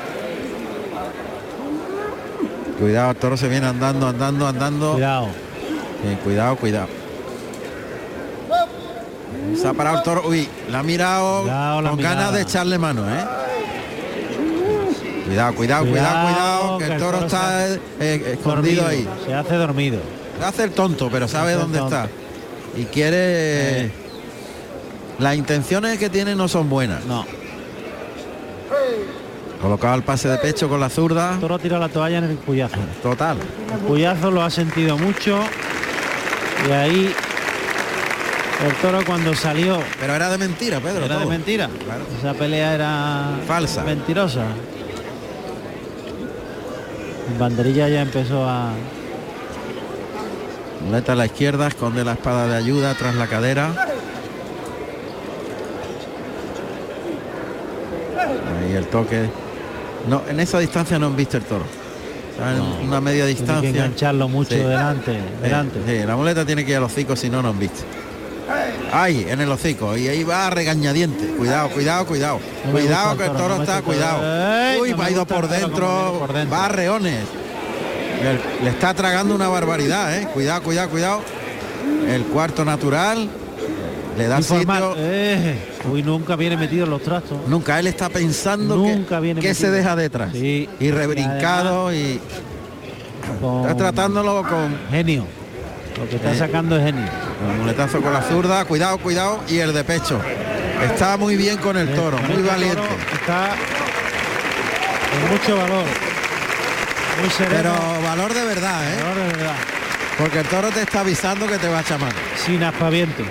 Cuidado, 2.78 3.10
el 3.10 3.16
toro 3.16 3.36
se 3.36 3.48
viene 3.48 3.66
andando, 3.66 4.08
andando, 4.08 4.46
andando. 4.46 4.92
Cuidado. 4.92 5.28
Bien, 6.02 6.16
cuidado, 6.24 6.56
cuidado. 6.56 6.88
Se 9.60 9.68
ha 9.68 9.72
parado 9.74 9.98
el 9.98 10.02
toro. 10.02 10.22
Uy, 10.26 10.48
la 10.70 10.78
ha 10.78 10.82
mirado 10.82 11.42
Cuidado, 11.42 11.82
la 11.82 11.90
con 11.90 11.96
mirada. 11.98 12.14
ganas 12.16 12.32
de 12.34 12.40
echarle 12.42 12.78
mano, 12.78 13.02
¿eh? 13.08 13.24
Cuidado, 15.26 15.54
cuidado, 15.54 15.86
cuidado, 15.86 16.28
cuidado, 16.28 16.78
que 16.78 16.84
el 16.86 16.98
toro 16.98 17.18
está 17.26 17.66
se- 17.68 17.74
eh, 17.74 17.80
eh, 18.00 18.32
escondido 18.38 18.82
dormido, 18.84 18.86
ahí. 18.86 19.08
Se 19.26 19.34
hace 19.34 19.54
dormido. 19.56 19.98
Hace 20.44 20.64
el 20.64 20.70
tonto, 20.72 21.08
pero 21.12 21.28
sabe 21.28 21.52
dónde 21.52 21.78
tonto. 21.78 21.94
está. 21.96 22.08
Y 22.76 22.84
quiere. 22.86 23.16
Eh. 23.86 23.90
Las 25.18 25.36
intenciones 25.36 25.98
que 25.98 26.08
tiene 26.08 26.34
no 26.34 26.48
son 26.48 26.68
buenas. 26.70 27.04
No. 27.04 27.26
Colocado 29.60 29.94
el 29.96 30.02
pase 30.02 30.28
de 30.28 30.38
pecho 30.38 30.68
con 30.70 30.80
la 30.80 30.88
zurda. 30.88 31.34
El 31.34 31.40
toro 31.40 31.58
tira 31.58 31.78
la 31.78 31.90
toalla 31.90 32.18
en 32.18 32.24
el 32.24 32.36
puyazo. 32.38 32.76
Total. 33.02 33.36
El 33.74 33.78
puyazo 33.80 34.30
lo 34.30 34.42
ha 34.42 34.48
sentido 34.50 34.96
mucho. 34.96 35.38
Y 36.68 36.72
ahí 36.72 37.14
el 38.66 38.74
toro 38.76 39.04
cuando 39.04 39.34
salió. 39.34 39.78
Pero 39.98 40.14
era 40.14 40.30
de 40.30 40.38
mentira, 40.38 40.80
Pedro. 40.80 41.06
Era 41.06 41.18
de 41.18 41.26
mentira. 41.26 41.68
Esa 42.18 42.34
pelea 42.34 42.74
era 42.74 43.38
Falsa. 43.46 43.82
Mentirosa. 43.84 44.44
Banderilla 47.38 47.88
ya 47.88 48.02
empezó 48.02 48.48
a. 48.48 48.72
Muleta 50.84 51.12
a 51.12 51.16
la 51.16 51.26
izquierda, 51.26 51.68
esconde 51.68 52.04
la 52.04 52.12
espada 52.12 52.46
de 52.46 52.56
ayuda 52.56 52.94
tras 52.94 53.14
la 53.14 53.26
cadera. 53.26 53.86
Ahí 58.18 58.74
el 58.74 58.86
toque. 58.86 59.30
No, 60.08 60.22
en 60.28 60.40
esa 60.40 60.58
distancia 60.58 60.98
no 60.98 61.06
han 61.06 61.16
visto 61.16 61.36
el 61.36 61.44
toro. 61.44 61.64
En 62.40 62.88
una 62.88 63.00
media 63.00 63.24
Tiene 63.24 63.34
que 63.36 63.40
distancia. 63.42 63.70
engancharlo 63.70 64.28
mucho 64.28 64.50
Sí. 64.50 64.56
delante. 64.60 65.18
delante. 65.42 65.80
Sí, 65.86 66.06
la 66.06 66.16
muleta 66.16 66.44
tiene 66.46 66.64
que 66.64 66.70
ir 66.72 66.76
al 66.78 66.84
hocico 66.84 67.14
si 67.16 67.28
no, 67.28 67.42
no 67.42 67.50
han 67.50 67.58
visto. 67.58 67.82
Ahí, 68.92 69.26
en 69.28 69.40
el 69.40 69.50
hocico. 69.50 69.96
Y 69.96 70.08
ahí 70.08 70.24
va 70.24 70.50
regañadiente. 70.50 71.26
Cuidado, 71.36 71.68
cuidado, 71.68 72.06
cuidado. 72.06 72.40
No 72.66 72.72
cuidado 72.72 73.16
que 73.16 73.24
el 73.26 73.32
toro, 73.32 73.56
no 73.56 73.62
está, 73.62 73.82
cuidado. 73.82 74.80
Uy, 74.80 74.92
va 74.92 75.10
ido 75.10 75.24
por 75.26 75.48
dentro. 75.48 76.02
viene 76.04 76.18
por 76.18 76.32
dentro. 76.32 76.56
Va 76.58 76.64
a 76.64 76.68
reones. 76.68 77.20
Le, 78.22 78.64
le 78.64 78.70
está 78.70 78.92
tragando 78.94 79.34
una 79.34 79.48
barbaridad, 79.48 80.18
¿eh? 80.18 80.28
Cuidado, 80.34 80.62
cuidado, 80.62 80.90
cuidado. 80.90 81.20
El 82.08 82.24
cuarto 82.24 82.64
natural. 82.64 83.28
Le 84.16 84.26
da 84.26 84.38
Informal. 84.38 84.82
sitio. 84.82 84.94
Eh, 84.98 85.58
uy, 85.90 86.02
nunca 86.02 86.36
viene 86.36 86.56
metido 86.56 86.84
en 86.84 86.90
los 86.90 87.02
trastos. 87.02 87.38
Nunca 87.46 87.78
él 87.78 87.86
está 87.86 88.08
pensando 88.08 88.76
Nunca 88.76 89.16
que, 89.16 89.22
viene 89.22 89.40
que 89.40 89.54
se 89.54 89.70
deja 89.70 89.96
detrás. 89.96 90.30
Sí. 90.32 90.68
Y 90.78 90.90
rebrincado 90.90 91.92
y 91.94 92.20
Con 93.40 93.62
está 93.62 93.76
tratándolo 93.76 94.42
con 94.42 94.76
genio. 94.90 95.26
Lo 95.98 96.08
que 96.08 96.16
está 96.16 96.32
Eh. 96.32 96.38
sacando 96.38 96.76
es 96.76 96.84
genio. 96.84 97.04
el 97.52 97.58
muletazo 97.60 98.00
con 98.02 98.12
la 98.12 98.22
zurda. 98.22 98.64
Cuidado, 98.64 98.98
cuidado. 98.98 99.40
Y 99.48 99.58
el 99.58 99.72
de 99.72 99.84
pecho. 99.84 100.20
Está 100.84 101.16
muy 101.16 101.36
bien 101.36 101.58
con 101.58 101.76
el 101.76 101.94
toro, 101.94 102.18
muy 102.18 102.42
valiente. 102.42 102.82
Está 103.12 103.50
con 105.10 105.30
mucho 105.30 105.56
valor. 105.56 105.84
Muy 107.20 107.30
sereno. 107.30 107.74
Pero 107.74 108.02
valor 108.02 108.32
de 108.34 108.44
verdad, 108.44 108.92
¿eh? 108.92 109.02
valor 109.02 109.16
de 109.30 109.36
verdad. 109.38 109.56
Porque 110.18 110.38
el 110.40 110.46
toro 110.46 110.68
te 110.70 110.82
está 110.82 111.00
avisando 111.00 111.46
que 111.46 111.58
te 111.58 111.68
va 111.68 111.80
a 111.80 111.84
chamar. 111.84 112.12
Sin 112.44 112.62
aspaviento. 112.62 113.22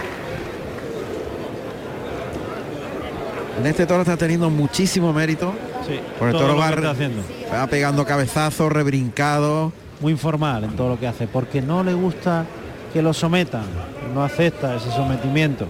En 3.60 3.68
este 3.68 3.86
toro 3.86 4.01
está 4.01 4.16
teniendo 4.16 4.49
muchísimo 4.49 5.12
mérito. 5.12 5.53
Sí. 5.86 5.99
Porque 6.18 6.34
el 6.34 6.41
toro 6.41 6.55
va, 6.55 6.70
está 6.70 6.91
haciendo. 6.91 7.22
va 7.53 7.68
pegando 7.68 8.05
cabezazos, 8.05 8.72
rebrincado. 8.72 9.74
Muy 9.99 10.14
informal 10.14 10.64
en 10.64 10.72
todo 10.78 10.88
lo 10.88 10.99
que 10.99 11.07
hace. 11.07 11.28
Porque 11.28 11.62
no 11.62 11.84
le 11.84 11.93
gusta 11.93 12.45
que 12.93 13.01
lo 13.01 13.14
sometan. 13.14 13.66
No 14.14 14.24
acepta 14.24 14.78
ese 14.78 14.89
sometimiento. 14.91 15.68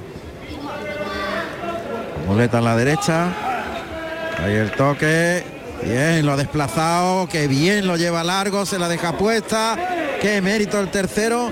Muleta 2.27 2.59
en 2.59 2.63
la 2.63 2.75
derecha. 2.75 3.33
Ahí 4.37 4.53
el 4.53 4.69
toque. 4.71 5.43
Bien, 5.83 6.23
lo 6.23 6.33
ha 6.33 6.37
desplazado. 6.37 7.27
Que 7.27 7.47
bien 7.47 7.87
lo 7.87 7.97
lleva 7.97 8.23
largo. 8.23 8.67
Se 8.67 8.77
la 8.77 8.87
deja 8.87 9.17
puesta. 9.17 9.75
Qué 10.21 10.41
mérito 10.41 10.79
el 10.79 10.91
tercero. 10.91 11.51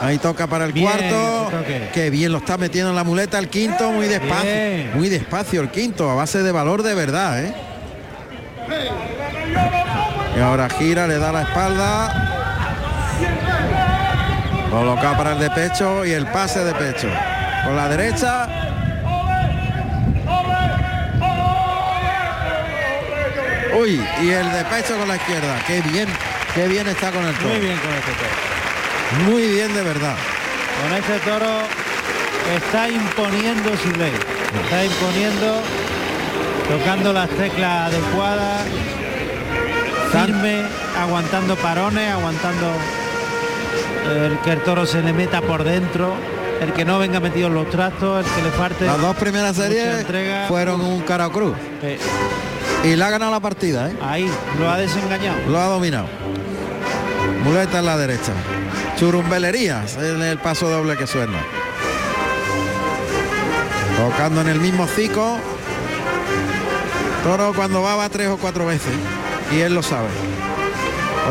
Ahí 0.00 0.18
toca 0.18 0.46
para 0.46 0.64
el 0.64 0.72
Bien, 0.72 0.86
cuarto. 0.86 1.50
Qué 1.92 2.10
bien 2.10 2.32
lo 2.32 2.38
está 2.38 2.56
metiendo 2.56 2.90
en 2.90 2.96
la 2.96 3.04
muleta 3.04 3.38
el 3.38 3.48
quinto. 3.48 3.90
Muy 3.90 4.06
despacio. 4.06 4.44
Bien. 4.44 4.90
Muy 4.94 5.08
despacio 5.08 5.60
el 5.60 5.70
quinto. 5.70 6.10
A 6.10 6.14
base 6.14 6.42
de 6.42 6.52
valor 6.52 6.82
de 6.82 6.94
verdad, 6.94 7.44
¿eh? 7.44 7.54
Y 10.36 10.40
ahora 10.40 10.68
gira, 10.70 11.06
le 11.06 11.18
da 11.18 11.32
la 11.32 11.42
espalda. 11.42 12.24
Coloca 14.70 15.16
para 15.16 15.32
el 15.32 15.40
de 15.40 15.50
pecho 15.50 16.04
y 16.04 16.12
el 16.12 16.26
pase 16.26 16.62
de 16.62 16.74
pecho. 16.74 17.08
Con 17.64 17.74
la 17.74 17.88
derecha. 17.88 18.48
Uy, 23.80 24.00
y 24.22 24.30
el 24.30 24.52
de 24.52 24.64
pecho 24.64 24.96
con 24.98 25.08
la 25.08 25.16
izquierda. 25.16 25.56
Qué 25.66 25.80
bien, 25.82 26.08
qué 26.54 26.68
bien 26.68 26.86
está 26.86 27.10
con 27.10 27.24
el 27.24 27.34
toro. 27.34 27.48
Muy 27.48 27.60
bien 27.60 27.78
con 27.78 27.90
este 27.92 28.12
toro. 28.12 28.47
Muy 29.26 29.42
bien 29.48 29.74
de 29.74 29.82
verdad. 29.82 30.14
Con 30.82 30.96
este 30.96 31.18
toro 31.30 31.62
está 32.56 32.88
imponiendo 32.88 33.70
su 33.76 33.90
ley. 33.98 34.12
Está 34.64 34.84
imponiendo, 34.84 35.60
tocando 36.68 37.12
las 37.12 37.28
teclas 37.30 37.92
adecuadas, 37.92 38.64
firme, 40.12 40.62
aguantando 40.98 41.56
parones, 41.56 42.10
aguantando 42.10 42.66
el 44.10 44.38
que 44.38 44.52
el 44.52 44.62
toro 44.62 44.86
se 44.86 45.02
le 45.02 45.12
meta 45.12 45.42
por 45.42 45.64
dentro, 45.64 46.14
el 46.60 46.72
que 46.72 46.84
no 46.84 46.98
venga 46.98 47.20
metido 47.20 47.48
en 47.48 47.54
los 47.54 47.68
trastos, 47.70 48.24
el 48.24 48.32
que 48.32 48.42
le 48.42 48.50
falte. 48.50 48.86
Las 48.86 49.00
dos 49.00 49.16
primeras 49.16 49.56
series 49.56 50.00
entrega. 50.00 50.46
fueron 50.48 50.80
un 50.80 51.00
cara 51.02 51.28
cruz. 51.28 51.54
Eh, 51.82 51.98
Y 52.84 52.96
le 52.96 53.04
ha 53.04 53.10
ganado 53.10 53.32
la 53.32 53.40
partida, 53.40 53.90
¿eh? 53.90 53.96
ahí, 54.02 54.30
lo 54.58 54.70
ha 54.70 54.78
desengañado. 54.78 55.38
Lo 55.48 55.58
ha 55.58 55.66
dominado. 55.66 56.06
Muleta 57.44 57.80
en 57.80 57.86
la 57.86 57.96
derecha. 57.98 58.32
Churumbelerías 58.98 59.96
en 59.96 60.22
el 60.22 60.38
paso 60.38 60.68
doble 60.68 60.96
que 60.96 61.06
suena. 61.06 61.38
Tocando 63.96 64.40
en 64.40 64.48
el 64.48 64.58
mismo 64.58 64.88
cico. 64.88 65.38
Toro 67.22 67.52
cuando 67.54 67.80
va 67.80 67.94
va 67.94 68.08
tres 68.08 68.26
o 68.26 68.38
cuatro 68.38 68.66
veces. 68.66 68.92
Y 69.52 69.60
él 69.60 69.74
lo 69.74 69.84
sabe. 69.84 70.08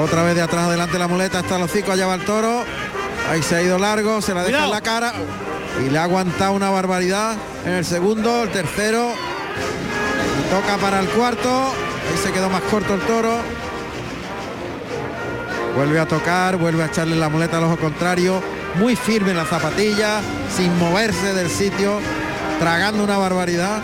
Otra 0.02 0.24
vez 0.24 0.36
de 0.36 0.44
atrás 0.44 0.68
adelante 0.68 0.98
la 0.98 1.10
muleta 1.10 1.40
está 1.40 1.58
los 1.58 1.70
hocico, 1.70 1.92
allá 1.92 2.08
va 2.08 2.16
el 2.16 2.24
toro. 2.24 2.64
Ahí 3.30 3.44
se 3.44 3.58
ha 3.58 3.62
ido 3.62 3.78
largo, 3.78 4.22
se 4.22 4.34
la 4.34 4.44
deja 4.44 4.64
en 4.64 4.72
la 4.72 4.82
cara. 4.82 5.12
Y 5.86 5.90
le 5.90 6.00
ha 6.00 6.04
aguantado 6.04 6.54
una 6.54 6.70
barbaridad 6.70 7.36
en 7.66 7.74
el 7.74 7.84
segundo, 7.84 8.44
el 8.44 8.50
tercero. 8.50 9.12
Toca 10.50 10.78
para 10.78 11.02
el 11.02 11.10
cuarto. 11.10 11.50
Ahí 11.50 12.18
se 12.24 12.32
quedó 12.32 12.50
más 12.50 12.62
corto 12.62 12.94
el 12.94 13.02
toro. 13.02 13.42
Vuelve 15.78 16.00
a 16.00 16.08
tocar, 16.08 16.58
vuelve 16.58 16.82
a 16.82 16.88
echarle 16.88 17.16
la 17.16 17.30
muleta 17.30 17.60
al 17.60 17.66
ojo 17.66 17.78
contrario. 17.78 18.42
Muy 18.80 18.96
firme 18.96 19.30
en 19.30 19.38
la 19.38 19.46
zapatilla, 19.46 20.22
sin 20.56 20.76
moverse 20.80 21.36
del 21.36 21.52
sitio, 21.52 22.00
tragando 22.60 23.04
una 23.04 23.16
barbaridad. 23.20 23.84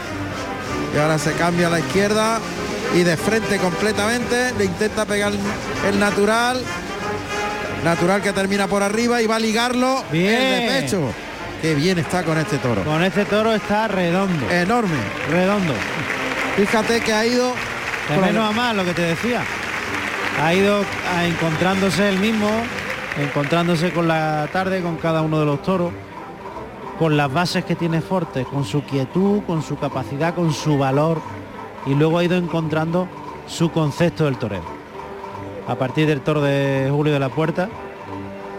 Y 0.91 0.97
ahora 0.97 1.19
se 1.19 1.33
cambia 1.33 1.67
a 1.67 1.69
la 1.69 1.79
izquierda 1.79 2.39
y 2.95 3.03
de 3.03 3.15
frente 3.15 3.59
completamente. 3.59 4.53
Le 4.57 4.65
intenta 4.65 5.05
pegar 5.05 5.33
el 5.87 5.99
natural. 5.99 6.63
Natural 7.83 8.23
que 8.23 8.33
termina 8.33 8.65
por 8.65 8.81
arriba 8.81 9.21
y 9.21 9.27
va 9.27 9.35
a 9.35 9.39
ligarlo. 9.39 10.03
Bien. 10.11 10.33
El 10.33 10.61
de 10.61 10.81
pecho. 10.81 11.13
Qué 11.61 11.75
bien 11.75 11.99
está 11.99 12.23
con 12.23 12.39
este 12.39 12.57
toro. 12.57 12.83
Con 12.85 13.03
este 13.03 13.23
toro 13.25 13.53
está 13.53 13.87
redondo, 13.87 14.49
Enorme. 14.49 14.97
redondo. 15.29 15.75
Fíjate 16.55 17.01
que 17.01 17.13
ha 17.13 17.23
ido. 17.23 17.53
De 18.09 18.17
menos 18.17 18.49
a 18.49 18.51
más 18.51 18.75
lo 18.75 18.83
que 18.83 18.95
te 18.95 19.03
decía. 19.03 19.43
Ha 20.41 20.53
ido 20.53 20.81
a- 21.15 21.25
encontrándose 21.25 22.09
el 22.09 22.19
mismo, 22.19 22.49
encontrándose 23.17 23.91
con 23.91 24.07
la 24.07 24.47
tarde, 24.51 24.81
con 24.81 24.97
cada 24.97 25.21
uno 25.21 25.39
de 25.39 25.45
los 25.45 25.61
toros, 25.61 25.91
con 26.99 27.15
las 27.17 27.31
bases 27.31 27.63
que 27.65 27.75
tiene 27.75 28.01
Fortes, 28.01 28.45
con 28.47 28.65
su 28.65 28.83
quietud, 28.83 29.41
con 29.45 29.61
su 29.61 29.77
capacidad, 29.77 30.33
con 30.35 30.53
su 30.53 30.77
valor, 30.77 31.21
y 31.85 31.93
luego 31.95 32.17
ha 32.17 32.23
ido 32.23 32.35
encontrando 32.37 33.07
su 33.47 33.71
concepto 33.71 34.25
del 34.25 34.37
torero. 34.37 34.63
A 35.67 35.75
partir 35.75 36.07
del 36.07 36.21
toro 36.21 36.41
de 36.41 36.87
Julio 36.91 37.13
de 37.13 37.19
la 37.19 37.29
Puerta, 37.29 37.69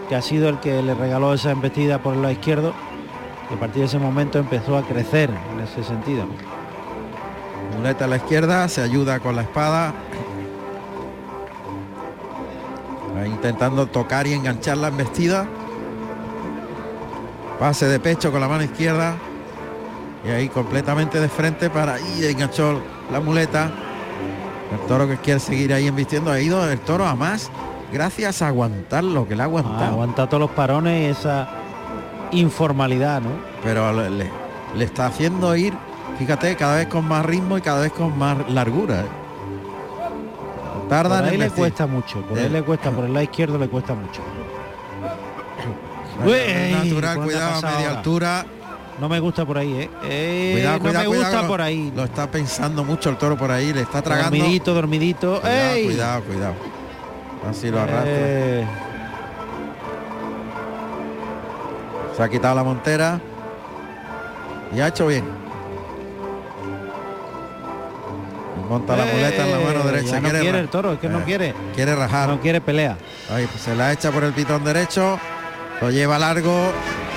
que 0.09 0.15
ha 0.15 0.21
sido 0.21 0.49
el 0.49 0.59
que 0.59 0.81
le 0.81 0.93
regaló 0.95 1.33
esa 1.33 1.51
embestida 1.51 1.99
por 1.99 2.13
el 2.15 2.21
lado 2.21 2.33
izquierdo, 2.33 2.73
y 3.51 3.53
a 3.55 3.59
partir 3.59 3.81
de 3.81 3.85
ese 3.87 3.99
momento 3.99 4.39
empezó 4.39 4.77
a 4.77 4.83
crecer 4.83 5.29
en 5.53 5.59
ese 5.59 5.83
sentido. 5.83 6.25
Muleta 7.77 8.05
a 8.05 8.07
la 8.07 8.17
izquierda, 8.17 8.67
se 8.69 8.81
ayuda 8.81 9.19
con 9.19 9.35
la 9.35 9.43
espada. 9.43 9.93
Intentando 13.23 13.85
tocar 13.87 14.27
y 14.27 14.33
enganchar 14.33 14.77
la 14.77 14.87
embestida. 14.89 15.45
Pase 17.59 17.87
de 17.87 17.99
pecho 17.99 18.31
con 18.31 18.41
la 18.41 18.47
mano 18.47 18.63
izquierda. 18.63 19.15
Y 20.25 20.29
ahí 20.29 20.49
completamente 20.49 21.19
de 21.19 21.29
frente 21.29 21.69
para 21.69 21.99
y 21.99 22.25
enganchó 22.25 22.81
la 23.11 23.19
muleta. 23.19 23.71
El 24.71 24.87
toro 24.87 25.07
que 25.07 25.17
quiere 25.17 25.39
seguir 25.39 25.71
ahí 25.73 25.87
embistiendo 25.87 26.31
ha 26.31 26.39
ido 26.39 26.67
el 26.69 26.79
toro 26.79 27.05
a 27.05 27.15
más 27.15 27.51
gracias 27.93 28.41
a 28.41 28.47
aguantar 28.47 29.03
lo 29.03 29.27
que 29.27 29.35
le 29.35 29.41
ha 29.43 29.45
Ah, 29.45 29.47
aguantado. 29.47 29.85
aguanta 29.85 30.27
todos 30.27 30.41
los 30.41 30.49
parones 30.51 31.01
y 31.03 31.11
esa 31.19 31.47
informalidad, 32.31 33.21
¿no? 33.21 33.29
Pero 33.63 33.91
le 33.93 34.83
está 34.83 35.05
haciendo 35.05 35.55
ir, 35.55 35.73
fíjate, 36.17 36.55
cada 36.55 36.77
vez 36.77 36.87
con 36.87 37.07
más 37.07 37.23
ritmo 37.25 37.57
y 37.57 37.61
cada 37.61 37.81
vez 37.81 37.91
con 37.93 38.17
más 38.17 38.37
largura. 38.49 39.01
¿eh? 39.01 39.05
Tarda 40.89 41.09
Por 41.09 41.17
en 41.19 41.23
ahí 41.25 41.29
le 41.31 41.35
embestir. 41.45 41.57
cuesta 41.57 41.87
mucho, 41.87 42.21
por 42.21 42.37
ahí 42.37 42.49
le 42.49 42.61
cuesta, 42.63 42.91
por 42.91 43.05
el 43.05 43.13
lado 43.13 43.23
izquierdo 43.23 43.57
le 43.57 43.67
cuesta 43.67 43.93
mucho. 43.93 44.21
Uy, 46.23 46.71
natural, 46.71 47.15
¿cuánto 47.15 47.21
ha 47.21 47.23
cuidado 47.25 47.51
a 47.55 47.61
media 47.61 47.75
ahora? 47.87 47.97
altura. 47.97 48.45
No 48.99 49.09
me 49.09 49.19
gusta 49.19 49.45
por 49.45 49.57
ahí, 49.57 49.73
¿eh? 49.73 49.89
Eh, 50.05 50.51
Cuidado, 50.53 50.77
no 50.77 50.83
cuidado, 50.83 51.11
me 51.11 51.17
gusta 51.17 51.47
por 51.47 51.61
ahí. 51.61 51.91
Lo 51.93 52.03
está 52.05 52.31
pensando 52.31 52.83
mucho 52.85 53.09
el 53.09 53.17
toro 53.17 53.35
por 53.37 53.51
ahí, 53.51 53.73
le 53.73 53.81
está 53.81 54.01
tragando. 54.01 54.37
Dormidito, 54.37 54.73
dormidito. 54.73 55.41
Cuidado, 55.41 55.73
¡Ey! 55.73 55.85
cuidado, 55.85 56.23
cuidado. 56.23 56.53
Así 57.49 57.69
lo 57.69 57.79
arrastra. 57.81 58.03
Eh, 58.05 58.65
Se 62.15 62.23
ha 62.23 62.29
quitado 62.29 62.55
la 62.55 62.63
montera. 62.63 63.19
Y 64.73 64.79
ha 64.79 64.87
hecho 64.87 65.07
bien. 65.07 65.25
Monta 68.65 68.95
la 68.97 69.05
muleta 69.05 69.45
en 69.45 69.51
la 69.51 69.59
mano 69.59 69.79
eh, 69.81 69.91
derecha. 69.91 70.19
no 70.19 70.29
quiere, 70.29 70.59
el 70.59 70.67
toro, 70.69 70.93
es 70.93 70.99
que 70.99 71.07
no 71.09 71.19
Eh, 71.19 71.23
quiere. 71.25 71.53
Quiere 71.75 71.95
rajar. 71.95 72.29
No 72.29 72.39
quiere 72.41 72.61
pelea. 72.61 72.97
Ahí, 73.33 73.47
pues, 73.47 73.61
se 73.63 73.75
la 73.75 73.91
echa 73.93 74.11
por 74.11 74.23
el 74.23 74.33
pitón 74.33 74.63
derecho. 74.63 75.19
Lo 75.81 75.89
lleva 75.91 76.17
largo. 76.19 76.71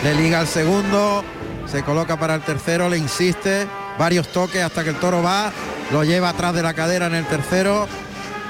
Le 0.04 0.14
liga 0.14 0.40
al 0.40 0.46
segundo. 0.46 1.24
Se 1.66 1.82
coloca 1.82 2.16
para 2.18 2.34
el 2.34 2.40
tercero. 2.42 2.88
Le 2.88 2.98
insiste. 2.98 3.66
Varios 3.98 4.28
toques 4.28 4.62
hasta 4.62 4.84
que 4.84 4.90
el 4.90 4.96
toro 4.96 5.22
va. 5.22 5.50
Lo 5.92 6.04
lleva 6.04 6.28
atrás 6.30 6.54
de 6.54 6.62
la 6.62 6.74
cadera 6.74 7.06
en 7.06 7.14
el 7.14 7.24
tercero. 7.26 7.86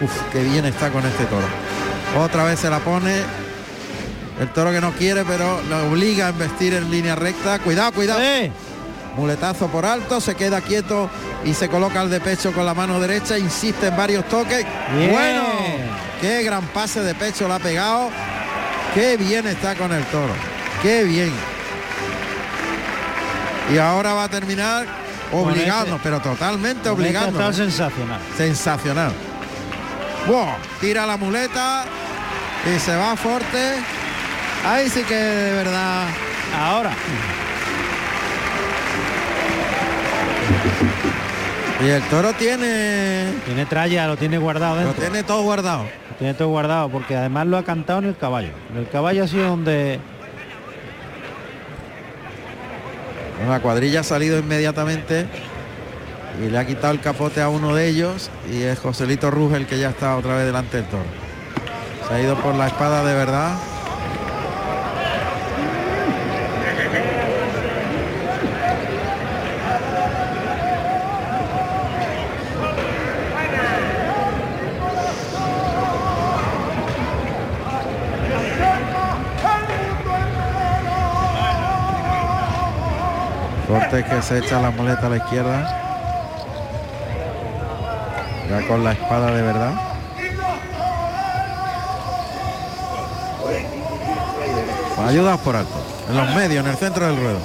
Uf, 0.00 0.12
qué 0.32 0.42
bien 0.44 0.64
está 0.66 0.90
con 0.90 1.04
este 1.06 1.24
toro. 1.24 1.46
Otra 2.22 2.44
vez 2.44 2.58
se 2.60 2.68
la 2.70 2.78
pone. 2.80 3.14
El 4.40 4.48
toro 4.52 4.70
que 4.70 4.80
no 4.80 4.92
quiere, 4.92 5.24
pero 5.24 5.60
lo 5.68 5.90
obliga 5.90 6.26
a 6.26 6.28
embestir 6.30 6.72
en 6.74 6.90
línea 6.90 7.16
recta. 7.16 7.58
Cuidado, 7.58 7.90
cuidado. 7.92 8.20
¡Eh! 8.22 8.52
Muletazo 9.16 9.66
por 9.68 9.84
alto, 9.84 10.20
se 10.20 10.34
queda 10.36 10.60
quieto 10.60 11.10
y 11.44 11.54
se 11.54 11.68
coloca 11.68 12.00
al 12.00 12.10
de 12.10 12.20
pecho 12.20 12.52
con 12.52 12.64
la 12.64 12.74
mano 12.74 13.00
derecha, 13.00 13.36
insiste 13.36 13.88
en 13.88 13.96
varios 13.96 14.28
toques. 14.28 14.64
Bien. 14.96 15.10
Bueno, 15.10 15.42
qué 16.20 16.42
gran 16.44 16.64
pase 16.68 17.00
de 17.02 17.14
pecho 17.14 17.48
le 17.48 17.54
ha 17.54 17.58
pegado. 17.58 18.10
Qué 18.94 19.16
bien 19.16 19.46
está 19.46 19.74
con 19.74 19.92
el 19.92 20.04
toro. 20.04 20.32
Qué 20.82 21.02
bien. 21.04 21.32
Y 23.72 23.78
ahora 23.78 24.14
va 24.14 24.24
a 24.24 24.28
terminar 24.28 24.86
obligando, 25.32 25.96
este- 25.96 26.00
pero 26.02 26.20
totalmente 26.20 26.88
Con 26.88 27.04
este 27.04 27.16
¿eh? 27.18 27.52
sensacional. 27.52 28.20
Sensacional. 28.36 29.12
Wow, 30.26 30.48
tira 30.80 31.04
la 31.06 31.16
muleta 31.16 31.84
y 32.74 32.78
se 32.78 32.94
va 32.96 33.16
fuerte. 33.16 33.74
Ahí 34.66 34.88
sí 34.88 35.02
que 35.02 35.14
de 35.14 35.52
verdad. 35.54 36.06
Ahora. 36.58 36.90
Y 41.80 41.88
el 41.88 42.02
toro 42.08 42.32
tiene. 42.32 43.34
Tiene 43.46 43.66
tralla, 43.66 44.06
lo 44.08 44.16
tiene 44.16 44.38
guardado 44.38 44.74
Lo 44.76 44.80
dentro. 44.82 45.00
tiene 45.00 45.22
todo 45.22 45.42
guardado. 45.42 45.84
Lo 45.84 46.16
tiene 46.18 46.34
todo 46.34 46.48
guardado 46.48 46.88
porque 46.88 47.16
además 47.16 47.46
lo 47.46 47.56
ha 47.56 47.64
cantado 47.64 48.00
en 48.00 48.06
el 48.06 48.16
caballo. 48.16 48.50
En 48.72 48.78
el 48.78 48.88
caballo 48.88 49.24
ha 49.24 49.28
sido 49.28 49.48
donde 49.48 50.00
La 53.46 53.60
cuadrilla 53.60 54.00
ha 54.00 54.04
salido 54.04 54.38
inmediatamente 54.38 55.26
y 56.44 56.50
le 56.50 56.58
ha 56.58 56.66
quitado 56.66 56.92
el 56.92 57.00
capote 57.00 57.40
a 57.40 57.48
uno 57.48 57.74
de 57.74 57.88
ellos 57.88 58.30
y 58.52 58.62
es 58.62 58.78
Joselito 58.78 59.30
Ruge 59.30 59.56
el 59.56 59.66
que 59.66 59.78
ya 59.78 59.90
está 59.90 60.16
otra 60.16 60.34
vez 60.36 60.44
delante 60.44 60.78
del 60.78 60.86
toro. 60.86 61.04
Se 62.06 62.14
ha 62.14 62.20
ido 62.20 62.34
por 62.36 62.54
la 62.56 62.66
espada 62.66 63.04
de 63.04 63.14
verdad. 63.14 63.56
Cortes 83.68 84.02
que 84.06 84.22
se 84.22 84.38
echa 84.38 84.62
la 84.62 84.70
muleta 84.70 85.08
a 85.08 85.10
la 85.10 85.16
izquierda. 85.18 85.78
Ya 88.48 88.66
con 88.66 88.82
la 88.82 88.92
espada 88.92 89.30
de 89.30 89.42
verdad. 89.42 89.72
Ayudas 95.06 95.38
por 95.40 95.54
alto. 95.54 95.84
En 96.08 96.16
los 96.16 96.34
medios, 96.34 96.64
en 96.64 96.70
el 96.70 96.78
centro 96.78 97.06
del 97.06 97.16
ruedo. 97.18 97.40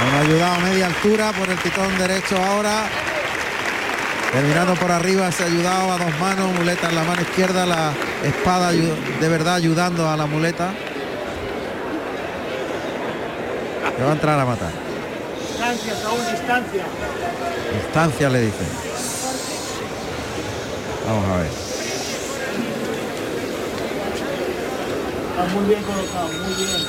Han 0.00 0.26
ayudado 0.26 0.54
a 0.54 0.58
media 0.58 0.86
altura 0.86 1.32
por 1.32 1.48
el 1.48 1.58
pitón 1.58 1.96
derecho 1.96 2.36
ahora. 2.44 2.86
Terminando 4.32 4.74
por 4.74 4.90
arriba, 4.90 5.30
se 5.30 5.44
ha 5.44 5.46
ayudado 5.46 5.92
a 5.92 5.98
dos 5.98 6.18
manos, 6.18 6.52
muleta 6.54 6.88
en 6.88 6.96
la 6.96 7.04
mano 7.04 7.22
izquierda, 7.22 7.66
la 7.66 7.92
espada 8.24 8.70
de 8.72 9.28
verdad 9.28 9.54
ayudando 9.56 10.08
a 10.08 10.16
la 10.16 10.26
muleta. 10.26 10.70
Que 13.96 14.02
va 14.02 14.10
a 14.10 14.12
entrar 14.14 14.38
a 14.40 14.44
matar. 14.46 14.70
Distancia, 15.48 15.94
Saúl, 15.96 16.20
distancia. 16.30 16.84
Distancia 17.84 18.28
le 18.30 18.40
dice. 18.40 18.64
Vamos 21.06 21.28
a 21.28 21.36
ver. 21.36 21.50
Está 25.30 25.54
muy 25.54 25.64
bien 25.68 25.82
colocado, 25.82 26.28
muy 26.28 26.54
bien. 26.64 26.82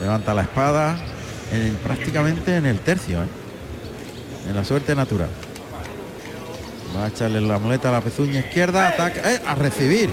Levanta 0.00 0.34
la 0.34 0.42
espada 0.42 0.96
en- 1.52 1.76
prácticamente 1.76 2.56
en 2.56 2.66
el 2.66 2.80
tercio, 2.80 3.22
¿eh? 3.22 3.26
en 4.48 4.56
la 4.56 4.64
suerte 4.64 4.94
natural. 4.94 5.28
Va 6.96 7.06
a 7.06 7.08
echarle 7.08 7.40
la 7.40 7.58
muleta 7.58 7.88
a 7.88 7.92
la 7.92 8.00
pezuña 8.00 8.40
izquierda, 8.40 8.88
ataca, 8.88 9.32
¡eh! 9.32 9.40
a 9.46 9.54
recibir. 9.54 10.10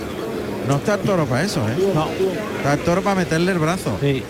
No 0.67 0.77
está 0.77 0.95
el 0.95 1.01
toro 1.01 1.25
para 1.25 1.43
eso, 1.43 1.59
¿eh? 1.67 1.75
No. 1.93 2.07
Está 2.57 2.73
el 2.73 2.79
toro 2.79 3.01
para 3.01 3.15
meterle 3.15 3.51
el 3.51 3.59
brazo. 3.59 3.97
Sí. 4.01 4.23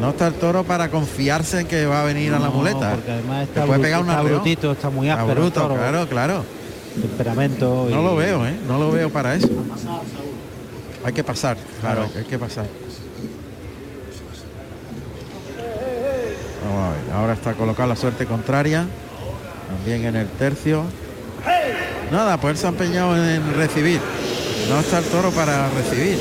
No 0.00 0.10
está 0.10 0.28
el 0.28 0.34
toro 0.34 0.64
para 0.64 0.90
confiarse 0.90 1.60
en 1.60 1.66
que 1.66 1.86
va 1.86 2.02
a 2.02 2.04
venir 2.04 2.32
a 2.34 2.38
la 2.38 2.50
muleta. 2.50 2.92
Porque 2.94 3.12
además 3.12 3.42
está, 3.48 3.64
puede 3.66 3.80
pegar 3.80 4.00
está 4.00 4.22
brutito, 4.22 4.72
está 4.72 4.90
muy 4.90 5.08
Está 5.08 5.20
áspero. 5.22 5.38
el 5.38 5.50
bruto, 5.50 5.60
toro, 5.62 5.74
claro, 5.74 6.08
claro. 6.08 6.44
Temperamento. 7.00 7.86
No 7.90 8.02
lo 8.02 8.16
veo, 8.16 8.46
¿eh? 8.46 8.54
No 8.66 8.78
lo 8.78 8.90
veo 8.90 9.10
para 9.10 9.34
eso. 9.34 9.48
Hay 11.04 11.12
que 11.12 11.24
pasar, 11.24 11.56
claro, 11.80 12.08
hay 12.16 12.24
que 12.24 12.38
pasar. 12.38 12.66
Vamos 16.64 16.84
a 16.84 16.90
ver, 16.90 17.14
ahora 17.14 17.32
está 17.32 17.54
colocada 17.54 17.88
la 17.88 17.96
suerte 17.96 18.26
contraria, 18.26 18.86
también 19.68 20.04
en 20.04 20.16
el 20.16 20.28
tercio. 20.28 20.84
Nada, 22.10 22.38
pues 22.40 22.52
él 22.52 22.58
se 22.58 22.66
ha 22.66 22.70
empeñado 22.70 23.16
en 23.16 23.54
recibir. 23.54 24.00
No 24.68 24.80
está 24.80 24.98
el 24.98 25.04
toro 25.06 25.30
para 25.30 25.68
recibir. 25.70 26.18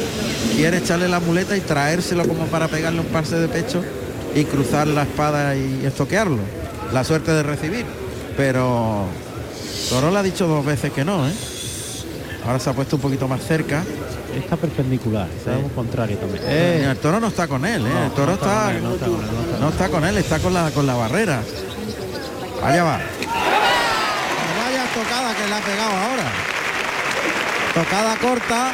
Quiere 0.56 0.78
echarle 0.78 1.08
la 1.08 1.20
muleta 1.20 1.56
y 1.58 1.62
traérselo 1.62 2.28
como 2.28 2.46
para 2.48 2.68
pegarle 2.68 3.00
un 3.02 3.06
pase 3.08 3.36
de 3.38 3.48
pecho 3.48 3.84
y 4.36 4.44
cruzar 4.46 4.88
la 4.88 5.04
espada 5.04 5.56
y 5.56 5.86
estoquearlo. 5.86 6.40
La 6.94 7.04
suerte 7.04 7.32
de 7.32 7.44
recibir. 7.44 7.86
Pero 8.38 9.06
Toro 9.90 10.12
le 10.12 10.20
ha 10.20 10.24
dicho 10.24 10.48
dos 10.48 10.66
veces 10.66 10.92
que 10.92 11.04
no, 11.04 11.28
¿eh? 11.28 11.32
Ahora 12.46 12.60
se 12.60 12.70
ha 12.70 12.74
puesto 12.74 12.96
un 12.98 13.02
poquito 13.02 13.28
más 13.28 13.42
cerca. 13.42 13.84
Está 14.36 14.56
perpendicular, 14.56 15.28
está 15.36 15.56
Sí. 15.58 15.64
al 15.66 15.72
contrario 15.72 16.18
también. 16.18 16.44
Eh, 16.48 16.88
el 16.92 16.98
toro 16.98 17.20
no 17.20 17.28
está 17.28 17.48
con 17.48 17.66
él, 17.66 17.86
¿eh? 17.86 17.90
No, 17.92 18.06
el 18.06 18.12
toro 18.12 18.28
no 18.28 18.34
está 18.34 18.46
está, 18.46 18.66
con 18.66 18.76
él, 18.76 18.84
no 18.84 18.94
está 18.94 19.08
con 19.08 19.16
él, 19.24 19.26
está 19.26 19.60
no 19.60 19.70
está 19.70 19.90
con 19.90 20.06
él, 20.06 20.18
está 20.18 20.40
con 20.40 20.54
la 20.54 20.72
con 20.72 20.86
la 20.86 20.94
barrera. 20.96 21.42
Allá 22.64 22.84
va. 22.84 23.00
Tocada 24.98 25.36
que 25.36 25.48
le 25.48 25.54
ha 25.54 25.60
pegado 25.60 25.92
ahora. 25.92 26.24
Tocada 27.76 28.16
corta, 28.16 28.72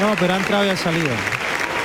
no, 0.00 0.16
pero 0.18 0.32
ha 0.32 0.36
entrado 0.38 0.64
y 0.64 0.70
ha 0.70 0.76
salido. 0.76 1.10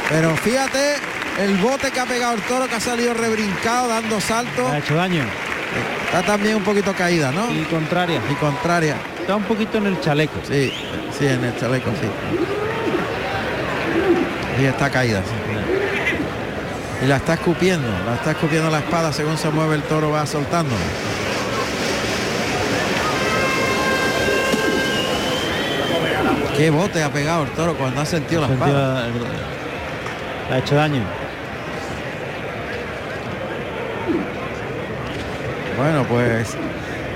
pero 0.10 0.34
fíjate 0.38 0.95
el 1.39 1.57
bote 1.57 1.91
que 1.91 1.99
ha 1.99 2.05
pegado 2.05 2.36
el 2.36 2.41
toro 2.43 2.70
que 2.70 2.76
ha 2.76 2.80
salido 2.80 3.14
rebrincado, 3.14 3.89
dando 3.89 4.22
saltos. 4.22 4.72
Ha 4.72 4.78
hecho 4.78 4.95
daño. 4.95 5.26
Está 6.05 6.22
también 6.24 6.55
un 6.55 6.64
poquito 6.64 6.93
caída, 6.93 7.34
¿no? 7.34 7.51
Y 7.51 7.64
contraria. 7.64 8.22
Y 8.32 8.34
contraria. 8.36 8.95
Está 9.20 9.36
un 9.36 9.43
poquito 9.43 9.78
en 9.78 9.88
el 9.88 9.99
chaleco. 9.99 10.39
Sí, 10.47 10.72
sí, 11.18 11.28
en 11.28 11.43
el 11.43 11.60
chaleco, 11.60 11.91
sí. 11.99 12.07
Y 14.62 14.66
está 14.68 14.89
caída, 14.89 15.22
sí. 15.22 17.05
Y 17.05 17.07
la 17.07 17.18
está 17.18 17.34
escupiendo, 17.34 17.89
la 18.05 18.16
está 18.16 18.32
escupiendo 18.32 18.70
la 18.70 18.80
espada 18.80 19.12
según 19.12 19.38
se 19.38 19.49
mueve 19.49 19.76
el 19.76 19.84
toro, 19.84 20.12
va 20.12 20.26
soltando. 20.26 20.76
Qué 26.60 26.70
bote 26.72 27.01
ha 27.01 27.10
pegado 27.10 27.43
el 27.43 27.49
toro 27.51 27.74
cuando 27.76 28.01
ha 28.01 28.05
sentido 28.05 28.41
la 28.41 28.47
Sentido 28.49 28.68
espada. 28.68 29.07
la- 30.49 30.55
ha 30.55 30.60
hecho 30.60 30.76
daño. 30.76 31.03
Bueno, 35.78 36.03
pues 36.03 36.57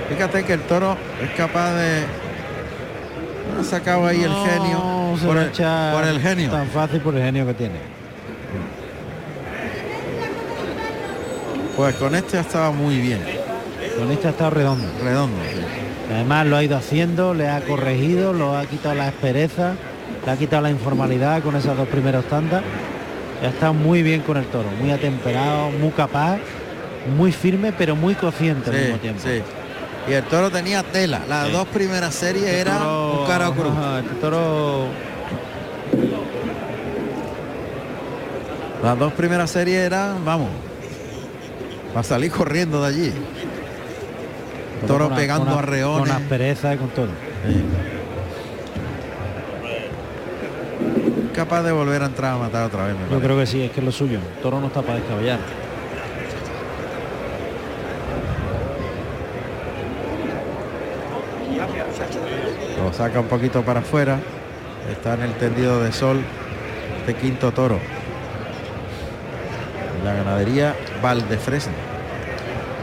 fíjate 0.08 0.46
que 0.46 0.54
el 0.54 0.62
toro 0.62 0.96
es 1.22 1.30
capaz 1.32 1.74
de... 1.74 2.04
Ha 3.60 3.64
sacado 3.66 4.08
ahí 4.08 4.24
el 4.24 4.32
genio. 4.34 5.18
Por 5.26 5.36
el, 5.38 5.50
echa 5.50 5.92
por 5.94 6.06
el 6.08 6.22
genio. 6.22 6.50
Tan 6.50 6.68
fácil 6.70 7.02
por 7.02 7.14
el 7.16 7.24
genio 7.24 7.46
que 7.46 7.54
tiene. 7.54 7.76
Pues 11.76 11.96
con 11.96 12.16
este 12.16 12.38
ha 12.38 12.42
estado 12.42 12.72
muy 12.72 12.98
bien. 12.98 13.20
Con 14.00 14.10
este 14.10 14.28
ha 14.28 14.30
estado 14.30 14.52
redondo. 14.52 14.88
Redondo. 15.04 15.36
sí. 15.52 15.63
Además 16.12 16.46
lo 16.48 16.58
ha 16.58 16.64
ido 16.64 16.78
haciendo, 16.78 17.34
le 17.34 17.50
ha 17.50 17.62
corregido, 17.62 18.34
lo 18.34 18.58
ha 18.58 18.66
quitado 18.66 18.96
la 18.96 19.08
aspereza, 19.08 19.74
le 20.26 20.32
ha 20.32 20.36
quitado 20.38 20.62
la 20.64 20.70
informalidad 20.70 21.42
con 21.42 21.56
esas 21.56 21.78
dos 21.78 21.88
primeras 21.88 22.26
tandas. 22.26 22.62
Ha 23.44 23.48
estado 23.48 23.74
muy 23.74 24.04
bien 24.04 24.22
con 24.22 24.38
el 24.38 24.46
toro, 24.46 24.70
muy 24.80 24.92
atemperado, 24.92 25.70
muy 25.72 25.90
capaz, 25.92 26.38
muy 27.18 27.32
firme, 27.32 27.74
pero 27.74 27.96
muy 27.96 28.16
consciente 28.16 28.70
al 28.70 28.76
mismo 28.78 28.98
tiempo. 28.98 29.22
sí. 29.24 29.42
Y 30.06 30.12
el 30.12 30.24
toro 30.26 30.52
tenía 30.52 30.84
tela. 30.84 31.22
Las 31.30 31.50
dos 31.50 31.66
primeras 31.70 32.14
series 32.14 32.44
eran 32.46 32.80
Toro- 32.80 33.22
un 33.22 33.26
cara 33.28 33.52
cruz. 33.52 33.72
ajá, 33.72 34.00
este 34.00 34.16
toro 34.16 34.88
Las 38.84 39.00
dos 39.00 39.14
primeras 39.14 39.50
series 39.50 39.78
eran, 39.78 40.26
vamos, 40.26 40.50
para 41.94 42.04
salir 42.04 42.32
corriendo 42.32 42.82
de 42.82 42.88
allí. 42.90 43.14
Toro 44.88 45.08
con 45.10 45.18
pegando 45.18 45.46
con 45.46 45.54
a- 45.56 45.60
arreones. 45.60 46.10
Con 46.10 46.12
aspereza 46.12 46.74
y 46.74 46.78
con 46.78 46.90
todo. 46.90 47.08
Capaz 51.36 51.64
de 51.64 51.72
volver 51.72 52.04
a 52.04 52.06
entrar 52.06 52.34
a 52.36 52.38
matar 52.38 52.66
otra 52.66 52.86
vez. 52.86 52.94
me 52.96 53.02
Yo 53.02 53.08
parece. 53.10 53.26
creo 53.26 53.38
que 53.40 53.46
sí, 53.48 53.62
es 53.64 53.72
que 53.72 53.80
es 53.80 53.86
lo 53.86 53.92
suyo. 53.92 54.20
El 54.20 54.42
toro 54.42 54.60
no 54.60 54.68
está 54.68 54.82
para 54.82 54.96
descabellar. 55.00 55.40
Lo 62.84 62.92
saca 62.94 63.20
un 63.20 63.28
poquito 63.28 63.62
para 63.64 63.80
afuera. 63.82 64.20
Está 64.92 65.14
en 65.14 65.22
el 65.24 65.34
tendido 65.36 65.82
de 65.82 65.92
sol 65.92 66.22
de 67.08 67.14
quinto 67.16 67.52
toro. 67.52 67.80
La 70.04 70.14
ganadería 70.14 70.76
Valdefresno. 71.02 71.74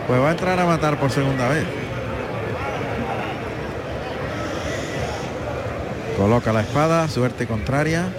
Pues 0.06 0.20
va 0.20 0.28
a 0.28 0.32
entrar 0.32 0.58
a 0.58 0.64
matar 0.66 0.98
por 0.98 1.10
segunda 1.10 1.48
vez. 1.48 1.64
Coloca 6.20 6.52
la 6.52 6.60
espada, 6.60 7.08
suerte 7.08 7.46
contraria. 7.46 8.10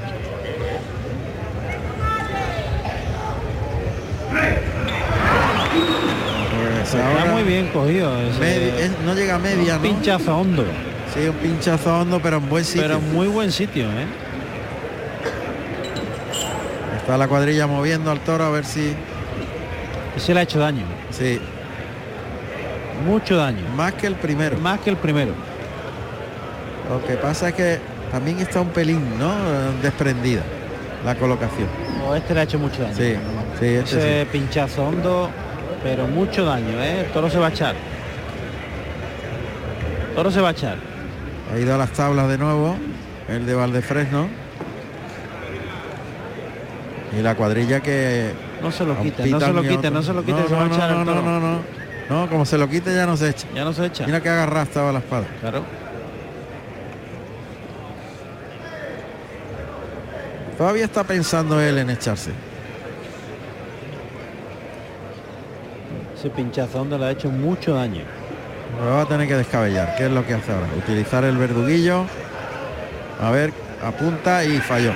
Pues 6.81 6.93
Está 6.93 7.25
muy 7.31 7.43
bien 7.43 7.67
cogido. 7.67 8.11
ese- 8.17 8.39
medi- 8.39 8.79
es- 8.79 8.99
no 9.05 9.13
llega 9.13 9.35
a 9.35 9.39
media, 9.39 9.77
un 9.77 9.81
¿no? 9.83 9.89
pinchazo 9.89 10.37
hondo. 10.37 10.65
Sí, 11.13 11.27
un 11.27 11.35
pinchazo 11.35 11.99
hondo, 11.99 12.19
pero 12.21 12.37
en 12.37 12.49
buen 12.49 12.63
sitio. 12.65 12.81
Pero 12.83 12.95
en 12.95 13.13
muy 13.13 13.27
buen 13.27 13.51
sitio, 13.51 13.85
¿eh? 13.85 14.05
Está 16.97 17.17
la 17.17 17.27
cuadrilla 17.27 17.67
moviendo 17.67 18.11
al 18.11 18.19
toro 18.21 18.45
a 18.45 18.49
ver 18.49 18.65
si. 18.65 18.93
Ese 20.15 20.33
le 20.33 20.41
ha 20.41 20.43
hecho 20.43 20.59
daño. 20.59 20.83
Sí, 21.11 21.39
Mucho 23.05 23.35
daño. 23.35 23.63
más 23.75 23.93
que 23.93 24.05
el 24.07 24.15
primero. 24.15 24.57
Más 24.59 24.79
que 24.79 24.89
el 24.91 24.97
primero. 24.97 25.31
Lo 26.89 27.05
que 27.05 27.15
pasa 27.15 27.49
es 27.49 27.55
que 27.55 27.79
también 28.11 28.39
está 28.39 28.61
un 28.61 28.69
pelín, 28.69 29.17
¿no? 29.17 29.31
Desprendida 29.81 30.41
la 31.05 31.15
colocación. 31.15 31.67
Este 32.15 32.33
le 32.33 32.39
ha 32.41 32.43
hecho 32.43 32.59
mucho 32.59 32.81
daño. 32.83 32.95
Sí, 32.95 33.15
sí, 33.59 33.65
este 33.65 33.79
Ese 33.97 34.21
sí. 34.23 34.29
pinchazo 34.31 34.83
hondo, 34.85 35.29
pero 35.83 36.07
mucho 36.07 36.43
daño, 36.45 36.81
¿eh? 36.81 37.01
El 37.05 37.11
toro 37.11 37.29
se 37.29 37.39
va 37.39 37.47
a 37.47 37.49
echar. 37.49 37.75
El 40.09 40.15
toro 40.15 40.29
se 40.31 40.41
va 40.41 40.49
a 40.49 40.51
echar. 40.51 40.75
Ha 41.53 41.57
ido 41.57 41.73
a 41.73 41.77
las 41.77 41.91
tablas 41.91 42.27
de 42.27 42.37
nuevo, 42.37 42.75
el 43.29 43.45
de 43.45 43.53
Valdefresno. 43.53 44.27
Y 47.17 47.21
la 47.21 47.35
cuadrilla 47.35 47.79
que. 47.81 48.31
No 48.61 48.71
se 48.71 48.85
lo 48.85 48.93
a 48.93 48.97
un 48.97 49.03
quite, 49.03 49.25
no 49.27 49.39
se 49.39 49.53
lo 49.53 49.61
otro. 49.61 49.91
no 49.91 50.03
se 50.03 50.13
lo 50.13 50.23
quite, 50.23 50.41
No, 50.41 50.47
se 50.47 50.53
va 50.55 50.61
a 50.61 50.65
no, 50.67 50.75
echar 50.75 50.91
no, 50.91 50.99
el 50.99 51.05
no, 51.05 51.13
toro. 51.13 51.21
no, 51.23 51.39
no. 51.39 51.59
No, 52.09 52.29
como 52.29 52.45
se 52.45 52.57
lo 52.57 52.67
quite 52.69 52.93
ya 52.93 53.05
no 53.05 53.15
se 53.15 53.29
echa. 53.29 53.47
Ya 53.55 53.63
no 53.63 53.73
se 53.73 53.85
echa. 53.85 54.05
Mira 54.05 54.21
que 54.21 54.29
agarrada 54.29 54.63
estaba 54.63 54.91
la 54.91 54.99
espada. 54.99 55.25
Claro. 55.39 55.63
Todavía 60.61 60.85
está 60.85 61.03
pensando 61.03 61.59
él 61.59 61.79
en 61.79 61.89
echarse. 61.89 62.29
Ese 66.15 66.29
pinchazo 66.29 66.81
hondo 66.81 66.99
le 66.99 67.05
ha 67.05 67.09
hecho 67.09 67.29
mucho 67.31 67.73
daño. 67.73 68.03
Lo 68.79 68.91
va 68.93 69.01
a 69.01 69.05
tener 69.07 69.27
que 69.27 69.37
descabellar. 69.37 69.95
¿Qué 69.97 70.05
es 70.05 70.11
lo 70.11 70.23
que 70.23 70.35
hace 70.35 70.51
ahora? 70.51 70.67
Utilizar 70.77 71.23
el 71.23 71.35
verduguillo. 71.35 72.05
A 73.19 73.31
ver, 73.31 73.51
apunta 73.83 74.45
y 74.45 74.59
falló. 74.59 74.91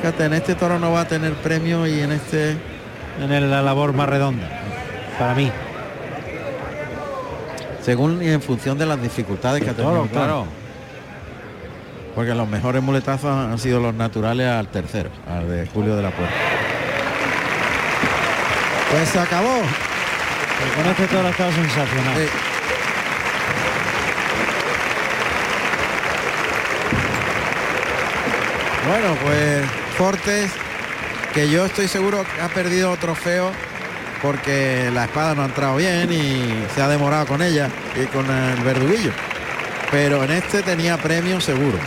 Fíjate, 0.00 0.24
en 0.26 0.34
este 0.34 0.54
toro 0.54 0.78
no 0.78 0.92
va 0.92 1.00
a 1.00 1.08
tener 1.08 1.32
premio 1.34 1.84
y 1.88 1.98
en 1.98 2.12
este 2.12 2.50
En 3.20 3.32
el- 3.32 3.50
la 3.50 3.60
labor 3.60 3.92
más 3.92 4.08
redonda. 4.08 4.48
Para 5.18 5.34
mí. 5.34 5.50
según 7.82 8.22
y 8.22 8.28
en 8.28 8.40
función 8.40 8.78
de 8.78 8.86
las 8.86 9.02
dificultades 9.02 9.64
que 9.64 9.70
ha 9.70 9.74
tenido. 9.74 10.06
Claro. 10.12 10.46
Porque 12.14 12.34
los 12.34 12.48
mejores 12.48 12.82
muletazos 12.82 13.30
han 13.30 13.58
sido 13.58 13.80
los 13.80 13.94
naturales 13.94 14.48
al 14.48 14.68
tercero, 14.68 15.10
al 15.28 15.48
de 15.48 15.66
Julio 15.66 15.96
de 15.96 16.02
la 16.02 16.10
Puerta. 16.10 16.34
Pues 18.90 19.08
se 19.08 19.18
acabó. 19.18 19.60
Con 20.76 20.86
este 20.86 21.06
toro 21.08 21.26
ha 21.26 21.30
estado 21.30 21.52
sensacional. 21.52 22.16
Sí. 22.16 22.26
Bueno, 28.86 29.16
pues 29.24 29.64
Fortes, 29.96 30.50
que 31.32 31.48
yo 31.48 31.64
estoy 31.64 31.88
seguro 31.88 32.24
que 32.24 32.42
ha 32.42 32.48
perdido 32.48 32.96
trofeo 32.96 33.50
porque 34.20 34.90
la 34.92 35.04
espada 35.04 35.34
no 35.34 35.42
ha 35.42 35.46
entrado 35.46 35.76
bien 35.76 36.12
y 36.12 36.64
se 36.74 36.82
ha 36.82 36.88
demorado 36.88 37.26
con 37.26 37.42
ella 37.42 37.68
y 38.00 38.06
con 38.06 38.30
el 38.30 38.60
verduguillo. 38.62 39.12
Pero 39.90 40.22
en 40.24 40.32
este 40.32 40.62
tenía 40.62 40.96
premio 40.96 41.40
seguro. 41.40 41.78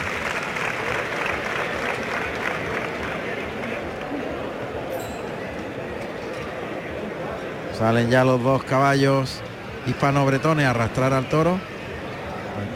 Salen 7.78 8.09
ya 8.09 8.23
los 8.23 8.41
dos 8.41 8.63
caballos 8.63 9.39
hispano-bretones 9.86 10.65
a 10.65 10.71
arrastrar 10.71 11.13
al 11.13 11.30
toro. 11.30 11.59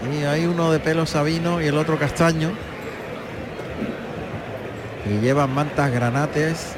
Aquí 0.06 0.24
hay 0.24 0.46
uno 0.46 0.72
de 0.72 0.80
pelo 0.80 1.08
sabino 1.08 1.60
y 1.60 1.66
el 1.66 1.78
otro 1.78 1.98
castaño. 1.98 2.52
Y 5.10 5.20
llevan 5.20 5.54
mantas 5.56 5.92
granates 5.92 6.76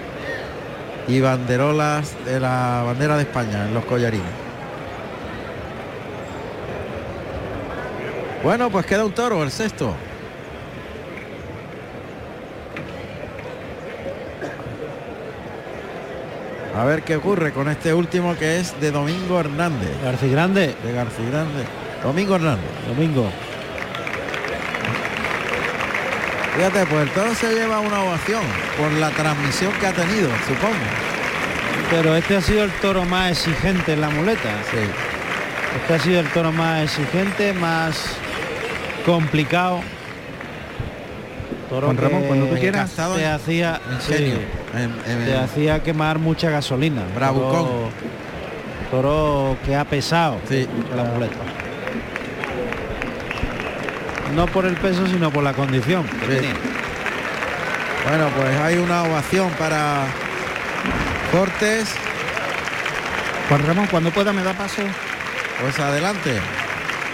y 1.08 1.20
banderolas 1.20 2.16
de 2.24 2.40
la 2.40 2.84
bandera 2.86 3.18
de 3.18 3.24
España 3.24 3.66
en 3.68 3.74
los 3.74 3.84
collarines. 3.84 4.26
Bueno, 8.42 8.70
pues 8.70 8.86
queda 8.86 9.04
un 9.04 9.12
toro, 9.12 9.44
el 9.44 9.52
sexto. 9.52 9.94
A 16.76 16.86
ver 16.86 17.04
qué 17.04 17.16
ocurre 17.18 17.52
con 17.54 17.70
este 17.70 17.94
último 17.94 18.36
que 18.36 18.60
es 18.60 18.80
de 18.82 18.92
Domingo 18.92 19.40
Hernández. 19.40 19.92
García 20.04 20.30
Grande, 20.30 20.76
De 20.84 20.92
García 20.92 21.30
Grande. 21.30 21.64
Domingo 22.04 22.36
Hernández. 22.36 22.66
domingo. 22.88 23.30
Fíjate, 26.56 26.86
pues 26.86 27.04
el 27.04 27.10
toro 27.12 27.34
se 27.36 27.52
lleva 27.54 27.80
una 27.80 28.02
ovación 28.04 28.42
por 28.78 28.92
la 28.94 29.10
transmisión 29.10 29.72
que 29.80 29.88
ha 29.88 29.94
tenido, 29.94 30.30
supongo. 30.48 30.76
Pero 31.90 32.16
este 32.16 32.38
ha 32.38 32.42
sido 32.42 32.64
el 32.64 32.72
toro 32.74 33.06
más 33.06 33.32
exigente 33.32 33.94
en 33.94 34.02
la 34.02 34.10
muleta. 34.10 34.50
Sí. 34.72 34.78
Este 35.82 35.94
ha 35.96 36.00
sido 36.00 36.20
el 36.20 36.28
toro 36.30 36.52
más 36.52 36.84
exigente, 36.84 37.54
más 37.54 37.98
complicado. 39.06 39.82
Toro 41.70 41.88
Juan 41.88 41.98
Ramón, 41.98 42.24
cuando 42.24 42.46
tú 42.48 42.56
quieras. 42.60 42.92
En- 43.00 43.04
hacía, 43.26 43.82
Ingenio. 43.92 44.36
sí, 44.36 44.42
En- 44.74 44.96
en- 45.06 45.26
te 45.26 45.36
hacía 45.38 45.84
quemar 45.84 46.20
mucha 46.20 46.50
gasolina. 46.50 47.04
Bravucón. 47.16 47.52
Toro, 47.66 47.90
toro 48.92 49.58
que 49.66 49.76
ha 49.76 49.86
pesado 49.86 50.40
Sí. 50.50 50.68
la 50.96 51.04
muleta. 51.04 51.36
No 54.36 54.48
por 54.48 54.66
el 54.66 54.76
peso, 54.78 55.06
sino 55.08 55.30
por 55.32 55.44
la 55.44 55.54
condición 55.54 56.04
que 56.06 56.26
Sí. 56.26 56.26
tenía. 56.36 56.54
Bueno, 58.10 58.28
pues 58.36 58.60
hay 58.60 58.78
una 58.78 59.04
ovación 59.04 59.50
para 59.60 60.06
Cortés. 61.32 61.88
Juan 63.50 63.66
Ramón, 63.68 63.88
cuando 63.92 64.12
pueda 64.12 64.34
me 64.34 64.44
da 64.44 64.54
paso. 64.54 64.82
Pues 65.62 65.80
adelante. 65.80 66.40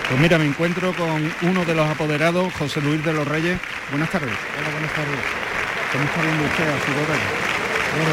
Pues 0.07 0.19
mira, 0.19 0.37
me 0.37 0.45
encuentro 0.45 0.93
con 0.93 1.31
uno 1.43 1.65
de 1.65 1.75
los 1.75 1.87
apoderados, 1.89 2.51
José 2.53 2.81
Luis 2.81 3.03
de 3.03 3.13
los 3.13 3.27
Reyes. 3.27 3.59
Buenas 3.91 4.09
tardes. 4.09 4.29
Hola, 4.57 4.69
buenas 4.71 4.91
tardes. 4.93 5.19
¿Cómo 5.91 6.03
está 6.05 6.21
viendo 6.21 6.43
usted 6.45 6.63
a 6.63 6.85
su 6.85 6.91
gobierno? 6.93 7.48
Bueno, 7.91 8.11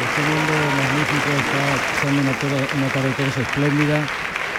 el 0.00 0.08
segundo 0.14 0.54
magnífico 0.78 1.30
está 1.42 1.64
siendo 2.00 2.20
una, 2.22 2.32
una 2.78 2.88
tarde 2.92 3.08
de 3.08 3.14
toros 3.14 3.36
espléndida, 3.38 4.06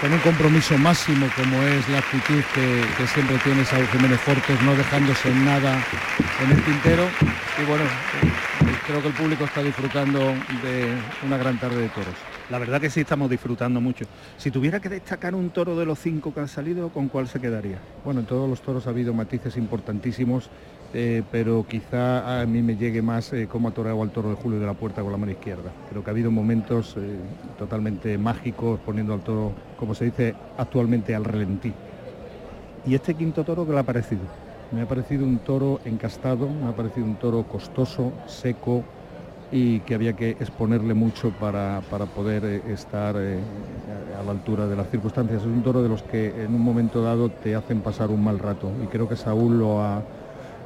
con 0.00 0.12
un 0.12 0.18
compromiso 0.18 0.76
máximo 0.78 1.26
como 1.36 1.62
es 1.62 1.88
la 1.88 1.98
actitud 1.98 2.42
que, 2.54 2.84
que 2.96 3.06
siempre 3.06 3.38
tiene 3.38 3.64
Saúl 3.64 3.86
Jiménez 3.88 4.20
Fortes, 4.20 4.60
no 4.62 4.74
dejándose 4.74 5.30
nada 5.34 5.82
en 6.44 6.50
el 6.50 6.62
tintero. 6.64 7.04
Y 7.60 7.64
bueno, 7.64 7.84
eh, 7.84 8.76
creo 8.86 9.00
que 9.00 9.08
el 9.08 9.14
público 9.14 9.44
está 9.44 9.62
disfrutando 9.62 10.18
de 10.62 10.96
una 11.24 11.36
gran 11.38 11.58
tarde 11.58 11.80
de 11.80 11.88
toros. 11.88 12.14
La 12.50 12.58
verdad 12.58 12.80
que 12.80 12.90
sí 12.90 13.00
estamos 13.00 13.30
disfrutando 13.30 13.80
mucho. 13.80 14.04
Si 14.36 14.50
tuviera 14.50 14.80
que 14.80 14.88
destacar 14.90 15.34
un 15.34 15.50
toro 15.50 15.76
de 15.76 15.86
los 15.86 15.98
cinco 15.98 16.34
que 16.34 16.40
han 16.40 16.48
salido, 16.48 16.90
¿con 16.90 17.08
cuál 17.08 17.26
se 17.26 17.40
quedaría? 17.40 17.78
Bueno, 18.04 18.20
en 18.20 18.26
todos 18.26 18.48
los 18.48 18.60
toros 18.60 18.86
ha 18.86 18.90
habido 18.90 19.14
matices 19.14 19.56
importantísimos, 19.56 20.50
eh, 20.92 21.22
pero 21.30 21.66
quizá 21.66 22.40
a 22.42 22.46
mí 22.46 22.62
me 22.62 22.76
llegue 22.76 23.02
más 23.02 23.32
eh, 23.32 23.48
cómo 23.48 23.68
ha 23.68 23.72
toreado 23.72 24.02
al 24.02 24.12
toro 24.12 24.28
de 24.30 24.36
Julio 24.36 24.60
de 24.60 24.66
la 24.66 24.74
Puerta 24.74 25.02
con 25.02 25.12
la 25.12 25.18
mano 25.18 25.32
izquierda. 25.32 25.76
Creo 25.84 26.02
que 26.02 26.10
ha 26.10 26.12
habido 26.12 26.30
momentos 26.30 26.94
eh, 26.96 27.28
totalmente 27.56 28.18
mágicos 28.18 28.80
poniendo 28.80 29.14
al 29.14 29.22
toro, 29.22 29.56
como 29.76 29.94
se 29.94 30.06
dice 30.06 30.38
actualmente, 30.56 31.14
al 31.14 31.24
relentí. 31.24 31.78
¿Y 32.82 32.94
este 32.94 33.16
quinto 33.16 33.44
toro 33.44 33.66
qué 33.66 33.72
le 33.72 33.78
ha 33.80 33.84
parecido? 33.84 34.32
Me 34.70 34.82
ha 34.82 34.86
parecido 34.86 35.24
un 35.24 35.40
toro 35.40 35.80
encastado, 35.84 36.50
me 36.54 36.68
ha 36.68 36.72
parecido 36.72 37.06
un 37.06 37.18
toro 37.18 37.44
costoso, 37.44 38.20
seco, 38.24 38.88
y 39.50 39.82
que 39.82 39.94
había 39.94 40.14
que 40.14 40.30
exponerle 40.32 40.94
mucho 40.94 41.32
para, 41.36 41.82
para 41.88 42.06
poder 42.08 42.44
eh, 42.44 42.72
estar 42.72 43.16
a 43.16 44.22
la 44.24 44.32
altura 44.32 44.68
de 44.68 44.76
las 44.76 44.88
circunstancias. 44.90 45.42
Es 45.42 45.46
un 45.48 45.62
toro 45.62 45.82
de 45.82 45.88
los 45.90 46.02
que 46.04 46.44
en 46.44 46.54
un 46.54 46.62
momento 46.62 47.02
dado 47.02 47.30
te 47.32 47.54
hacen 47.54 47.82
pasar 47.82 48.10
un 48.10 48.22
mal 48.24 48.38
rato 48.38 48.80
y 48.80 48.88
creo 48.88 49.08
que 49.08 49.16
Saúl 49.16 49.58
lo 49.58 49.82
ha, 49.82 50.06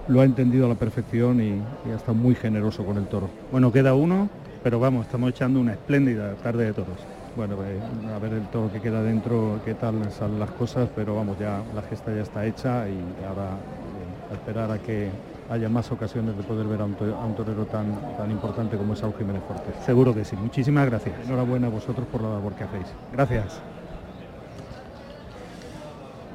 lo 0.09 0.21
ha 0.21 0.25
entendido 0.25 0.67
a 0.67 0.69
la 0.69 0.75
perfección 0.75 1.41
y, 1.41 1.63
y 1.89 1.93
ha 1.93 1.97
estado 1.97 2.15
muy 2.15 2.35
generoso 2.35 2.85
con 2.85 2.97
el 2.97 3.07
toro. 3.07 3.29
Bueno, 3.51 3.73
queda 3.73 3.95
uno, 3.95 4.29
pero 4.63 4.81
vamos, 4.81 5.07
estamos 5.07 5.31
echando 5.31 5.61
una 5.61 5.73
espléndida 5.73 6.35
tarde 6.35 6.65
de 6.65 6.73
toros. 6.73 6.99
Bueno, 7.37 7.57
eh, 7.65 7.79
a 8.15 8.19
ver 8.19 8.33
el 8.33 8.49
toro 8.49 8.73
que 8.73 8.81
queda 8.81 9.03
dentro, 9.03 9.61
qué 9.65 9.75
tal 9.75 10.11
salen 10.11 10.41
las 10.41 10.51
cosas, 10.53 10.89
pero 10.97 11.15
vamos, 11.15 11.39
ya 11.39 11.63
la 11.75 11.83
gesta 11.83 12.15
ya 12.15 12.23
está 12.23 12.47
hecha 12.47 12.89
y 12.89 12.99
ahora 13.29 13.51
eh, 13.51 14.35
esperar 14.35 14.71
a 14.71 14.79
que 14.79 15.11
haya 15.51 15.69
más 15.69 15.93
ocasiones 15.93 16.37
de 16.37 16.43
poder 16.43 16.67
ver 16.67 16.81
a 16.81 16.85
un, 16.85 16.95
torero 16.95 17.67
tan, 17.67 18.17
tan 18.17 18.31
importante 18.31 18.77
como 18.77 18.95
es 18.95 19.01
Jiménez 19.19 19.43
Fortes. 19.47 19.75
Seguro 19.85 20.15
que 20.15 20.25
sí. 20.25 20.35
Muchísimas 20.35 20.87
gracias. 20.87 21.15
Enhorabuena 21.27 21.67
a 21.67 21.71
vosotros 21.71 22.07
por 22.11 22.23
la 22.23 22.31
labor 22.31 22.55
que 22.55 22.65
hacéis. 22.65 22.87
Gracias. 23.13 23.61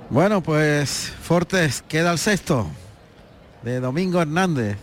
Bueno, 0.09 0.41
pues 0.41 1.13
Fortes 1.19 1.81
queda 1.81 2.11
el 2.11 2.17
sexto 2.19 2.67
de 3.63 3.79
Domingo 3.79 4.21
Hernández. 4.21 4.77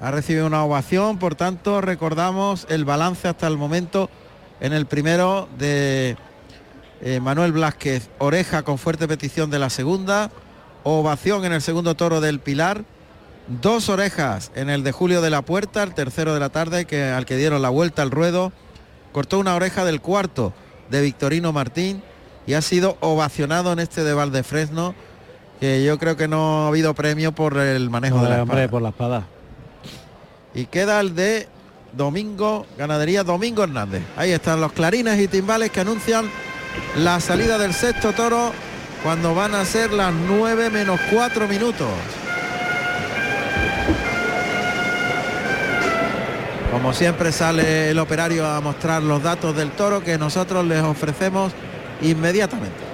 Ha 0.00 0.10
recibido 0.10 0.46
una 0.46 0.64
ovación, 0.64 1.18
por 1.18 1.34
tanto 1.34 1.80
recordamos 1.80 2.66
el 2.68 2.84
balance 2.84 3.28
hasta 3.28 3.46
el 3.46 3.56
momento 3.56 4.10
en 4.60 4.72
el 4.72 4.86
primero 4.86 5.48
de 5.58 6.16
eh, 7.00 7.20
Manuel 7.20 7.52
Blázquez, 7.52 8.10
oreja 8.18 8.62
con 8.62 8.78
fuerte 8.78 9.08
petición 9.08 9.50
de 9.50 9.58
la 9.58 9.70
segunda, 9.70 10.30
ovación 10.82 11.44
en 11.44 11.52
el 11.52 11.62
segundo 11.62 11.94
toro 11.94 12.20
del 12.20 12.40
Pilar, 12.40 12.84
dos 13.46 13.88
orejas 13.88 14.50
en 14.54 14.70
el 14.70 14.82
de 14.82 14.92
Julio 14.92 15.22
de 15.22 15.30
la 15.30 15.42
Puerta, 15.42 15.82
el 15.82 15.94
tercero 15.94 16.34
de 16.34 16.40
la 16.40 16.50
tarde, 16.50 16.86
que, 16.86 17.04
al 17.04 17.26
que 17.26 17.36
dieron 17.36 17.62
la 17.62 17.70
vuelta 17.70 18.02
al 18.02 18.10
ruedo, 18.10 18.52
cortó 19.12 19.38
una 19.38 19.54
oreja 19.54 19.84
del 19.84 20.00
cuarto 20.00 20.52
de 20.90 21.00
Victorino 21.02 21.52
Martín 21.52 22.02
y 22.46 22.54
ha 22.54 22.62
sido 22.62 22.96
ovacionado 23.00 23.72
en 23.72 23.78
este 23.78 24.04
de 24.04 24.12
Valdefresno, 24.12 24.94
que 25.60 25.84
yo 25.84 25.98
creo 25.98 26.16
que 26.16 26.28
no 26.28 26.64
ha 26.64 26.68
habido 26.68 26.94
premio 26.94 27.32
por 27.32 27.56
el 27.58 27.90
manejo 27.90 28.22
de 28.22 28.28
la 28.28 28.42
hombre, 28.42 28.64
espada. 28.64 28.68
por 28.68 28.82
la 28.82 28.88
espada. 28.90 29.26
Y 30.54 30.66
queda 30.66 31.00
el 31.00 31.14
de 31.14 31.48
Domingo, 31.92 32.66
ganadería 32.76 33.24
Domingo 33.24 33.62
Hernández. 33.64 34.02
Ahí 34.16 34.30
están 34.32 34.60
los 34.60 34.72
clarines 34.72 35.20
y 35.20 35.28
timbales 35.28 35.70
que 35.70 35.80
anuncian 35.80 36.26
la 36.96 37.20
salida 37.20 37.58
del 37.58 37.72
sexto 37.72 38.12
toro 38.12 38.52
cuando 39.02 39.34
van 39.34 39.54
a 39.54 39.64
ser 39.64 39.92
las 39.92 40.12
9 40.12 40.70
menos 40.70 40.98
4 41.12 41.46
minutos. 41.46 41.88
Como 46.72 46.92
siempre 46.92 47.30
sale 47.30 47.90
el 47.90 47.98
operario 48.00 48.46
a 48.46 48.60
mostrar 48.60 49.02
los 49.02 49.22
datos 49.22 49.54
del 49.56 49.70
toro 49.70 50.02
que 50.02 50.18
nosotros 50.18 50.66
les 50.66 50.82
ofrecemos 50.82 51.52
inmediatamente. 52.02 52.93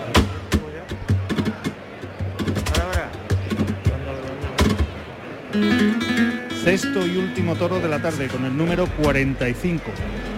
Sexto 6.71 7.05
y 7.05 7.17
último 7.17 7.57
toro 7.57 7.81
de 7.81 7.89
la 7.89 8.01
tarde 8.01 8.29
con 8.29 8.45
el 8.45 8.57
número 8.57 8.87
45, 9.03 9.83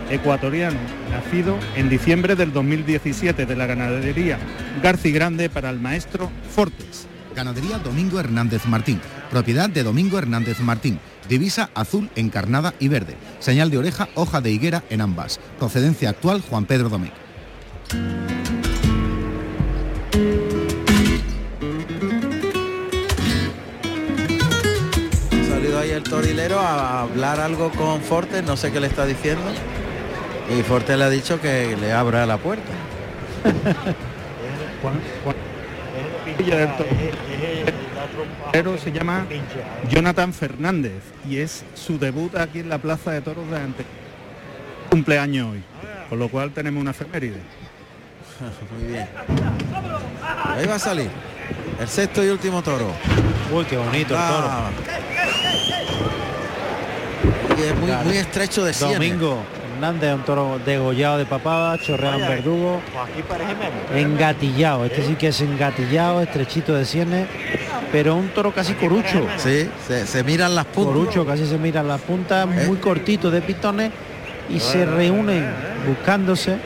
ecuatoriano, 0.09 0.79
nacido 1.11 1.59
en 1.77 1.91
diciembre 1.91 2.37
del 2.37 2.55
2017 2.55 3.45
de 3.45 3.55
la 3.55 3.67
ganadería 3.67 4.39
Garci 4.83 5.13
Grande 5.13 5.51
para 5.51 5.69
el 5.69 5.79
maestro 5.79 6.31
Fortes. 6.55 7.07
Ganadería 7.37 7.77
Domingo 7.81 8.19
Hernández 8.19 8.65
Martín, 8.65 8.99
propiedad 9.31 9.69
de 9.69 9.83
Domingo 9.83 10.17
Hernández 10.17 10.59
Martín, 10.61 11.01
divisa 11.29 11.69
azul 11.75 12.09
encarnada 12.17 12.73
y 12.79 12.89
verde, 12.89 13.15
señal 13.39 13.71
de 13.71 13.77
oreja, 13.77 14.09
hoja 14.15 14.41
de 14.41 14.53
higuera 14.53 14.85
en 14.89 15.03
ambas, 15.03 15.39
procedencia 15.59 16.09
actual 16.09 16.41
Juan 16.41 16.65
Pedro 16.65 16.89
Domecq. 16.89 17.13
A 26.51 27.03
hablar 27.03 27.41
algo 27.41 27.71
con 27.71 28.01
Fortes, 28.01 28.43
no 28.45 28.57
sé 28.57 28.73
qué 28.73 28.81
le 28.81 28.89
está 28.89 29.07
diciendo. 29.07 29.45
Y 30.51 30.63
Fortes 30.63 30.99
le 30.99 31.05
ha 31.05 31.11
dicho 31.11 31.41
que 31.41 31.77
le 31.77 31.93
abra 31.93 32.27
la 32.27 32.37
puerta. 32.39 32.73
Pero 38.53 38.77
se 38.77 38.93
llama 38.93 39.27
Jonathan 39.89 40.33
Fernández 40.33 41.03
y 41.29 41.39
es 41.39 41.65
su 41.75 41.99
debut 41.99 42.35
aquí 42.37 42.61
en 42.61 42.69
la 42.69 42.79
Plaza 42.79 43.13
de 43.13 43.21
Toros 43.21 43.49
de 43.51 43.57
Ante. 43.57 43.85
Cumpleaños 44.91 45.53
hoy, 45.53 45.63
con 46.09 46.19
lo 46.19 46.29
cual 46.29 46.51
tenemos 46.51 46.81
una 46.81 46.91
efeméride. 46.91 47.41
Muy 48.79 48.93
bien. 48.93 49.09
Ahí 50.45 50.67
va 50.67 50.75
a 50.75 50.79
salir. 50.79 51.11
El 51.81 51.89
sexto 51.89 52.25
y 52.25 52.29
último 52.29 52.63
toro. 52.63 52.93
Uy, 53.53 53.65
qué 53.65 53.77
bonito 53.77 54.15
el 54.15 54.21
toro. 54.21 54.49
Y 57.59 57.63
es 57.63 57.77
muy, 57.79 57.91
muy 58.05 58.17
estrecho 58.17 58.65
de 58.65 58.73
sienes. 58.73 58.97
Domingo 58.99 59.39
Hernández, 59.75 60.15
un 60.15 60.23
toro 60.25 60.61
degollado 60.65 61.19
de 61.19 61.27
papada, 61.27 61.79
chorreado 61.79 62.19
en 62.21 62.29
verdugo, 62.29 62.81
Aquí 63.03 63.23
parece 63.29 63.55
menos. 63.55 63.73
engatillado. 64.13 64.85
Este 64.85 65.03
sí 65.07 65.15
que 65.15 65.29
es 65.29 65.41
engatillado, 65.41 66.21
estrechito 66.23 66.75
de 66.75 66.85
sienes, 66.85 67.27
pero 67.91 68.15
un 68.17 68.29
toro 68.29 68.53
casi 68.53 68.75
corucho. 68.75 69.27
Sí, 69.39 69.69
se, 69.87 70.07
se 70.07 70.25
miran 70.25 70.55
las 70.55 70.67
puntas. 70.67 70.95
Corucho, 70.95 71.27
casi 71.27 71.47
se 71.47 71.59
miran 71.59 71.89
las 71.89 72.01
puntas, 72.01 72.47
muy 72.47 72.77
cortito 72.79 73.31
de 73.31 73.41
pitones 73.43 73.91
y 74.49 74.61
se 74.61 74.85
reúnen 74.85 75.47
buscándose 75.87 76.57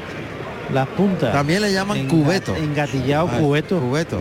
las 0.73 0.87
puntas. 0.89 1.33
También 1.33 1.63
le 1.63 1.73
llaman 1.73 1.99
Enga- 1.99 2.09
cubeto. 2.11 2.55
Engatillado, 2.57 3.31
Ah, 3.33 3.39
cubeto. 3.39 3.79
Cubeto. 3.81 4.21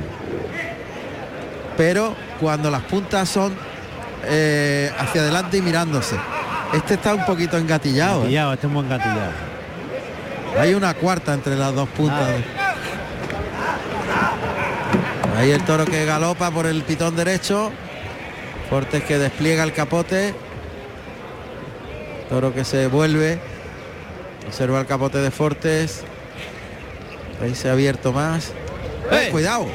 Pero 1.78 2.16
cuando 2.40 2.70
las 2.72 2.82
puntas 2.84 3.28
son 3.28 3.54
eh, 4.28 4.92
hacia 4.98 5.22
adelante 5.22 5.58
y 5.58 5.62
mirándose. 5.62 6.16
Este 6.74 6.96
está 6.96 7.14
un 7.14 7.26
poquito 7.26 7.58
engatillado. 7.58 8.16
¿eh? 8.16 8.18
Engatillado, 8.18 8.54
este 8.54 8.68
es 8.68 8.74
muy 8.74 8.84
engatillado. 8.84 9.32
Hay 10.60 10.74
una 10.74 10.94
cuarta 10.94 11.34
entre 11.34 11.56
las 11.56 11.74
dos 11.74 11.90
puntas. 11.90 12.30
Ahí 15.38 15.52
el 15.52 15.64
toro 15.66 15.86
que 15.86 16.06
galopa 16.06 16.50
por 16.52 16.66
el 16.66 16.84
pitón 16.84 17.16
derecho. 17.16 17.72
Fortes 18.70 19.04
que 19.04 19.18
despliega 19.18 19.64
el 19.64 19.74
capote. 19.74 20.34
Toro 22.30 22.54
que 22.54 22.64
se 22.64 22.88
vuelve. 22.88 23.40
Observa 24.48 24.80
el 24.80 24.86
capote 24.86 25.18
de 25.18 25.32
Fortes. 25.32 26.04
Ahí 27.42 27.54
se 27.54 27.70
ha 27.70 27.74
abierto 27.74 28.14
más. 28.14 28.54
¡Eh, 29.12 29.30
cuidado. 29.32 29.68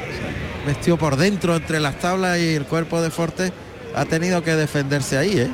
Metió 0.65 0.97
por 0.97 1.15
dentro 1.15 1.55
entre 1.55 1.79
las 1.79 1.99
tablas 1.99 2.39
y 2.39 2.55
el 2.55 2.65
cuerpo 2.65 3.01
de 3.01 3.11
Fortes. 3.11 3.51
Ha 3.95 4.05
tenido 4.05 4.43
que 4.43 4.55
defenderse 4.55 5.17
ahí, 5.17 5.39
¿eh? 5.39 5.51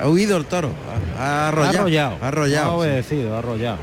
Ha 0.00 0.08
huido 0.08 0.36
el 0.36 0.44
toro. 0.46 0.70
Ha, 1.18 1.22
ha 1.22 1.48
arrollado. 1.48 1.78
arrollado. 1.78 2.18
Ha 2.22 2.28
arrollado, 2.28 2.66
Ha 2.66 2.70
sí. 2.70 2.76
obedecido, 2.76 3.34
ha 3.34 3.38
arrollado. 3.38 3.78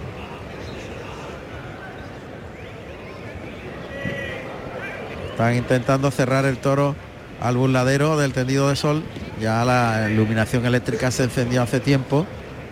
Están 5.32 5.56
intentando 5.56 6.12
cerrar 6.12 6.46
el 6.46 6.58
toro 6.58 6.96
al 7.42 7.58
burladero 7.58 8.18
del 8.18 8.32
tendido 8.34 8.70
de 8.70 8.76
sol. 8.76 9.04
Ya 9.42 9.66
la 9.66 10.10
iluminación 10.10 10.66
eléctrica 10.66 11.12
se 11.12 11.24
encendió 11.24 11.62
hace 11.62 11.80
tiempo 11.82 12.26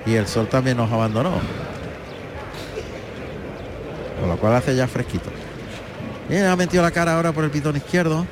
y 0.05 0.13
el 0.15 0.27
sol 0.27 0.47
también 0.47 0.77
nos 0.77 0.91
abandonó. 0.91 1.31
Con 4.19 4.29
lo 4.29 4.37
cual 4.37 4.55
hace 4.55 4.75
ya 4.75 4.87
fresquito. 4.87 5.29
Bien, 6.29 6.45
ha 6.45 6.55
metido 6.55 6.81
la 6.83 6.91
cara 6.91 7.15
ahora 7.15 7.33
por 7.33 7.43
el 7.43 7.51
pitón 7.51 7.75
izquierdo 7.75 8.25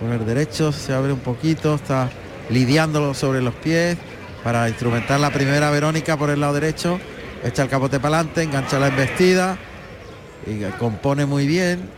con 0.00 0.12
el 0.12 0.24
derecho 0.26 0.72
se 0.72 0.92
abre 0.92 1.12
un 1.12 1.20
poquito, 1.20 1.74
está 1.74 2.10
lidiándolo 2.50 3.14
sobre 3.14 3.40
los 3.40 3.54
pies 3.54 3.96
para 4.42 4.68
instrumentar 4.68 5.18
la 5.20 5.30
primera 5.30 5.70
Verónica 5.70 6.16
por 6.16 6.30
el 6.30 6.40
lado 6.40 6.54
derecho, 6.54 7.00
echa 7.42 7.62
el 7.62 7.68
capote 7.68 7.98
para 7.98 8.18
adelante, 8.18 8.42
engancha 8.42 8.78
la 8.78 8.88
embestida 8.88 9.56
y 10.46 10.60
compone 10.78 11.24
muy 11.24 11.46
bien, 11.46 11.88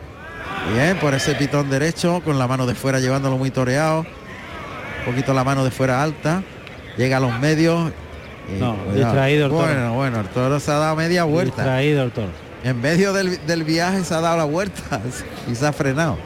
bien 0.72 0.96
por 0.98 1.14
ese 1.14 1.34
pitón 1.34 1.68
derecho 1.68 2.20
con 2.24 2.38
la 2.38 2.46
mano 2.46 2.66
de 2.66 2.74
fuera 2.74 3.00
llevándolo 3.00 3.36
muy 3.36 3.50
toreado, 3.50 4.00
un 4.00 5.12
poquito 5.12 5.34
la 5.34 5.42
mano 5.42 5.64
de 5.64 5.70
fuera 5.70 6.02
alta, 6.02 6.42
llega 6.96 7.16
a 7.16 7.20
los 7.20 7.38
medios. 7.40 7.92
No, 8.60 8.76
distraído 8.94 9.46
el 9.46 9.50
toro. 9.50 9.64
Bueno, 9.64 9.94
bueno, 9.94 10.20
el 10.20 10.28
toro 10.28 10.60
se 10.60 10.70
ha 10.70 10.76
dado 10.76 10.94
media 10.94 11.24
vuelta. 11.24 11.62
Distraído 11.62 12.04
el 12.04 12.12
toro. 12.12 12.28
En 12.62 12.80
medio 12.80 13.12
del, 13.12 13.44
del 13.44 13.64
viaje 13.64 14.04
se 14.04 14.14
ha 14.14 14.20
dado 14.20 14.36
la 14.36 14.44
vuelta 14.44 15.00
y 15.50 15.54
se 15.54 15.66
ha 15.66 15.72
frenado 15.72 16.16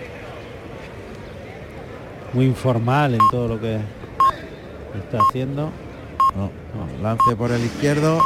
muy 2.32 2.46
informal 2.46 3.14
en 3.14 3.20
todo 3.30 3.48
lo 3.48 3.60
que 3.60 3.78
está 4.98 5.18
haciendo. 5.28 5.70
Lance 7.02 7.36
por 7.36 7.50
el 7.50 7.64
izquierdo. 7.64 8.20